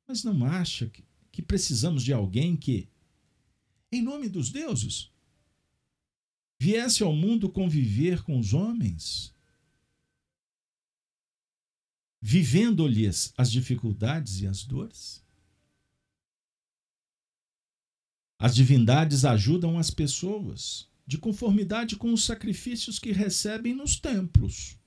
Mas 0.06 0.22
não 0.22 0.43
acha 0.43 0.89
que, 0.89 1.08
que 1.40 1.46
precisamos 1.46 2.04
de 2.04 2.12
alguém 2.12 2.58
que, 2.58 2.90
em 3.90 4.02
nome 4.02 4.28
dos 4.28 4.50
deuses, 4.50 5.10
viesse 6.60 7.02
ao 7.02 7.16
mundo 7.16 7.50
conviver 7.50 8.22
com 8.24 8.38
os 8.38 8.54
homens, 8.54 9.34
vivendo-lhes 12.22 13.34
as 13.38 13.50
dificuldades 13.50 14.42
e 14.42 14.48
as 14.48 14.66
dores? 14.66 15.26
As 18.38 18.54
divindades 18.54 19.24
ajudam 19.24 19.80
as 19.80 19.90
pessoas 19.90 20.90
de 21.08 21.18
conformidade 21.18 21.96
com 21.96 22.12
os 22.12 22.26
sacrifícios 22.26 23.00
que 23.00 23.14
recebem 23.14 23.74
nos 23.74 23.98
templos. 23.98 24.78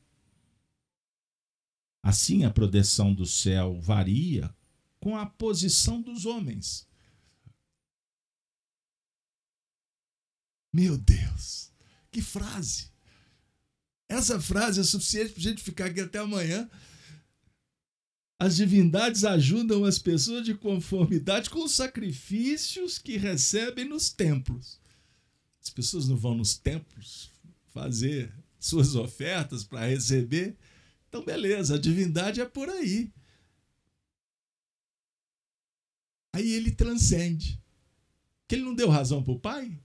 Assim, 2.03 2.45
a 2.45 2.51
proteção 2.51 3.15
do 3.15 3.25
céu 3.25 3.81
varia 3.81 4.55
com 5.03 5.17
a 5.17 5.27
posição 5.27 6.01
dos 6.01 6.25
homens. 6.27 6.87
Meu 10.73 10.97
Deus, 10.97 11.73
que 12.13 12.23
frase! 12.23 12.93
Essa 14.09 14.41
frase 14.41 14.81
é 14.81 14.85
suficiente 14.85 15.33
para 15.33 15.41
a 15.41 15.43
gente 15.43 15.63
ficar 15.63 15.87
aqui 15.87 16.01
até 16.01 16.21
amanhã. 16.21 16.71
As 18.39 18.55
divindades 18.55 19.25
ajudam 19.25 19.85
as 19.85 19.99
pessoas 19.99 20.45
de 20.45 20.55
conformidade 20.55 21.51
com 21.51 21.65
os 21.65 21.73
sacrifícios 21.75 22.97
que 22.97 23.17
recebem 23.17 23.85
nos 23.85 24.09
templos. 24.11 24.81
As 25.61 25.69
pessoas 25.69 26.07
não 26.07 26.17
vão 26.17 26.37
nos 26.37 26.57
templos 26.57 27.29
fazer 27.73 28.33
suas 28.57 28.95
ofertas 28.95 29.65
para 29.65 29.87
receber. 29.87 30.57
Então, 31.09 31.25
beleza, 31.25 31.75
a 31.75 31.79
divindade 31.79 32.41
é 32.41 32.47
por 32.47 32.69
aí. 32.69 33.13
Aí 36.33 36.53
ele 36.53 36.71
transcende. 36.71 37.61
Que 38.49 38.55
ele 38.55 38.65
não 38.65 38.75
deu 38.75 38.89
razão 38.89 39.23
para 39.23 39.33
o 39.33 39.39
pai? 39.39 39.79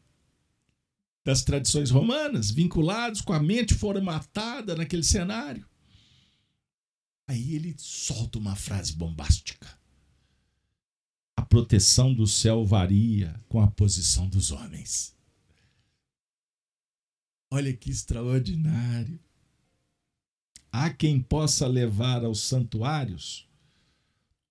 das 1.28 1.44
tradições 1.44 1.90
romanas, 1.90 2.50
vinculados 2.50 3.20
com 3.20 3.34
a 3.34 3.40
mente 3.44 3.76
formatada 3.76 4.78
naquele 4.78 5.04
cenário. 5.04 5.68
Aí 7.28 7.54
ele 7.54 7.76
solta 7.78 8.40
uma 8.40 8.56
frase 8.56 8.94
bombástica. 8.94 9.68
A 11.36 11.42
proteção 11.42 12.14
do 12.14 12.26
céu 12.26 12.64
varia 12.64 13.38
com 13.50 13.60
a 13.60 13.70
posição 13.70 14.30
dos 14.30 14.52
homens. 14.52 15.14
Olha 17.52 17.76
que 17.76 17.90
extraordinário. 17.90 19.20
Há 20.72 20.90
quem 20.94 21.20
possa 21.20 21.68
levar 21.68 22.24
aos 22.24 22.40
santuários 22.40 23.46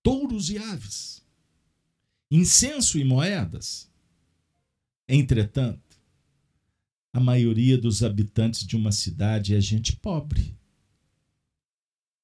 touros 0.03 0.51
e 0.51 0.59
aves, 0.59 1.25
incenso 2.29 2.97
e 2.97 3.03
moedas. 3.03 3.91
Entretanto, 5.07 5.99
a 7.13 7.19
maioria 7.19 7.77
dos 7.77 8.03
habitantes 8.03 8.65
de 8.65 8.75
uma 8.75 8.91
cidade 8.91 9.55
é 9.55 9.61
gente 9.61 9.95
pobre, 9.95 10.57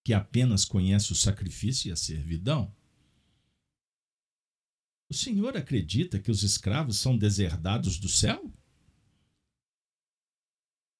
que 0.04 0.14
apenas 0.14 0.66
conhece 0.66 1.12
o 1.12 1.16
sacrifício 1.16 1.89
e 1.89 1.91
a 1.91 1.95
servidão. 1.95 2.74
O 5.10 5.14
senhor 5.14 5.56
acredita 5.56 6.20
que 6.20 6.30
os 6.30 6.43
escravos 6.43 6.97
são 6.97 7.18
deserdados 7.18 7.97
do 7.97 8.10
céu? 8.10 8.51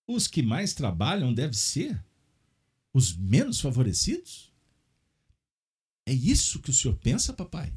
Os 0.08 0.28
que 0.28 0.42
mais 0.42 0.74
trabalham 0.74 1.34
devem 1.34 1.54
ser 1.54 2.04
os 2.94 3.16
menos 3.16 3.60
favorecidos? 3.60 4.54
É 6.06 6.14
isso 6.14 6.62
que 6.62 6.70
o 6.70 6.74
senhor 6.74 6.98
pensa, 6.98 7.34
papai? 7.34 7.74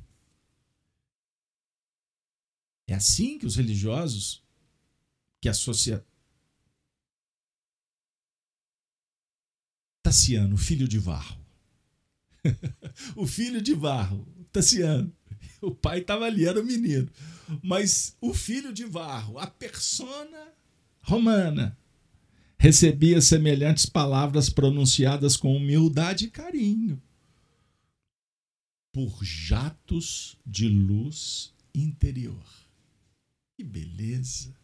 É 2.87 2.95
assim 2.95 3.39
que 3.39 3.47
os 3.47 3.57
religiosos 3.57 4.43
que 5.41 5.49
a 5.49 5.55
sociedade. 5.55 6.07
Tassiano, 10.03 10.57
filho 10.57 10.87
de 10.87 10.99
Varro. 10.99 11.45
o 13.17 13.27
filho 13.27 13.61
de 13.61 13.75
Varro, 13.75 14.27
Tassiano. 14.53 15.13
O 15.61 15.75
pai 15.75 15.99
estava 15.99 16.27
ali, 16.27 16.47
era 16.47 16.61
o 16.61 16.65
menino. 16.65 17.11
Mas 17.63 18.17
o 18.21 18.33
filho 18.33 18.73
de 18.73 18.85
Varro, 18.85 19.39
a 19.39 19.47
persona 19.47 20.53
romana, 21.01 21.77
recebia 22.59 23.21
semelhantes 23.21 23.87
palavras 23.87 24.49
pronunciadas 24.49 25.37
com 25.37 25.57
humildade 25.57 26.27
e 26.27 26.31
carinho 26.31 27.03
por 28.93 29.23
jatos 29.23 30.39
de 30.47 30.69
luz 30.69 31.53
interior. 31.75 32.66
Que 33.57 33.65
beleza! 33.65 34.55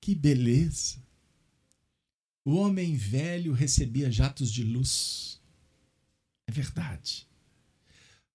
Que 0.00 0.14
beleza! 0.14 1.00
O 2.44 2.54
homem 2.56 2.96
velho 2.96 3.52
recebia 3.52 4.10
jatos 4.10 4.50
de 4.50 4.64
luz. 4.64 5.40
É 6.46 6.50
verdade. 6.50 7.28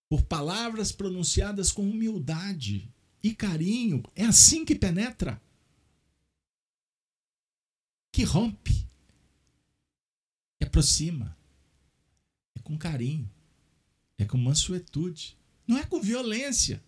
Por 0.08 0.22
palavras 0.24 0.92
pronunciadas 0.92 1.72
com 1.72 1.90
humildade 1.90 2.90
e 3.22 3.34
carinho, 3.34 4.04
é 4.16 4.24
assim 4.24 4.64
que 4.64 4.76
penetra. 4.76 5.42
Que 8.14 8.24
rompe. 8.24 8.88
Que 10.58 10.66
aproxima. 10.66 11.36
É 12.56 12.62
com 12.62 12.78
carinho. 12.78 13.30
É 14.18 14.24
com 14.24 14.38
mansuetude. 14.38 15.38
Não 15.68 15.78
é 15.78 15.86
com 15.86 16.00
violência. 16.00 16.82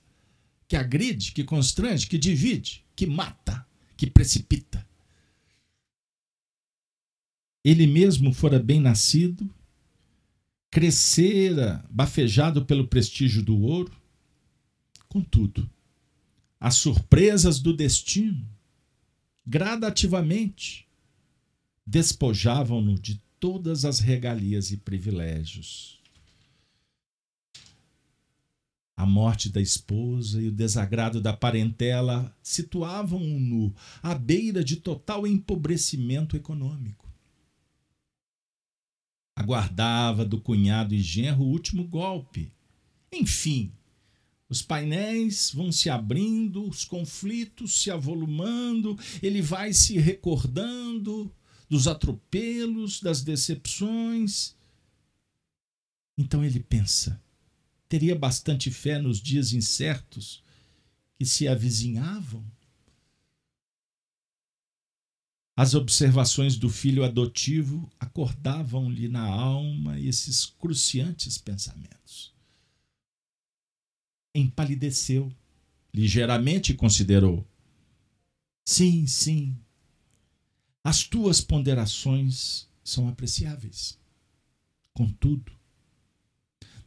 Que 0.67 0.75
agride, 0.75 1.31
que 1.31 1.43
constrange, 1.43 2.07
que 2.07 2.17
divide, 2.17 2.83
que 2.95 3.05
mata 3.05 3.65
que 3.97 4.05
precipita. 4.05 4.87
Ele 7.63 7.87
mesmo 7.87 8.31
fora 8.31 8.59
bem 8.59 8.79
nascido, 8.79 9.49
crescera 10.69 11.83
bafejado 11.89 12.63
pelo 12.63 12.87
prestígio 12.87 13.43
do 13.43 13.59
ouro. 13.59 13.91
Contudo, 15.09 15.69
as 16.59 16.75
surpresas 16.75 17.59
do 17.59 17.73
destino, 17.73 18.47
gradativamente, 19.45 20.87
despojavam-no 21.85 22.99
de 22.99 23.21
todas 23.39 23.85
as 23.85 23.99
regalias 23.99 24.71
e 24.71 24.77
privilégios. 24.77 25.96
A 28.97 29.05
morte 29.05 29.47
da 29.49 29.61
esposa 29.61 30.41
e 30.41 30.47
o 30.47 30.51
desagrado 30.51 31.21
da 31.21 31.31
parentela 31.31 32.35
situavam-no 32.41 33.71
à 34.01 34.15
beira 34.15 34.63
de 34.63 34.77
total 34.77 35.27
empobrecimento 35.27 36.35
econômico. 36.35 37.07
Aguardava 39.35 40.25
do 40.25 40.41
cunhado 40.41 40.95
e 40.95 40.99
genro 40.99 41.43
o 41.43 41.51
último 41.51 41.83
golpe. 41.83 42.51
Enfim, 43.11 43.71
os 44.49 44.63
painéis 44.63 45.51
vão 45.53 45.71
se 45.71 45.91
abrindo, 45.91 46.67
os 46.67 46.83
conflitos 46.83 47.79
se 47.79 47.91
avolumando, 47.91 48.97
ele 49.21 49.43
vai 49.43 49.73
se 49.73 49.99
recordando 49.99 51.31
dos 51.69 51.87
atropelos, 51.87 52.99
das 52.99 53.21
decepções. 53.21 54.55
Então 56.17 56.43
ele 56.43 56.61
pensa: 56.61 57.21
teria 57.87 58.15
bastante 58.15 58.69
fé 58.71 58.99
nos 58.99 59.21
dias 59.21 59.53
incertos 59.53 60.43
que 61.17 61.25
se 61.25 61.47
avizinhavam? 61.47 62.45
As 65.55 65.73
observações 65.73 66.55
do 66.55 66.69
filho 66.69 67.03
adotivo 67.03 67.91
acordavam-lhe 67.99 69.07
na 69.07 69.25
alma 69.25 69.99
esses 69.99 70.45
cruciantes 70.45 71.37
pensamentos. 71.39 72.31
Empalideceu 74.35 75.35
ligeiramente 75.91 76.75
considerou: 76.75 77.43
Sim, 78.63 79.07
sim, 79.07 79.57
as 80.83 81.03
tuas 81.03 81.41
ponderações 81.41 82.69
são 82.83 83.09
apreciáveis. 83.09 83.97
Contudo, 84.93 85.56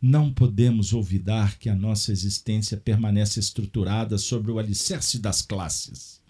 não 0.00 0.32
podemos 0.32 0.92
olvidar 0.92 1.58
que 1.58 1.68
a 1.68 1.76
nossa 1.76 2.12
existência 2.12 2.76
permanece 2.76 3.38
estruturada 3.38 4.16
sobre 4.18 4.50
o 4.50 4.58
alicerce 4.58 5.18
das 5.18 5.42
classes 5.42 6.20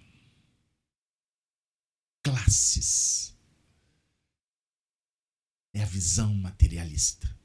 classes. 2.22 3.36
É 5.72 5.82
a 5.82 5.86
visão 5.86 6.34
materialista. 6.34 7.36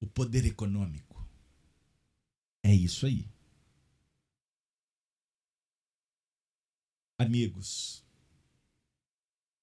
O 0.00 0.06
poder 0.06 0.46
econômico. 0.46 1.26
É 2.62 2.72
isso 2.72 3.06
aí. 3.06 3.28
Amigos, 7.18 8.04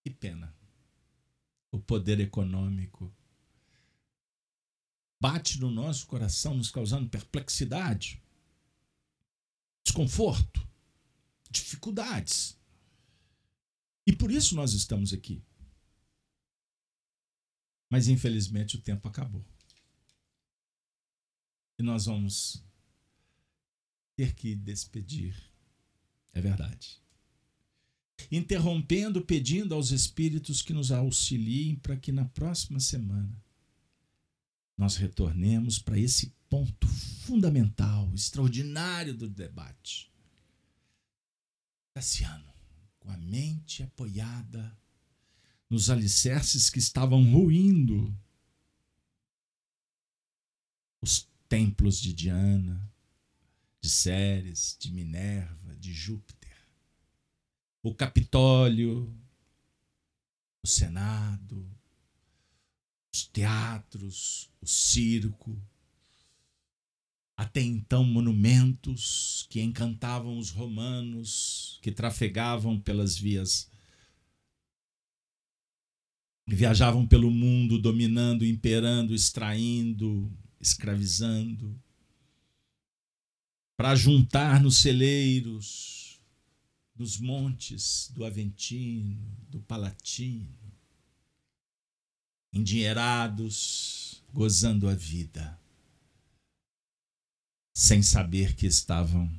que 0.04 0.10
pena. 0.10 0.54
O 1.72 1.80
poder 1.80 2.20
econômico 2.20 3.15
bate 5.20 5.60
no 5.60 5.72
nosso 5.72 6.06
coração, 6.08 6.56
nos 6.56 6.70
causando 6.70 7.10
perplexidade, 7.10 8.22
desconforto, 9.84 10.68
dificuldades. 11.50 12.58
E 14.06 14.16
por 14.16 14.32
isso 14.32 14.56
nós 14.56 14.74
estamos 14.74 15.14
aqui. 15.14 15.44
Mas 17.90 18.08
infelizmente 18.08 18.76
o 18.76 18.82
tempo 18.82 19.08
acabou. 19.08 19.46
E 21.78 21.84
nós 21.84 22.06
vamos 22.06 22.64
ter 24.16 24.34
que 24.34 24.56
despedir. 24.56 25.36
É 26.34 26.42
verdade. 26.42 27.02
Interrompendo, 28.32 29.24
pedindo 29.26 29.74
aos 29.74 29.92
Espíritos 29.92 30.62
que 30.62 30.74
nos 30.74 30.92
auxiliem 30.92 31.76
para 31.76 31.98
que 31.98 32.12
na 32.12 32.26
próxima 32.26 32.80
semana 32.80 33.45
nós 34.78 34.98
retornemos 34.98 35.80
para 35.80 35.98
esse 35.98 36.34
ponto 36.50 36.88
fundamental, 36.88 38.12
extraordinário 38.14 39.14
do 39.14 39.30
debate. 39.30 40.12
Cassiano 41.94 42.54
com 43.00 43.12
a 43.12 43.18
mente 43.18 43.84
apoiada 43.84 44.76
nos 45.70 45.90
alicerces 45.90 46.70
que 46.70 46.80
estavam 46.80 47.24
ruindo 47.32 48.14
os 51.02 51.28
templos 51.48 52.00
de 52.02 52.14
Diana, 52.14 52.92
de 53.80 53.90
Ceres, 53.90 54.76
de 54.80 54.92
Minerva, 54.92 55.76
de 55.76 55.94
Júpiter, 55.94 56.58
o 57.84 57.94
Capitólio, 57.94 59.16
o 60.64 60.68
Senado, 60.68 61.70
os 63.16 63.24
teatros, 63.28 64.52
o 64.62 64.68
circo, 64.68 65.58
até 67.38 67.62
então 67.62 68.04
monumentos 68.04 69.48
que 69.50 69.62
encantavam 69.62 70.38
os 70.38 70.50
romanos 70.50 71.80
que 71.82 71.94
trafegavam 71.94 72.78
pelas 72.78 73.18
vias 73.18 73.70
viajavam 76.46 77.08
pelo 77.08 77.32
mundo 77.32 77.80
dominando, 77.80 78.46
imperando, 78.46 79.16
extraindo, 79.16 80.32
escravizando 80.60 81.82
para 83.78 83.96
juntar 83.96 84.62
nos 84.62 84.78
celeiros 84.78 86.22
dos 86.94 87.18
montes 87.18 88.12
do 88.14 88.24
Aventino, 88.26 89.18
do 89.50 89.60
Palatino, 89.62 90.65
endinheirados, 92.56 94.24
gozando 94.34 94.90
a 94.90 94.96
vida 94.96 95.60
sem 97.76 98.02
saber 98.02 98.56
que 98.56 98.66
estavam 98.66 99.30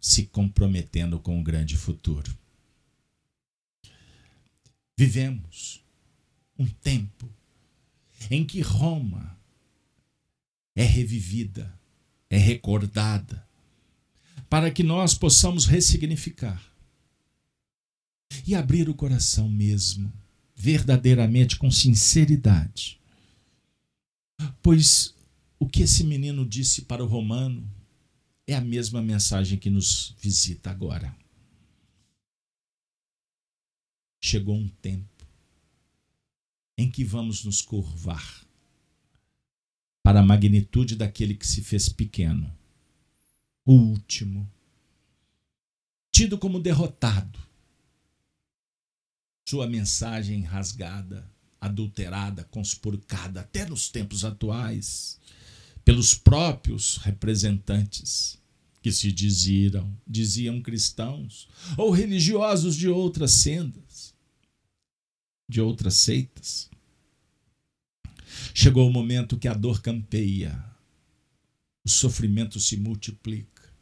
se 0.00 0.26
comprometendo 0.26 1.18
com 1.18 1.40
o 1.40 1.42
grande 1.42 1.76
futuro. 1.76 2.38
Vivemos 4.96 5.84
um 6.56 6.66
tempo 6.66 7.28
em 8.30 8.46
que 8.46 8.60
Roma 8.60 9.36
é 10.76 10.84
revivida, 10.84 11.76
é 12.30 12.36
recordada, 12.36 13.44
para 14.48 14.70
que 14.70 14.84
nós 14.84 15.14
possamos 15.14 15.66
ressignificar 15.66 16.62
e 18.46 18.54
abrir 18.54 18.88
o 18.88 18.94
coração 18.94 19.48
mesmo, 19.48 20.12
verdadeiramente 20.64 21.58
com 21.58 21.70
sinceridade. 21.70 22.98
Pois 24.62 25.14
o 25.58 25.68
que 25.68 25.82
esse 25.82 26.02
menino 26.02 26.48
disse 26.48 26.82
para 26.82 27.04
o 27.04 27.06
romano 27.06 27.70
é 28.46 28.54
a 28.54 28.62
mesma 28.62 29.02
mensagem 29.02 29.58
que 29.58 29.68
nos 29.68 30.16
visita 30.18 30.70
agora. 30.70 31.14
Chegou 34.22 34.56
um 34.56 34.66
tempo 34.80 35.26
em 36.78 36.90
que 36.90 37.04
vamos 37.04 37.44
nos 37.44 37.60
curvar 37.60 38.42
para 40.02 40.20
a 40.20 40.24
magnitude 40.24 40.96
daquele 40.96 41.34
que 41.34 41.46
se 41.46 41.62
fez 41.62 41.90
pequeno, 41.90 42.50
o 43.66 43.74
último, 43.74 44.50
tido 46.10 46.38
como 46.38 46.58
derrotado. 46.58 47.38
Sua 49.46 49.66
mensagem 49.66 50.42
rasgada, 50.42 51.30
adulterada, 51.60 52.44
conspurcada 52.44 53.40
até 53.40 53.66
nos 53.66 53.88
tempos 53.88 54.24
atuais 54.24 55.20
pelos 55.84 56.14
próprios 56.14 56.96
representantes 56.98 58.38
que 58.82 58.90
se 58.90 59.12
diziam, 59.12 59.96
diziam 60.06 60.60
cristãos 60.60 61.48
ou 61.76 61.90
religiosos 61.90 62.76
de 62.76 62.88
outras 62.88 63.32
sendas, 63.32 64.14
de 65.48 65.60
outras 65.60 65.94
seitas. 65.94 66.70
Chegou 68.54 68.88
o 68.88 68.92
momento 68.92 69.38
que 69.38 69.48
a 69.48 69.54
dor 69.54 69.80
campeia, 69.80 70.62
o 71.84 71.88
sofrimento 71.88 72.58
se 72.58 72.76
multiplica 72.76 73.72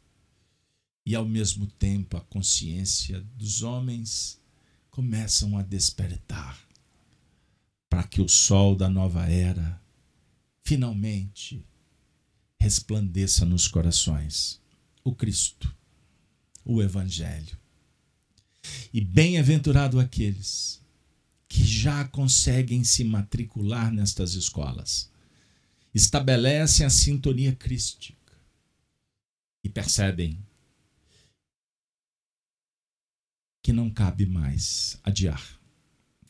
e 1.05 1.15
ao 1.15 1.25
mesmo 1.25 1.67
tempo 1.67 2.17
a 2.17 2.21
consciência 2.21 3.21
dos 3.35 3.61
homens 3.61 4.41
começam 4.93 5.57
a 5.57 5.63
despertar 5.63 6.55
para 7.89 8.03
que 8.03 8.21
o 8.21 8.29
sol 8.29 8.75
da 8.75 8.87
nova 8.87 9.25
era 9.25 9.81
finalmente 10.63 11.65
resplandeça 12.59 13.43
nos 13.43 13.67
corações 13.67 14.61
o 15.03 15.15
Cristo, 15.15 15.75
o 16.63 16.79
Evangelho. 16.79 17.57
E 18.93 19.01
bem-aventurado 19.01 19.99
aqueles 19.99 20.79
que 21.49 21.65
já 21.65 22.07
conseguem 22.07 22.83
se 22.83 23.03
matricular 23.03 23.91
nestas 23.91 24.35
escolas, 24.35 25.09
estabelecem 25.91 26.85
a 26.85 26.89
sintonia 26.91 27.55
crística 27.55 28.37
e 29.63 29.69
percebem 29.69 30.37
que 33.63 33.73
não 33.73 33.89
cabe 33.89 34.27
mais 34.27 34.99
adiar. 35.03 35.59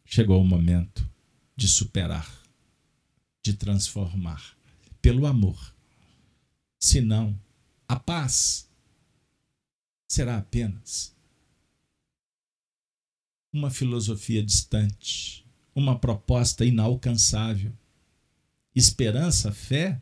Chegou 0.06 0.42
o 0.42 0.48
momento 0.48 1.06
de 1.54 1.68
superar, 1.68 2.32
de 3.42 3.54
transformar 3.54 4.56
pelo 5.02 5.26
amor 5.26 5.74
Senão, 6.84 7.40
a 7.88 7.98
paz 7.98 8.70
será 10.06 10.38
apenas 10.38 11.16
uma 13.54 13.72
filosofia 13.72 14.44
distante, 14.44 15.46
uma 15.74 15.98
proposta 15.98 16.66
inalcançável. 16.66 17.72
Esperança, 18.76 19.50
fé, 19.54 20.02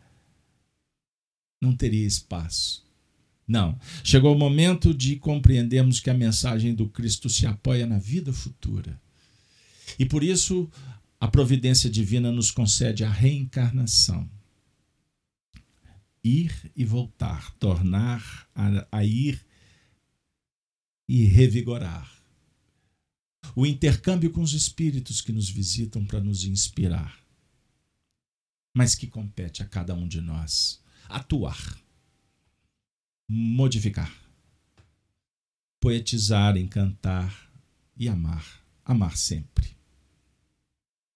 não 1.61 1.75
teria 1.75 2.07
espaço. 2.07 2.83
Não. 3.51 3.77
Chegou 4.01 4.33
o 4.33 4.39
momento 4.39 4.93
de 4.93 5.17
compreendermos 5.17 5.99
que 5.99 6.09
a 6.09 6.13
mensagem 6.13 6.73
do 6.73 6.87
Cristo 6.87 7.29
se 7.29 7.45
apoia 7.45 7.85
na 7.85 7.99
vida 7.99 8.31
futura. 8.31 8.97
E 9.99 10.05
por 10.05 10.23
isso, 10.23 10.71
a 11.19 11.27
providência 11.27 11.89
divina 11.89 12.31
nos 12.31 12.49
concede 12.49 13.03
a 13.03 13.11
reencarnação 13.11 14.29
ir 16.23 16.71
e 16.77 16.85
voltar, 16.85 17.51
tornar 17.55 18.47
a, 18.55 18.87
a 18.89 19.03
ir 19.03 19.45
e 21.09 21.25
revigorar. 21.25 22.09
o 23.53 23.65
intercâmbio 23.65 24.31
com 24.31 24.41
os 24.41 24.53
espíritos 24.53 25.19
que 25.19 25.33
nos 25.33 25.49
visitam 25.49 26.05
para 26.05 26.21
nos 26.21 26.45
inspirar, 26.45 27.19
mas 28.73 28.95
que 28.95 29.07
compete 29.07 29.61
a 29.61 29.65
cada 29.65 29.93
um 29.93 30.07
de 30.07 30.21
nós 30.21 30.81
atuar, 31.09 31.77
modificar, 33.33 34.13
poetizar, 35.79 36.57
encantar 36.57 37.49
e 37.95 38.09
amar, 38.09 38.61
amar 38.83 39.15
sempre. 39.15 39.73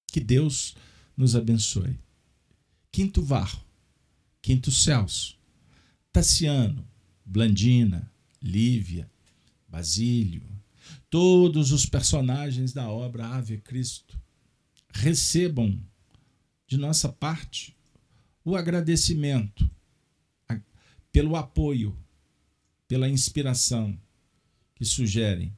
Que 0.08 0.22
Deus 0.22 0.78
nos 1.18 1.36
abençoe. 1.36 2.00
Quinto 2.90 3.22
Varro, 3.22 3.62
Quinto 4.42 4.72
Celso, 4.72 5.38
Tassiano, 6.14 6.88
Blandina, 7.26 8.10
Lívia, 8.42 9.12
Basílio, 9.68 10.48
todos 11.10 11.74
os 11.74 11.86
personagens 11.86 12.72
da 12.72 12.90
obra 12.90 13.28
Ave 13.28 13.58
Cristo 13.58 14.18
recebam 14.90 15.78
de 16.66 16.78
nossa 16.78 17.10
parte 17.12 17.76
o 18.46 18.56
agradecimento 18.56 19.70
pelo 21.16 21.38
apoio, 21.38 21.98
pela 22.88 23.10
inspiração 23.10 23.98
que 24.76 24.86
sugerem, 24.86 25.56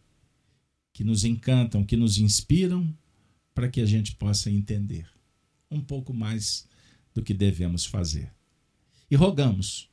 que 0.94 1.04
nos 1.04 1.24
encantam, 1.24 1.84
que 1.84 1.98
nos 1.98 2.18
inspiram 2.18 2.96
para 3.54 3.70
que 3.70 3.82
a 3.82 3.86
gente 3.86 4.16
possa 4.16 4.50
entender 4.50 5.10
um 5.70 5.82
pouco 5.82 6.14
mais 6.14 6.68
do 7.14 7.24
que 7.24 7.34
devemos 7.34 7.86
fazer. 7.86 8.32
E 9.10 9.16
rogamos 9.16 9.90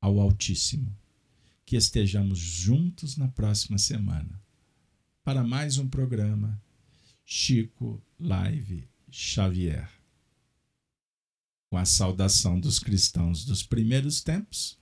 ao 0.00 0.18
Altíssimo 0.18 0.96
que 1.64 1.76
estejamos 1.76 2.38
juntos 2.38 3.16
na 3.16 3.28
próxima 3.28 3.78
semana 3.78 4.42
para 5.22 5.44
mais 5.44 5.78
um 5.78 5.88
programa 5.88 6.60
Chico 7.24 8.02
Live 8.18 8.88
Xavier. 9.10 9.88
Com 11.70 11.76
a 11.76 11.84
saudação 11.84 12.58
dos 12.58 12.78
cristãos 12.78 13.44
dos 13.44 13.62
primeiros 13.62 14.20
tempos, 14.20 14.78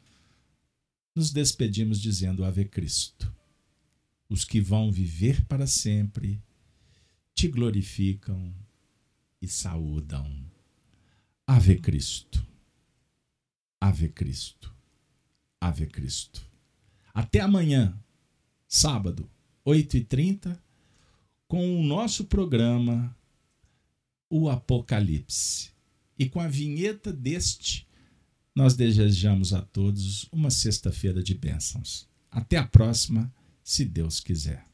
nos 1.15 1.31
despedimos 1.31 2.01
dizendo 2.01 2.45
Ave 2.45 2.65
Cristo. 2.65 3.33
Os 4.29 4.45
que 4.45 4.61
vão 4.61 4.93
viver 4.93 5.45
para 5.47 5.67
sempre 5.67 6.41
te 7.35 7.49
glorificam 7.49 8.55
e 9.41 9.49
saúdam. 9.49 10.31
Ave 11.47 11.79
Cristo. 11.81 12.47
Ave 13.81 14.09
Cristo. 14.09 14.75
Ave 15.61 15.87
Cristo. 15.87 16.49
Até 17.13 17.41
amanhã, 17.41 17.99
sábado, 18.69 19.29
8h30, 19.67 20.59
com 21.49 21.81
o 21.81 21.83
nosso 21.83 22.27
programa 22.27 23.17
O 24.29 24.49
Apocalipse. 24.49 25.71
E 26.19 26.29
com 26.29 26.39
a 26.39 26.47
vinheta 26.47 27.13
deste, 27.13 27.89
nós 28.61 28.75
desejamos 28.75 29.55
a 29.55 29.63
todos 29.63 30.29
uma 30.31 30.51
sexta-feira 30.51 31.23
de 31.23 31.35
bênçãos. 31.35 32.07
Até 32.31 32.59
a 32.59 32.67
próxima, 32.67 33.33
se 33.65 33.87
Deus 33.87 34.21
quiser. 34.21 34.70